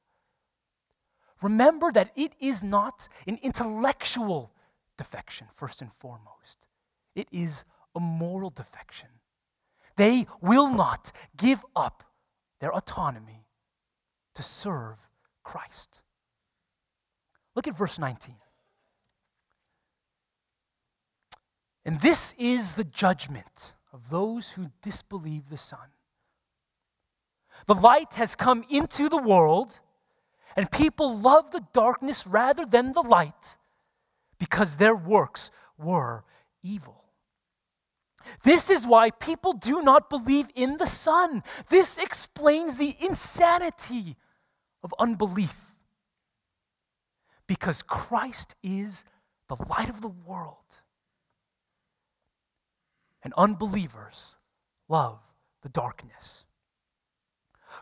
Remember 1.43 1.93
that 1.93 2.11
it 2.17 2.33
is 2.41 2.63
not 2.63 3.09
an 3.27 3.39
intellectual 3.43 4.53
defection, 4.97 5.47
first 5.53 5.81
and 5.81 5.93
foremost. 5.93 6.67
It 7.15 7.29
is 7.31 7.65
a 7.95 8.01
moral 8.01 8.51
defection. 8.51 9.09
They 9.97 10.27
will 10.41 10.69
not 10.69 11.13
give 11.37 11.65
up 11.75 12.05
their 12.61 12.73
autonomy 12.73 13.47
to 14.35 14.43
serve 14.43 15.11
Christ. 15.45 16.03
Look 17.57 17.67
at 17.67 17.77
verse 17.77 17.99
19. 17.99 18.37
And 21.87 22.01
this 22.01 22.35
is 22.39 22.75
the 22.75 22.85
judgment 22.85 23.75
of 23.93 24.11
those 24.11 24.53
who 24.53 24.71
disbelieve 24.83 25.49
the 25.49 25.57
Son. 25.57 25.89
The 27.67 27.75
light 27.75 28.15
has 28.15 28.35
come 28.35 28.65
into 28.71 29.09
the 29.09 29.21
world, 29.21 29.81
and 30.57 30.71
people 30.71 31.17
love 31.17 31.51
the 31.51 31.65
darkness 31.73 32.27
rather 32.27 32.67
than 32.67 32.93
the 32.93 33.03
light 33.03 33.57
because 34.39 34.77
their 34.77 34.95
works 34.95 35.51
were 35.79 36.25
evil. 36.63 37.05
This 38.43 38.69
is 38.71 38.87
why 38.87 39.11
people 39.11 39.53
do 39.53 39.83
not 39.83 40.11
believe 40.11 40.49
in 40.55 40.79
the 40.79 40.87
Son. 40.87 41.43
This 41.69 41.97
explains 41.97 42.77
the 42.77 42.97
insanity 43.01 44.17
of 44.83 44.93
unbelief. 44.99 45.66
Because 47.47 47.83
Christ 47.83 48.57
is 48.63 49.05
the 49.49 49.57
light 49.69 49.89
of 49.89 50.01
the 50.01 50.09
world. 50.09 50.81
And 53.23 53.33
unbelievers 53.37 54.37
love 54.89 55.21
the 55.63 55.69
darkness. 55.69 56.45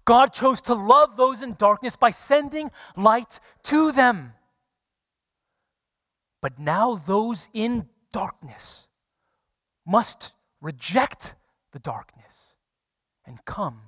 God 0.04 0.32
chose 0.32 0.60
to 0.62 0.74
love 0.74 1.16
those 1.16 1.42
in 1.42 1.54
darkness 1.54 1.96
by 1.96 2.10
sending 2.10 2.70
light 2.96 3.40
to 3.64 3.92
them. 3.92 4.32
But 6.40 6.58
now 6.58 6.94
those 6.94 7.48
in 7.54 7.88
darkness 8.12 8.88
must 9.86 10.32
reject 10.60 11.36
the 11.72 11.78
darkness 11.78 12.56
and 13.26 13.44
come 13.44 13.80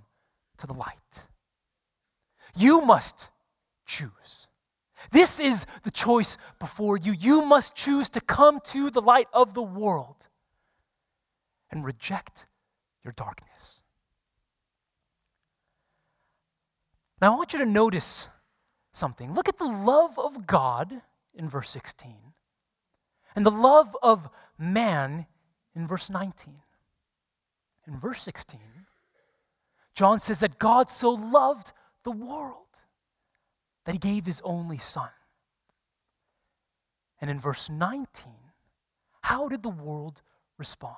to 0.58 0.66
the 0.66 0.74
light. 0.74 1.28
You 2.56 2.80
must 2.80 3.30
choose. 3.86 4.45
This 5.10 5.40
is 5.40 5.66
the 5.82 5.90
choice 5.90 6.38
before 6.58 6.96
you. 6.96 7.12
You 7.12 7.42
must 7.42 7.74
choose 7.74 8.08
to 8.10 8.20
come 8.20 8.60
to 8.64 8.90
the 8.90 9.00
light 9.00 9.28
of 9.32 9.54
the 9.54 9.62
world 9.62 10.28
and 11.70 11.84
reject 11.84 12.46
your 13.04 13.12
darkness. 13.12 13.80
Now, 17.20 17.32
I 17.32 17.36
want 17.36 17.52
you 17.52 17.58
to 17.60 17.66
notice 17.66 18.28
something. 18.92 19.32
Look 19.32 19.48
at 19.48 19.58
the 19.58 19.64
love 19.64 20.18
of 20.18 20.46
God 20.46 21.00
in 21.34 21.48
verse 21.48 21.70
16 21.70 22.14
and 23.34 23.44
the 23.44 23.50
love 23.50 23.96
of 24.02 24.28
man 24.58 25.26
in 25.74 25.86
verse 25.86 26.10
19. 26.10 26.54
In 27.86 27.98
verse 27.98 28.22
16, 28.22 28.60
John 29.94 30.18
says 30.18 30.40
that 30.40 30.58
God 30.58 30.90
so 30.90 31.10
loved 31.10 31.72
the 32.02 32.10
world 32.10 32.65
that 33.86 33.92
he 33.92 33.98
gave 33.98 34.26
his 34.26 34.42
only 34.44 34.78
son. 34.78 35.08
And 37.20 37.30
in 37.30 37.38
verse 37.38 37.70
19, 37.70 38.32
how 39.22 39.48
did 39.48 39.62
the 39.62 39.70
world 39.70 40.22
respond? 40.58 40.96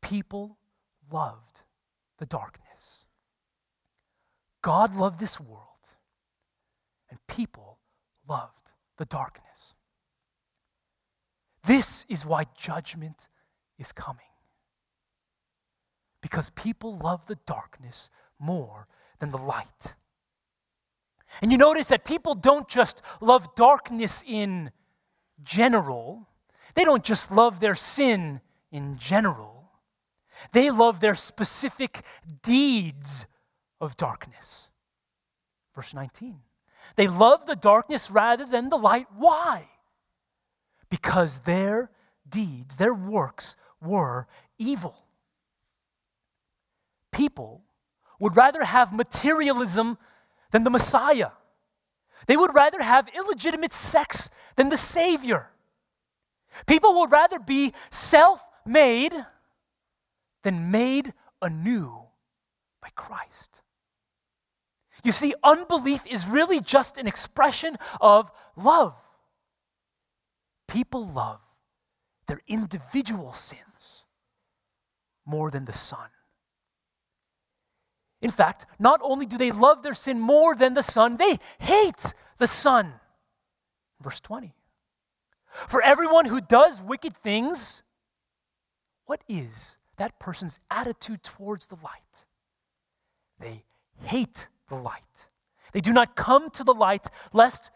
People 0.00 0.56
loved 1.12 1.60
the 2.18 2.24
darkness. 2.26 3.04
God 4.62 4.96
loved 4.96 5.20
this 5.20 5.38
world, 5.38 5.96
and 7.10 7.18
people 7.26 7.78
loved 8.26 8.72
the 8.96 9.04
darkness. 9.04 9.74
This 11.64 12.06
is 12.08 12.24
why 12.24 12.46
judgment 12.56 13.28
is 13.78 13.92
coming. 13.92 14.20
Because 16.22 16.48
people 16.50 16.96
love 16.96 17.26
the 17.26 17.38
darkness 17.46 18.08
more 18.38 18.86
than 19.18 19.32
the 19.32 19.38
light. 19.38 19.96
And 21.40 21.50
you 21.50 21.58
notice 21.58 21.88
that 21.88 22.04
people 22.04 22.34
don't 22.34 22.68
just 22.68 23.02
love 23.20 23.54
darkness 23.54 24.22
in 24.26 24.70
general, 25.42 26.28
they 26.74 26.84
don't 26.84 27.04
just 27.04 27.32
love 27.32 27.60
their 27.60 27.74
sin 27.74 28.40
in 28.70 28.98
general, 28.98 29.70
they 30.52 30.70
love 30.70 31.00
their 31.00 31.14
specific 31.14 32.02
deeds 32.42 33.26
of 33.80 33.96
darkness. 33.96 34.70
Verse 35.74 35.94
19. 35.94 36.40
They 36.96 37.08
love 37.08 37.46
the 37.46 37.56
darkness 37.56 38.10
rather 38.10 38.44
than 38.44 38.68
the 38.68 38.76
light. 38.76 39.06
Why? 39.16 39.68
Because 40.90 41.40
their 41.40 41.90
deeds, 42.28 42.76
their 42.76 42.92
works 42.92 43.56
were 43.80 44.26
evil. 44.58 44.94
People 47.10 47.62
would 48.18 48.36
rather 48.36 48.64
have 48.64 48.92
materialism 48.92 49.98
than 50.52 50.64
the 50.64 50.70
Messiah. 50.70 51.30
They 52.28 52.36
would 52.36 52.54
rather 52.54 52.80
have 52.80 53.08
illegitimate 53.14 53.72
sex 53.72 54.30
than 54.54 54.68
the 54.68 54.76
Savior. 54.76 55.50
People 56.66 57.00
would 57.00 57.10
rather 57.10 57.38
be 57.38 57.72
self 57.90 58.48
made 58.64 59.12
than 60.44 60.70
made 60.70 61.12
anew 61.40 62.02
by 62.80 62.88
Christ. 62.94 63.62
You 65.02 65.12
see, 65.12 65.34
unbelief 65.42 66.06
is 66.06 66.28
really 66.28 66.60
just 66.60 66.96
an 66.96 67.08
expression 67.08 67.76
of 68.00 68.30
love. 68.54 68.94
People 70.68 71.06
love 71.06 71.40
their 72.28 72.40
individual 72.46 73.32
sins 73.32 74.04
more 75.26 75.50
than 75.50 75.64
the 75.64 75.72
Son. 75.72 76.08
In 78.22 78.30
fact, 78.30 78.66
not 78.78 79.00
only 79.02 79.26
do 79.26 79.36
they 79.36 79.50
love 79.50 79.82
their 79.82 79.94
sin 79.94 80.20
more 80.20 80.54
than 80.54 80.74
the 80.74 80.82
Son, 80.82 81.16
they 81.16 81.36
hate 81.58 82.14
the 82.38 82.46
Son. 82.46 82.94
Verse 84.00 84.20
20. 84.20 84.54
For 85.68 85.82
everyone 85.82 86.26
who 86.26 86.40
does 86.40 86.80
wicked 86.80 87.14
things, 87.14 87.82
what 89.06 89.22
is 89.28 89.76
that 89.96 90.20
person's 90.20 90.60
attitude 90.70 91.24
towards 91.24 91.66
the 91.66 91.76
light? 91.82 92.26
They 93.40 93.64
hate 94.04 94.48
the 94.68 94.76
light. 94.76 95.28
They 95.72 95.80
do 95.80 95.92
not 95.92 96.14
come 96.14 96.48
to 96.50 96.64
the 96.64 96.72
light 96.72 97.08
lest 97.32 97.72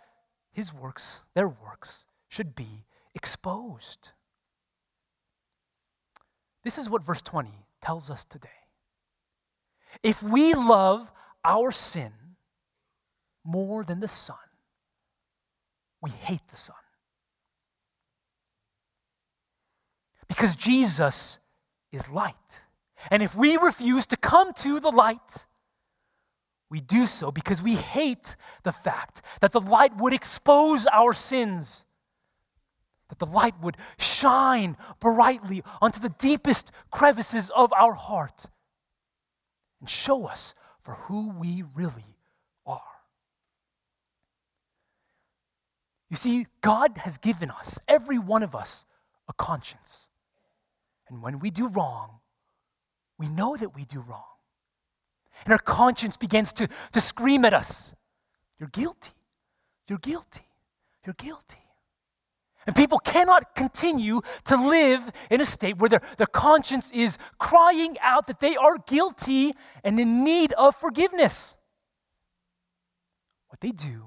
his 0.53 0.73
works, 0.73 1.25
their 1.35 1.49
works, 1.49 2.07
should 2.29 2.55
be 2.55 2.87
exposed. 3.15 4.13
This 6.63 6.79
is 6.79 6.89
what 6.89 7.05
verse 7.05 7.23
20 7.23 7.51
tells 7.83 8.11
us 8.11 8.25
today. 8.25 8.49
If 10.03 10.23
we 10.23 10.55
love 10.55 11.13
our 11.45 11.71
sin 11.73 12.13
more 13.45 13.85
than 13.85 14.01
the 14.01 14.09
Son, 14.09 14.37
we 16.03 16.11
hate 16.11 16.47
the 16.51 16.57
Son. 16.57 16.77
Because 20.29 20.57
Jesus 20.57 21.39
is 21.93 22.11
light. 22.11 22.63
And 23.11 23.23
if 23.23 23.35
we 23.35 23.57
refuse 23.57 24.07
to 24.07 24.17
come 24.17 24.53
to 24.55 24.81
the 24.81 24.91
light, 24.91 25.47
we 26.69 26.81
do 26.81 27.07
so 27.07 27.31
because 27.31 27.63
we 27.63 27.77
hate 27.77 28.35
the 28.65 28.73
fact 28.73 29.23
that 29.41 29.53
the 29.53 29.61
light 29.61 29.97
would 29.99 30.13
expose 30.13 30.87
our 30.87 31.13
sins, 31.13 31.85
that 33.09 33.21
the 33.21 33.27
light 33.27 33.55
would 33.61 33.77
shine 33.99 34.77
brightly 34.99 35.63
onto 35.81 36.01
the 36.01 36.15
deepest 36.19 36.73
crevices 36.91 37.51
of 37.55 37.73
our 37.73 37.95
heart 37.95 38.49
and 39.81 39.89
show 39.89 40.27
us 40.27 40.55
for 40.81 40.95
who 40.95 41.31
we 41.39 41.63
really 41.75 42.17
are. 42.67 42.83
You 46.11 46.17
see, 46.17 46.47
God 46.61 46.99
has 46.99 47.19
given 47.19 47.51
us, 47.51 47.81
every 47.89 48.19
one 48.19 48.43
of 48.43 48.55
us, 48.55 48.85
a 49.29 49.33
conscience. 49.33 50.09
And 51.09 51.23
when 51.23 51.39
we 51.41 51.51
do 51.51 51.69
wrong, 51.69 52.21
we 53.19 53.29
know 53.29 53.57
that 53.57 53.75
we 53.75 53.85
do 53.85 54.01
wrong. 54.01 54.25
And 55.45 55.53
our 55.53 55.59
conscience 55.59 56.17
begins 56.17 56.53
to, 56.55 56.69
to 56.93 57.01
scream 57.01 57.45
at 57.45 57.55
us 57.55 57.95
You're 58.59 58.71
guilty. 58.71 59.13
You're 59.89 59.99
guilty. 59.99 60.47
You're 61.05 61.15
guilty. 61.19 61.59
And 62.67 62.75
people 62.75 62.99
cannot 62.99 63.55
continue 63.55 64.23
to 64.45 64.57
live 64.57 65.11
in 65.31 65.41
a 65.41 65.47
state 65.47 65.79
where 65.79 65.89
their, 65.89 66.03
their 66.17 66.27
conscience 66.27 66.91
is 66.91 67.17
crying 67.39 67.97
out 68.01 68.27
that 68.27 68.41
they 68.41 68.57
are 68.57 68.77
guilty 68.79 69.53
and 69.85 70.01
in 70.01 70.25
need 70.25 70.53
of 70.55 70.75
forgiveness. 70.75 71.57
What 73.49 73.61
they 73.61 73.71
do 73.71 74.07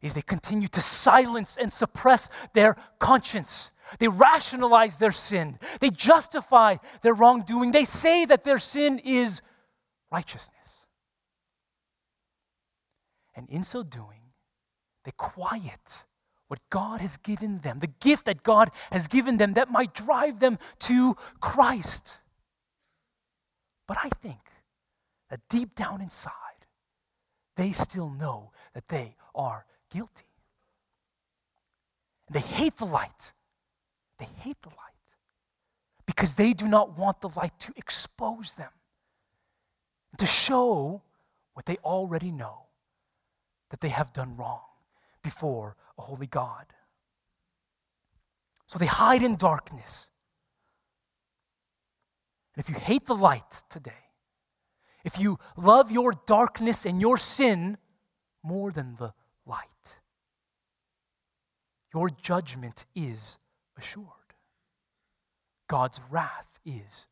is 0.00 0.14
they 0.14 0.22
continue 0.22 0.68
to 0.68 0.80
silence 0.80 1.58
and 1.60 1.72
suppress 1.72 2.30
their 2.54 2.76
conscience. 3.00 3.72
They 3.98 4.08
rationalize 4.08 4.98
their 4.98 5.12
sin. 5.12 5.58
They 5.80 5.90
justify 5.90 6.76
their 7.02 7.14
wrongdoing. 7.14 7.72
They 7.72 7.84
say 7.84 8.24
that 8.26 8.44
their 8.44 8.58
sin 8.58 9.00
is 9.04 9.42
righteousness. 10.10 10.86
And 13.34 13.48
in 13.50 13.64
so 13.64 13.82
doing, 13.82 14.20
they 15.04 15.12
quiet 15.16 16.04
what 16.52 16.60
God 16.68 17.00
has 17.00 17.16
given 17.16 17.60
them, 17.60 17.78
the 17.78 17.86
gift 17.86 18.26
that 18.26 18.42
God 18.42 18.68
has 18.90 19.08
given 19.08 19.38
them 19.38 19.54
that 19.54 19.70
might 19.70 19.94
drive 19.94 20.38
them 20.38 20.58
to 20.80 21.16
Christ. 21.40 22.18
But 23.88 23.96
I 24.04 24.10
think 24.10 24.36
that 25.30 25.40
deep 25.48 25.74
down 25.74 26.02
inside, 26.02 26.66
they 27.56 27.72
still 27.72 28.10
know 28.10 28.50
that 28.74 28.88
they 28.88 29.16
are 29.34 29.64
guilty. 29.90 30.26
And 32.28 32.36
they 32.36 32.46
hate 32.46 32.76
the 32.76 32.84
light. 32.84 33.32
They 34.18 34.28
hate 34.40 34.60
the 34.60 34.68
light 34.68 35.16
because 36.04 36.34
they 36.34 36.52
do 36.52 36.68
not 36.68 36.98
want 36.98 37.22
the 37.22 37.30
light 37.30 37.58
to 37.60 37.72
expose 37.78 38.56
them, 38.56 38.72
to 40.18 40.26
show 40.26 41.00
what 41.54 41.64
they 41.64 41.78
already 41.82 42.30
know 42.30 42.66
that 43.70 43.80
they 43.80 43.88
have 43.88 44.12
done 44.12 44.36
wrong 44.36 44.60
before 45.22 45.76
a 45.98 46.02
holy 46.02 46.26
God. 46.26 46.66
So 48.66 48.78
they 48.78 48.86
hide 48.86 49.22
in 49.22 49.36
darkness. 49.36 50.10
And 52.54 52.64
if 52.64 52.70
you 52.70 52.76
hate 52.76 53.06
the 53.06 53.14
light 53.14 53.62
today, 53.68 53.92
if 55.04 55.18
you 55.18 55.38
love 55.56 55.90
your 55.90 56.12
darkness 56.26 56.86
and 56.86 57.00
your 57.00 57.18
sin 57.18 57.76
more 58.42 58.70
than 58.70 58.96
the 58.96 59.12
light, 59.46 60.00
your 61.92 62.08
judgment 62.08 62.86
is 62.94 63.38
assured. 63.76 64.06
God's 65.68 66.00
wrath 66.10 66.60
is 66.64 67.06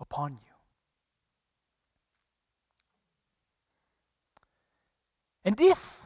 upon 0.00 0.32
you. 0.32 0.38
And 5.44 5.60
if, 5.60 6.04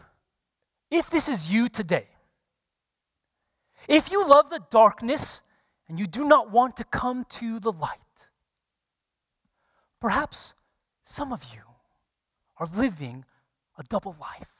if 0.91 1.09
this 1.09 1.28
is 1.28 1.53
you 1.53 1.68
today, 1.68 2.09
if 3.89 4.11
you 4.11 4.26
love 4.28 4.51
the 4.51 4.61
darkness 4.70 5.43
and 5.89 5.99
you 5.99 6.07
do 6.07 6.24
not 6.24 6.51
want 6.51 6.76
to 6.76 6.85
come 6.85 7.24
to 7.31 7.59
the 7.59 7.72
light. 7.72 8.28
Perhaps 10.01 10.55
some 11.05 11.33
of 11.33 11.45
you 11.53 11.62
are 12.59 12.68
living 12.76 13.24
a 13.76 13.83
double 13.83 14.16
life. 14.20 14.53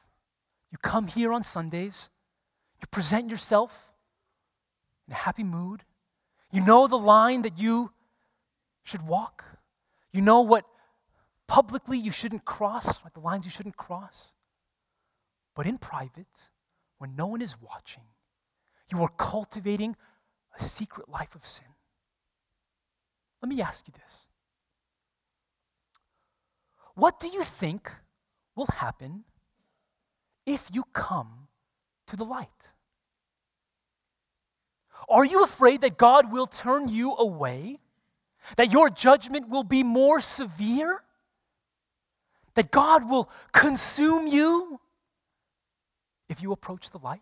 You 0.71 0.77
come 0.77 1.07
here 1.07 1.31
on 1.31 1.43
Sundays, 1.43 2.09
you 2.81 2.87
present 2.91 3.29
yourself 3.29 3.93
in 5.07 5.13
a 5.13 5.17
happy 5.17 5.43
mood, 5.43 5.83
you 6.51 6.61
know 6.61 6.87
the 6.87 6.97
line 6.97 7.41
that 7.43 7.57
you 7.57 7.91
should 8.83 9.07
walk, 9.07 9.59
you 10.11 10.21
know 10.21 10.41
what 10.41 10.65
publicly 11.47 11.97
you 11.97 12.11
shouldn't 12.11 12.45
cross, 12.45 13.03
like 13.03 13.13
the 13.13 13.19
lines 13.19 13.45
you 13.45 13.51
shouldn't 13.51 13.77
cross. 13.77 14.33
But 15.55 15.65
in 15.65 15.77
private, 15.77 16.49
when 16.97 17.15
no 17.15 17.27
one 17.27 17.41
is 17.41 17.55
watching, 17.61 18.03
you 18.91 19.01
are 19.03 19.09
cultivating 19.17 19.95
a 20.57 20.61
secret 20.61 21.07
life 21.09 21.35
of 21.35 21.45
sin. 21.45 21.67
Let 23.41 23.49
me 23.49 23.61
ask 23.61 23.87
you 23.87 23.93
this 24.03 24.29
What 26.95 27.19
do 27.19 27.27
you 27.27 27.43
think 27.43 27.91
will 28.55 28.67
happen 28.67 29.23
if 30.45 30.69
you 30.73 30.83
come 30.93 31.47
to 32.07 32.15
the 32.15 32.25
light? 32.25 32.73
Are 35.09 35.25
you 35.25 35.43
afraid 35.43 35.81
that 35.81 35.97
God 35.97 36.31
will 36.31 36.45
turn 36.45 36.87
you 36.87 37.15
away? 37.15 37.79
That 38.57 38.71
your 38.71 38.89
judgment 38.89 39.49
will 39.49 39.63
be 39.63 39.83
more 39.83 40.19
severe? 40.19 41.03
That 42.55 42.71
God 42.71 43.09
will 43.09 43.29
consume 43.51 44.27
you 44.27 44.79
if 46.29 46.41
you 46.41 46.51
approach 46.51 46.89
the 46.89 46.99
light? 46.99 47.21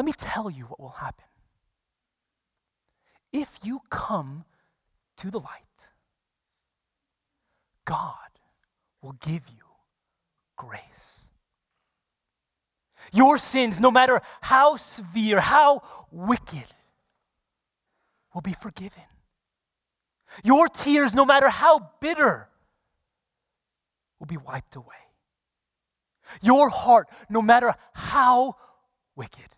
Let 0.00 0.06
me 0.06 0.14
tell 0.16 0.50
you 0.50 0.64
what 0.64 0.80
will 0.80 0.88
happen. 0.88 1.26
If 3.34 3.58
you 3.62 3.80
come 3.90 4.46
to 5.18 5.30
the 5.30 5.38
light, 5.38 5.88
God 7.84 8.30
will 9.02 9.12
give 9.12 9.46
you 9.50 9.62
grace. 10.56 11.28
Your 13.12 13.36
sins, 13.36 13.78
no 13.78 13.90
matter 13.90 14.22
how 14.40 14.76
severe, 14.76 15.38
how 15.38 15.82
wicked, 16.10 16.64
will 18.32 18.40
be 18.40 18.54
forgiven. 18.54 19.02
Your 20.42 20.66
tears, 20.68 21.14
no 21.14 21.26
matter 21.26 21.50
how 21.50 21.90
bitter, 22.00 22.48
will 24.18 24.26
be 24.26 24.38
wiped 24.38 24.76
away. 24.76 25.04
Your 26.40 26.70
heart, 26.70 27.06
no 27.28 27.42
matter 27.42 27.74
how 27.92 28.56
wicked, 29.14 29.56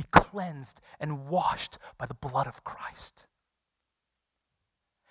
be 0.00 0.06
cleansed 0.10 0.80
and 0.98 1.28
washed 1.28 1.76
by 1.98 2.06
the 2.06 2.14
blood 2.14 2.46
of 2.46 2.64
Christ. 2.64 3.26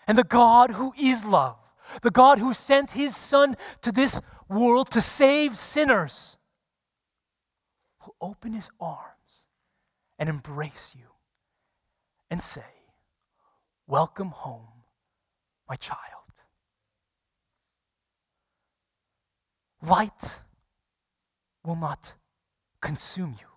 And 0.07 0.17
the 0.17 0.23
God 0.23 0.71
who 0.71 0.93
is 0.99 1.23
love, 1.23 1.75
the 2.01 2.09
God 2.09 2.39
who 2.39 2.53
sent 2.55 2.91
his 2.91 3.15
Son 3.15 3.55
to 3.81 3.91
this 3.91 4.21
world 4.47 4.89
to 4.91 5.01
save 5.01 5.55
sinners, 5.55 6.37
will 8.01 8.15
open 8.19 8.53
his 8.53 8.71
arms 8.79 9.45
and 10.17 10.27
embrace 10.27 10.95
you 10.97 11.05
and 12.31 12.41
say, 12.41 12.63
Welcome 13.85 14.29
home, 14.29 14.85
my 15.69 15.75
child. 15.75 15.99
Light 19.83 20.41
will 21.63 21.75
not 21.75 22.15
consume 22.81 23.35
you. 23.39 23.48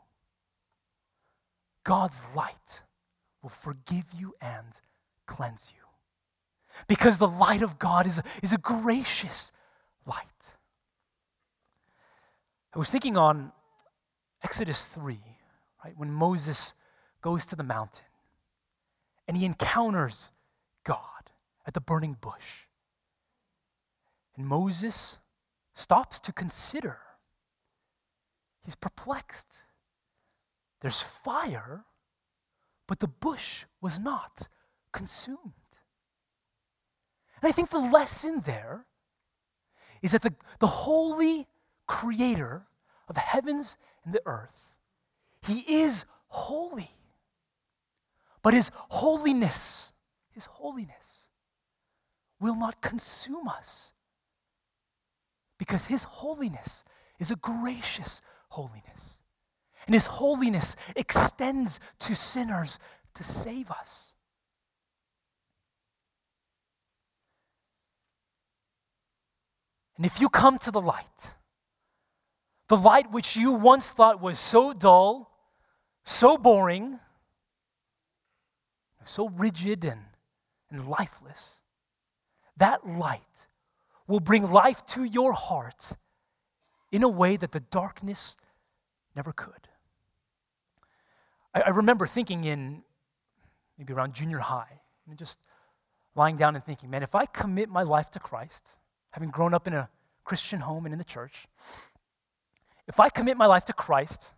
God's 1.84 2.24
light 2.34 2.82
will 3.42 3.50
forgive 3.50 4.04
you 4.16 4.34
and 4.40 4.80
cleanse 5.26 5.72
you. 5.74 5.82
Because 6.86 7.18
the 7.18 7.28
light 7.28 7.62
of 7.62 7.78
God 7.78 8.06
is 8.06 8.18
a, 8.18 8.24
is 8.42 8.52
a 8.52 8.58
gracious 8.58 9.52
light. 10.06 10.56
I 12.74 12.78
was 12.78 12.90
thinking 12.90 13.16
on 13.16 13.52
Exodus 14.42 14.88
3, 14.88 15.18
right, 15.84 15.94
when 15.96 16.10
Moses 16.10 16.74
goes 17.20 17.44
to 17.46 17.56
the 17.56 17.62
mountain 17.62 18.06
and 19.28 19.36
he 19.36 19.44
encounters 19.44 20.30
God 20.84 21.30
at 21.66 21.74
the 21.74 21.80
burning 21.80 22.16
bush. 22.20 22.66
And 24.36 24.46
Moses 24.46 25.18
stops 25.74 26.18
to 26.20 26.32
consider. 26.32 26.98
He's 28.64 28.74
perplexed. 28.74 29.62
There's 30.82 31.00
fire, 31.00 31.84
but 32.88 32.98
the 32.98 33.08
bush 33.08 33.64
was 33.80 34.00
not 34.00 34.48
consumed. 34.92 35.52
And 37.40 37.48
I 37.48 37.52
think 37.52 37.70
the 37.70 37.78
lesson 37.78 38.42
there 38.44 38.84
is 40.02 40.12
that 40.12 40.22
the, 40.22 40.34
the 40.58 40.66
holy 40.66 41.46
creator 41.86 42.66
of 43.08 43.14
the 43.14 43.20
heavens 43.20 43.76
and 44.04 44.12
the 44.12 44.22
earth, 44.26 44.76
he 45.46 45.60
is 45.68 46.04
holy. 46.26 46.90
But 48.42 48.54
his 48.54 48.72
holiness, 48.74 49.92
his 50.32 50.46
holiness, 50.46 51.28
will 52.40 52.56
not 52.56 52.82
consume 52.82 53.46
us. 53.46 53.92
Because 55.58 55.86
his 55.86 56.02
holiness 56.02 56.82
is 57.20 57.30
a 57.30 57.36
gracious 57.36 58.20
holiness. 58.48 59.21
And 59.86 59.94
His 59.94 60.06
holiness 60.06 60.76
extends 60.96 61.80
to 62.00 62.14
sinners 62.14 62.78
to 63.14 63.24
save 63.24 63.70
us. 63.70 64.14
And 69.96 70.06
if 70.06 70.20
you 70.20 70.28
come 70.28 70.58
to 70.60 70.70
the 70.70 70.80
light, 70.80 71.34
the 72.68 72.76
light 72.76 73.12
which 73.12 73.36
you 73.36 73.52
once 73.52 73.90
thought 73.92 74.20
was 74.20 74.38
so 74.38 74.72
dull, 74.72 75.30
so 76.04 76.36
boring, 76.36 76.98
so 79.04 79.28
rigid 79.28 79.84
and, 79.84 80.00
and 80.70 80.88
lifeless, 80.88 81.60
that 82.56 82.86
light 82.86 83.46
will 84.06 84.20
bring 84.20 84.50
life 84.50 84.84
to 84.86 85.04
your 85.04 85.32
heart 85.32 85.92
in 86.90 87.02
a 87.02 87.08
way 87.08 87.36
that 87.36 87.52
the 87.52 87.60
darkness 87.60 88.36
never 89.14 89.32
could. 89.32 89.68
I, 91.54 91.62
I 91.62 91.68
remember 91.70 92.06
thinking 92.06 92.44
in 92.44 92.82
maybe 93.78 93.92
around 93.92 94.14
junior 94.14 94.38
high, 94.38 94.80
and 95.08 95.18
just 95.18 95.38
lying 96.14 96.36
down 96.36 96.54
and 96.54 96.64
thinking, 96.64 96.90
man, 96.90 97.02
if 97.02 97.14
I 97.14 97.26
commit 97.26 97.68
my 97.68 97.82
life 97.82 98.10
to 98.12 98.20
Christ, 98.20 98.78
having 99.10 99.30
grown 99.30 99.54
up 99.54 99.66
in 99.66 99.72
a 99.72 99.88
Christian 100.24 100.60
home 100.60 100.84
and 100.86 100.92
in 100.92 100.98
the 100.98 101.04
church, 101.04 101.46
if 102.86 103.00
I 103.00 103.08
commit 103.08 103.36
my 103.36 103.46
life 103.46 103.64
to 103.66 103.72
Christ, 103.72 104.34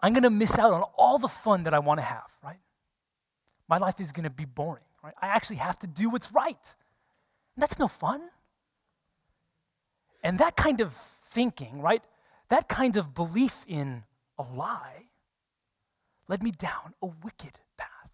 I'm 0.00 0.12
going 0.12 0.22
to 0.22 0.30
miss 0.30 0.58
out 0.58 0.72
on 0.72 0.82
all 0.96 1.18
the 1.18 1.28
fun 1.28 1.64
that 1.64 1.74
I 1.74 1.78
want 1.78 1.98
to 1.98 2.04
have, 2.04 2.30
right? 2.42 2.60
My 3.68 3.78
life 3.78 4.00
is 4.00 4.12
going 4.12 4.28
to 4.28 4.34
be 4.34 4.44
boring, 4.44 4.84
right? 5.02 5.14
I 5.20 5.28
actually 5.28 5.56
have 5.56 5.78
to 5.80 5.86
do 5.86 6.10
what's 6.10 6.32
right. 6.32 6.74
And 7.56 7.62
that's 7.62 7.78
no 7.78 7.88
fun. 7.88 8.20
And 10.22 10.38
that 10.38 10.56
kind 10.56 10.80
of 10.80 10.92
thinking, 10.92 11.80
right? 11.80 12.02
That 12.48 12.68
kind 12.68 12.96
of 12.96 13.14
belief 13.14 13.64
in 13.66 14.04
a 14.38 14.42
lie 14.42 15.06
led 16.28 16.42
me 16.42 16.50
down 16.50 16.94
a 17.02 17.06
wicked 17.06 17.58
path. 17.76 18.10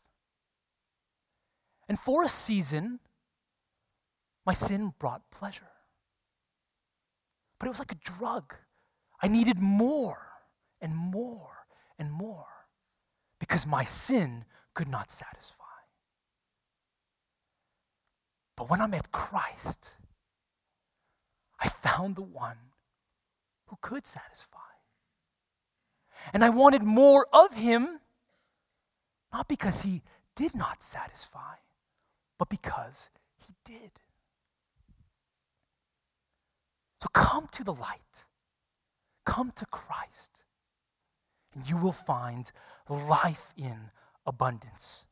And 1.89 1.99
for 1.99 2.25
a 2.25 2.29
season, 2.29 3.01
my 4.47 4.53
sin 4.53 4.95
brought 4.99 5.31
pleasure. 5.31 5.71
But 7.59 7.67
it 7.67 7.69
was 7.71 7.79
like 7.79 7.93
a 7.93 7.97
drug. 7.97 8.55
I 9.23 9.29
needed 9.29 9.59
more 9.59 10.29
and 10.81 10.97
more 10.97 11.67
and 11.99 12.11
more 12.11 12.47
because 13.39 13.67
my 13.67 13.85
sin 13.85 14.45
could 14.75 14.89
not 14.89 15.11
satisfy. 15.11 15.65
But 18.57 18.71
when 18.71 18.81
I 18.81 18.87
met 18.87 19.13
Christ, 19.13 19.97
I 21.59 21.69
found 21.69 22.17
the 22.17 22.23
one 22.23 22.59
who 23.67 23.77
could 23.81 24.07
satisfy. 24.07 24.70
And 26.33 26.45
I 26.45 26.51
wanted 26.51 26.83
more 26.83 27.27
of 27.33 27.55
him, 27.55 28.01
not 29.33 29.49
because 29.49 29.83
he 29.83 30.03
did 30.37 30.55
not 30.55 30.83
satisfy, 30.83 31.57
but 32.39 32.49
because 32.49 33.11
he 33.47 33.55
did. 33.65 33.91
So 37.01 37.09
come 37.13 37.49
to 37.53 37.65
the 37.65 37.73
light, 37.73 38.27
come 39.25 39.53
to 39.57 39.67
Christ, 39.67 40.45
and 41.55 41.69
you 41.69 41.77
will 41.77 41.93
find 41.93 42.51
life 42.89 43.53
in 43.57 43.91
abundance. 44.27 45.07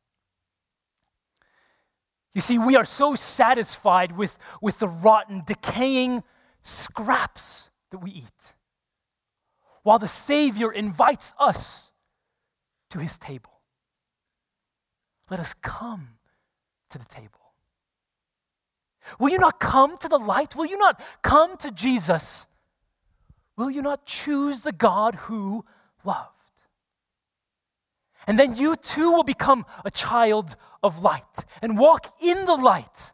You 2.33 2.41
see, 2.41 2.59
we 2.59 2.75
are 2.75 2.85
so 2.85 3.15
satisfied 3.15 4.15
with, 4.15 4.37
with 4.61 4.79
the 4.79 4.87
rotten, 4.87 5.41
decaying 5.45 6.23
scraps 6.61 7.71
that 7.89 7.97
we 7.97 8.11
eat 8.11 8.53
while 9.83 9.99
the 9.99 10.07
Savior 10.07 10.71
invites 10.71 11.33
us 11.39 11.91
to 12.89 12.99
his 12.99 13.17
table. 13.17 13.51
Let 15.29 15.39
us 15.39 15.53
come 15.53 16.09
to 16.89 16.97
the 16.97 17.05
table. 17.05 17.39
Will 19.19 19.29
you 19.29 19.39
not 19.39 19.59
come 19.59 19.97
to 19.97 20.07
the 20.07 20.17
light? 20.17 20.55
Will 20.55 20.65
you 20.65 20.77
not 20.77 21.01
come 21.21 21.57
to 21.57 21.71
Jesus? 21.71 22.47
Will 23.57 23.69
you 23.69 23.81
not 23.81 24.05
choose 24.05 24.61
the 24.61 24.71
God 24.71 25.15
who 25.15 25.65
loved? 26.03 26.29
And 28.27 28.37
then 28.37 28.55
you 28.55 28.75
too 28.75 29.11
will 29.11 29.23
become 29.23 29.65
a 29.83 29.91
child 29.91 30.55
of 30.83 31.01
light 31.01 31.45
and 31.61 31.77
walk 31.77 32.07
in 32.21 32.45
the 32.45 32.55
light, 32.55 33.11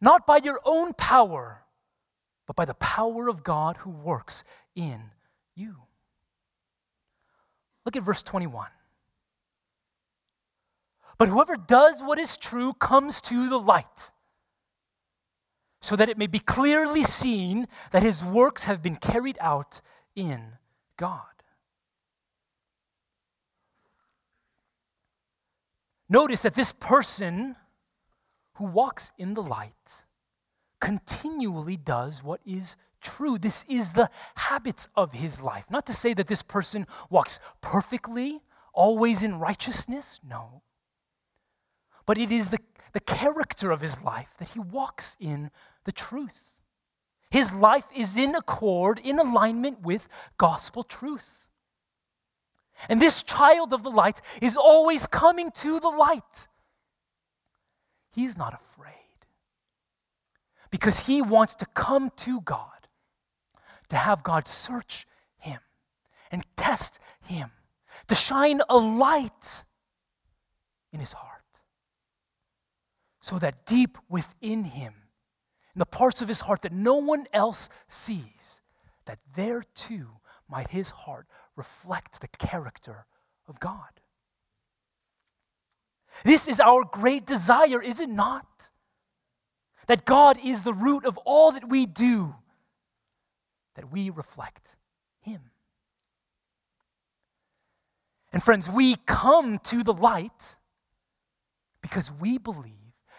not 0.00 0.26
by 0.26 0.40
your 0.42 0.60
own 0.64 0.92
power, 0.92 1.62
but 2.46 2.56
by 2.56 2.64
the 2.64 2.74
power 2.74 3.28
of 3.28 3.42
God 3.42 3.78
who 3.78 3.90
works 3.90 4.44
in 4.74 5.10
you. 5.56 5.76
Look 7.84 7.96
at 7.96 8.02
verse 8.02 8.22
21. 8.22 8.68
But 11.18 11.28
whoever 11.28 11.56
does 11.56 12.02
what 12.02 12.18
is 12.18 12.36
true 12.36 12.74
comes 12.74 13.20
to 13.22 13.48
the 13.48 13.58
light, 13.58 14.12
so 15.80 15.96
that 15.96 16.08
it 16.08 16.18
may 16.18 16.26
be 16.26 16.38
clearly 16.38 17.02
seen 17.02 17.66
that 17.92 18.02
his 18.02 18.22
works 18.22 18.64
have 18.64 18.82
been 18.82 18.96
carried 18.96 19.38
out 19.40 19.80
in 20.14 20.58
God. 20.96 21.22
Notice 26.08 26.42
that 26.42 26.54
this 26.54 26.72
person 26.72 27.56
who 28.54 28.64
walks 28.64 29.12
in 29.18 29.34
the 29.34 29.42
light 29.42 30.04
continually 30.80 31.76
does 31.76 32.22
what 32.22 32.40
is 32.46 32.76
true. 33.06 33.38
This 33.38 33.64
is 33.68 33.92
the 33.92 34.10
habits 34.34 34.88
of 34.96 35.12
his 35.12 35.40
life. 35.40 35.70
Not 35.70 35.86
to 35.86 35.92
say 35.92 36.14
that 36.14 36.26
this 36.26 36.42
person 36.42 36.86
walks 37.08 37.38
perfectly, 37.60 38.40
always 38.72 39.22
in 39.22 39.38
righteousness, 39.38 40.20
no. 40.28 40.62
But 42.04 42.18
it 42.18 42.30
is 42.30 42.50
the, 42.50 42.58
the 42.92 43.00
character 43.00 43.70
of 43.70 43.80
his 43.80 44.02
life 44.02 44.34
that 44.38 44.50
he 44.50 44.60
walks 44.60 45.16
in 45.20 45.50
the 45.84 45.92
truth. 45.92 46.60
His 47.30 47.52
life 47.52 47.86
is 47.94 48.16
in 48.16 48.34
accord, 48.34 48.98
in 49.02 49.18
alignment 49.18 49.82
with 49.82 50.08
gospel 50.38 50.82
truth. 50.82 51.48
And 52.88 53.00
this 53.00 53.22
child 53.22 53.72
of 53.72 53.82
the 53.82 53.90
light 53.90 54.20
is 54.42 54.56
always 54.56 55.06
coming 55.06 55.50
to 55.52 55.80
the 55.80 55.88
light. 55.88 56.48
He's 58.14 58.36
not 58.36 58.54
afraid 58.54 58.92
because 60.70 61.06
he 61.06 61.22
wants 61.22 61.54
to 61.56 61.66
come 61.66 62.10
to 62.16 62.40
God, 62.42 62.75
to 63.88 63.96
have 63.96 64.22
God 64.22 64.48
search 64.48 65.06
him 65.38 65.60
and 66.30 66.44
test 66.56 66.98
him, 67.24 67.50
to 68.08 68.14
shine 68.14 68.60
a 68.68 68.76
light 68.76 69.64
in 70.92 71.00
his 71.00 71.12
heart, 71.12 71.42
so 73.20 73.38
that 73.38 73.66
deep 73.66 73.98
within 74.08 74.64
him, 74.64 74.94
in 75.74 75.78
the 75.78 75.86
parts 75.86 76.22
of 76.22 76.28
his 76.28 76.42
heart 76.42 76.62
that 76.62 76.72
no 76.72 76.96
one 76.96 77.26
else 77.32 77.68
sees, 77.88 78.60
that 79.04 79.18
there 79.34 79.62
too 79.74 80.08
might 80.48 80.70
his 80.70 80.90
heart 80.90 81.26
reflect 81.54 82.20
the 82.20 82.28
character 82.28 83.06
of 83.48 83.60
God. 83.60 84.00
This 86.24 86.48
is 86.48 86.60
our 86.60 86.84
great 86.84 87.26
desire, 87.26 87.82
is 87.82 88.00
it 88.00 88.08
not? 88.08 88.70
That 89.86 90.04
God 90.04 90.38
is 90.42 90.62
the 90.62 90.72
root 90.72 91.04
of 91.04 91.18
all 91.24 91.52
that 91.52 91.68
we 91.68 91.86
do, 91.86 92.34
that 93.76 93.92
we 93.92 94.10
reflect 94.10 94.76
Him. 95.20 95.40
And 98.32 98.42
friends, 98.42 98.68
we 98.68 98.96
come 99.06 99.58
to 99.60 99.82
the 99.82 99.94
light 99.94 100.56
because 101.80 102.10
we 102.10 102.38
believe 102.38 102.72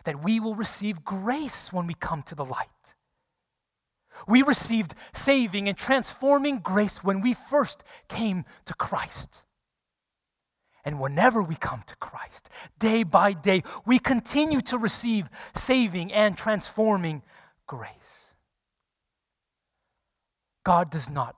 that 0.03 0.24
we 0.24 0.39
will 0.39 0.55
receive 0.55 1.03
grace 1.03 1.72
when 1.72 1.88
we 1.88 1.93
come 1.93 2.22
to 2.24 2.36
the 2.36 2.45
light. 2.45 2.68
We 4.28 4.41
received 4.41 4.95
saving 5.14 5.68
and 5.68 5.78
transforming 5.78 6.60
grace 6.60 7.03
when 7.03 7.22
we 7.22 7.34
first 7.34 7.84
came 8.08 8.45
to 8.66 8.74
Christ. 8.74 9.45
And 10.84 10.99
whenever 10.99 11.43
we 11.43 11.55
come 11.55 11.84
to 11.86 11.95
Christ, 11.97 12.49
day 12.80 13.03
by 13.03 13.34
day, 13.34 13.64
we 13.86 13.99
continue 13.99 14.62
to 14.62 14.78
receive 14.78 15.30
saving 15.53 16.14
and 16.14 16.38
transforming 16.38 17.22
grace. 17.68 18.26
God 20.68 20.89
does 20.89 21.09
not 21.09 21.38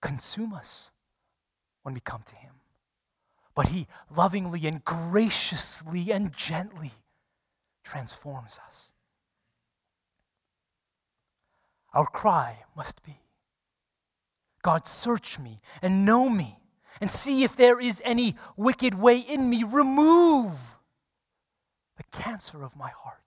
consume 0.00 0.52
us 0.52 0.92
when 1.82 1.94
we 1.94 2.00
come 2.00 2.22
to 2.24 2.36
Him, 2.36 2.52
but 3.52 3.66
He 3.66 3.88
lovingly 4.08 4.68
and 4.68 4.84
graciously 4.84 6.12
and 6.12 6.32
gently 6.32 6.92
transforms 7.82 8.60
us. 8.64 8.92
Our 11.92 12.06
cry 12.06 12.58
must 12.76 13.02
be 13.02 13.18
God, 14.62 14.86
search 14.86 15.40
me 15.40 15.58
and 15.82 16.06
know 16.06 16.28
me 16.28 16.60
and 17.00 17.10
see 17.10 17.42
if 17.42 17.56
there 17.56 17.80
is 17.80 18.00
any 18.04 18.36
wicked 18.56 18.94
way 18.94 19.18
in 19.18 19.50
me. 19.50 19.64
Remove 19.64 20.78
the 21.96 22.04
cancer 22.12 22.62
of 22.62 22.76
my 22.76 22.90
heart 22.90 23.24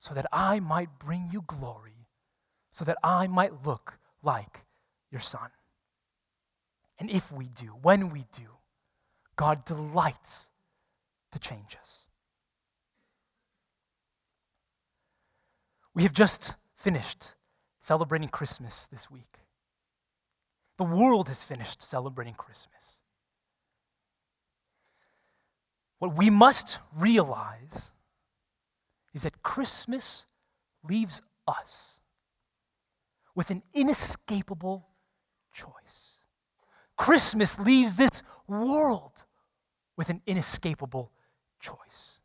so 0.00 0.14
that 0.14 0.26
I 0.32 0.58
might 0.58 0.98
bring 0.98 1.28
you 1.30 1.44
glory, 1.46 2.08
so 2.72 2.84
that 2.84 2.98
I 3.04 3.28
might 3.28 3.64
look 3.64 4.00
like 4.26 4.64
your 5.10 5.20
Son. 5.20 5.48
And 6.98 7.10
if 7.10 7.32
we 7.32 7.46
do, 7.46 7.68
when 7.80 8.10
we 8.10 8.26
do, 8.32 8.48
God 9.36 9.64
delights 9.64 10.50
to 11.32 11.38
change 11.38 11.76
us. 11.80 12.06
We 15.94 16.02
have 16.02 16.12
just 16.12 16.56
finished 16.74 17.34
celebrating 17.80 18.28
Christmas 18.28 18.86
this 18.86 19.10
week. 19.10 19.40
The 20.76 20.84
world 20.84 21.28
has 21.28 21.42
finished 21.42 21.80
celebrating 21.80 22.34
Christmas. 22.34 23.00
What 25.98 26.16
we 26.18 26.28
must 26.28 26.80
realize 26.94 27.92
is 29.14 29.22
that 29.22 29.42
Christmas 29.42 30.26
leaves 30.86 31.22
us 31.48 31.95
with 33.36 33.50
an 33.50 33.62
inescapable 33.74 34.88
choice. 35.52 36.14
Christmas 36.96 37.60
leaves 37.60 37.94
this 37.96 38.24
world 38.48 39.24
with 39.96 40.08
an 40.08 40.22
inescapable 40.26 41.12
choice. 41.60 42.20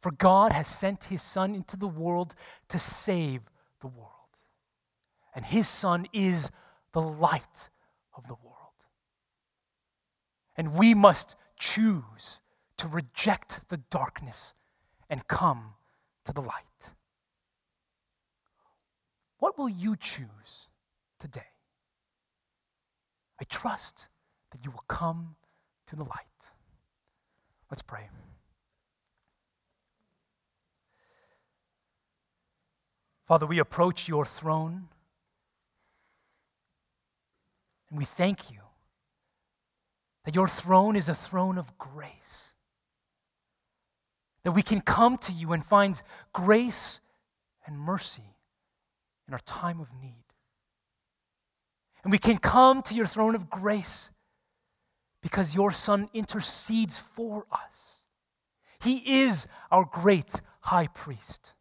For 0.00 0.10
God 0.10 0.52
has 0.52 0.66
sent 0.66 1.04
his 1.04 1.20
Son 1.20 1.54
into 1.54 1.76
the 1.76 1.86
world 1.86 2.34
to 2.68 2.78
save 2.78 3.50
the 3.80 3.86
world. 3.86 4.08
And 5.34 5.44
his 5.44 5.68
Son 5.68 6.06
is 6.12 6.50
the 6.92 7.02
light 7.02 7.68
of 8.16 8.26
the 8.26 8.34
world. 8.42 8.56
And 10.56 10.74
we 10.74 10.94
must 10.94 11.36
choose 11.58 12.40
to 12.78 12.88
reject 12.88 13.68
the 13.68 13.76
darkness 13.76 14.54
and 15.10 15.28
come 15.28 15.74
to 16.24 16.32
the 16.32 16.40
light. 16.40 16.94
What 19.40 19.58
will 19.58 19.70
you 19.70 19.96
choose 19.96 20.68
today? 21.18 21.40
I 23.40 23.44
trust 23.44 24.08
that 24.52 24.64
you 24.64 24.70
will 24.70 24.84
come 24.86 25.34
to 25.86 25.96
the 25.96 26.04
light. 26.04 26.52
Let's 27.70 27.82
pray. 27.82 28.10
Father, 33.24 33.46
we 33.46 33.58
approach 33.58 34.08
your 34.08 34.26
throne 34.26 34.88
and 37.88 37.98
we 37.98 38.04
thank 38.04 38.50
you 38.50 38.60
that 40.24 40.34
your 40.34 40.48
throne 40.48 40.96
is 40.96 41.08
a 41.08 41.14
throne 41.14 41.56
of 41.56 41.78
grace. 41.78 42.54
That 44.42 44.52
we 44.52 44.62
can 44.62 44.80
come 44.82 45.16
to 45.18 45.32
you 45.32 45.52
and 45.52 45.64
find 45.64 46.00
grace 46.32 47.00
and 47.66 47.78
mercy 47.78 48.29
in 49.30 49.34
our 49.34 49.38
time 49.46 49.78
of 49.78 49.88
need. 50.02 50.24
And 52.02 52.10
we 52.10 52.18
can 52.18 52.36
come 52.36 52.82
to 52.82 52.94
your 52.94 53.06
throne 53.06 53.36
of 53.36 53.48
grace 53.48 54.10
because 55.22 55.54
your 55.54 55.70
Son 55.70 56.08
intercedes 56.12 56.98
for 56.98 57.46
us. 57.52 58.06
He 58.82 59.20
is 59.22 59.46
our 59.70 59.84
great 59.84 60.40
high 60.62 60.88
priest. 60.88 61.54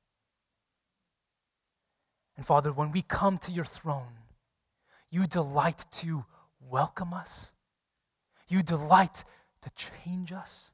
And 2.36 2.44
Father, 2.44 2.72
when 2.72 2.92
we 2.92 3.04
come 3.04 3.38
to 3.38 3.52
your 3.52 3.66
throne, 3.66 4.18
you 5.12 5.28
delight 5.28 5.86
to 5.92 6.26
welcome 6.60 7.14
us. 7.14 7.54
You 8.48 8.64
delight 8.64 9.24
to 9.62 9.70
change 9.76 10.32
us. 10.32 10.72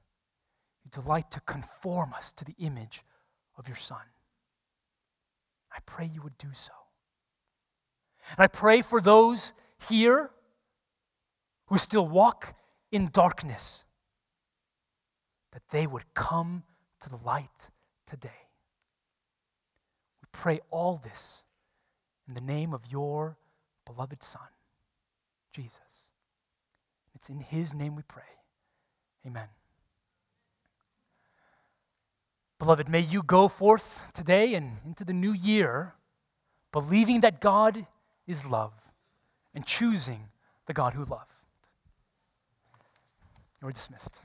You 0.86 0.92
delight 0.92 1.30
to 1.32 1.42
conform 1.42 2.14
us 2.14 2.32
to 2.34 2.46
the 2.46 2.56
image 2.58 3.04
of 3.58 3.68
your 3.68 3.76
Son. 3.76 4.06
I 5.74 5.80
pray 5.86 6.10
you 6.14 6.22
would 6.22 6.38
do 6.38 6.54
so. 6.54 6.72
And 8.32 8.44
I 8.44 8.48
pray 8.48 8.82
for 8.82 9.00
those 9.00 9.54
here 9.90 10.32
who 11.68 11.78
still 11.78 12.08
walk 12.08 12.56
in 12.92 13.10
darkness, 13.12 13.86
that 15.52 15.64
they 15.72 15.88
would 15.88 16.14
come 16.14 16.64
to 17.02 17.10
the 17.10 17.18
light 17.18 17.70
today. 18.06 18.30
We 20.22 20.28
pray 20.32 20.60
all 20.70 20.98
this 20.98 21.46
in 22.28 22.34
the 22.34 22.42
name 22.42 22.74
of 22.74 22.92
your 22.92 23.38
beloved 23.86 24.24
Son, 24.24 24.42
Jesus. 25.52 25.80
It's 27.16 27.30
in 27.30 27.40
his 27.40 27.74
name 27.74 27.96
we 27.96 28.04
pray. 28.04 28.24
Amen. 29.26 29.48
Beloved, 32.60 32.88
may 32.88 33.00
you 33.00 33.22
go 33.22 33.48
forth 33.48 34.12
today 34.14 34.54
and 34.54 34.78
into 34.86 35.04
the 35.04 35.14
new 35.14 35.34
year 35.34 35.96
believing 36.72 37.22
that 37.22 37.42
God 37.42 37.86
is 38.28 38.46
love 38.46 38.92
and 39.54 39.66
choosing 39.66 40.30
the 40.66 40.74
God 40.74 40.94
who 40.94 41.06
loved. 41.06 41.32
You're 43.62 43.72
dismissed. 43.72 44.22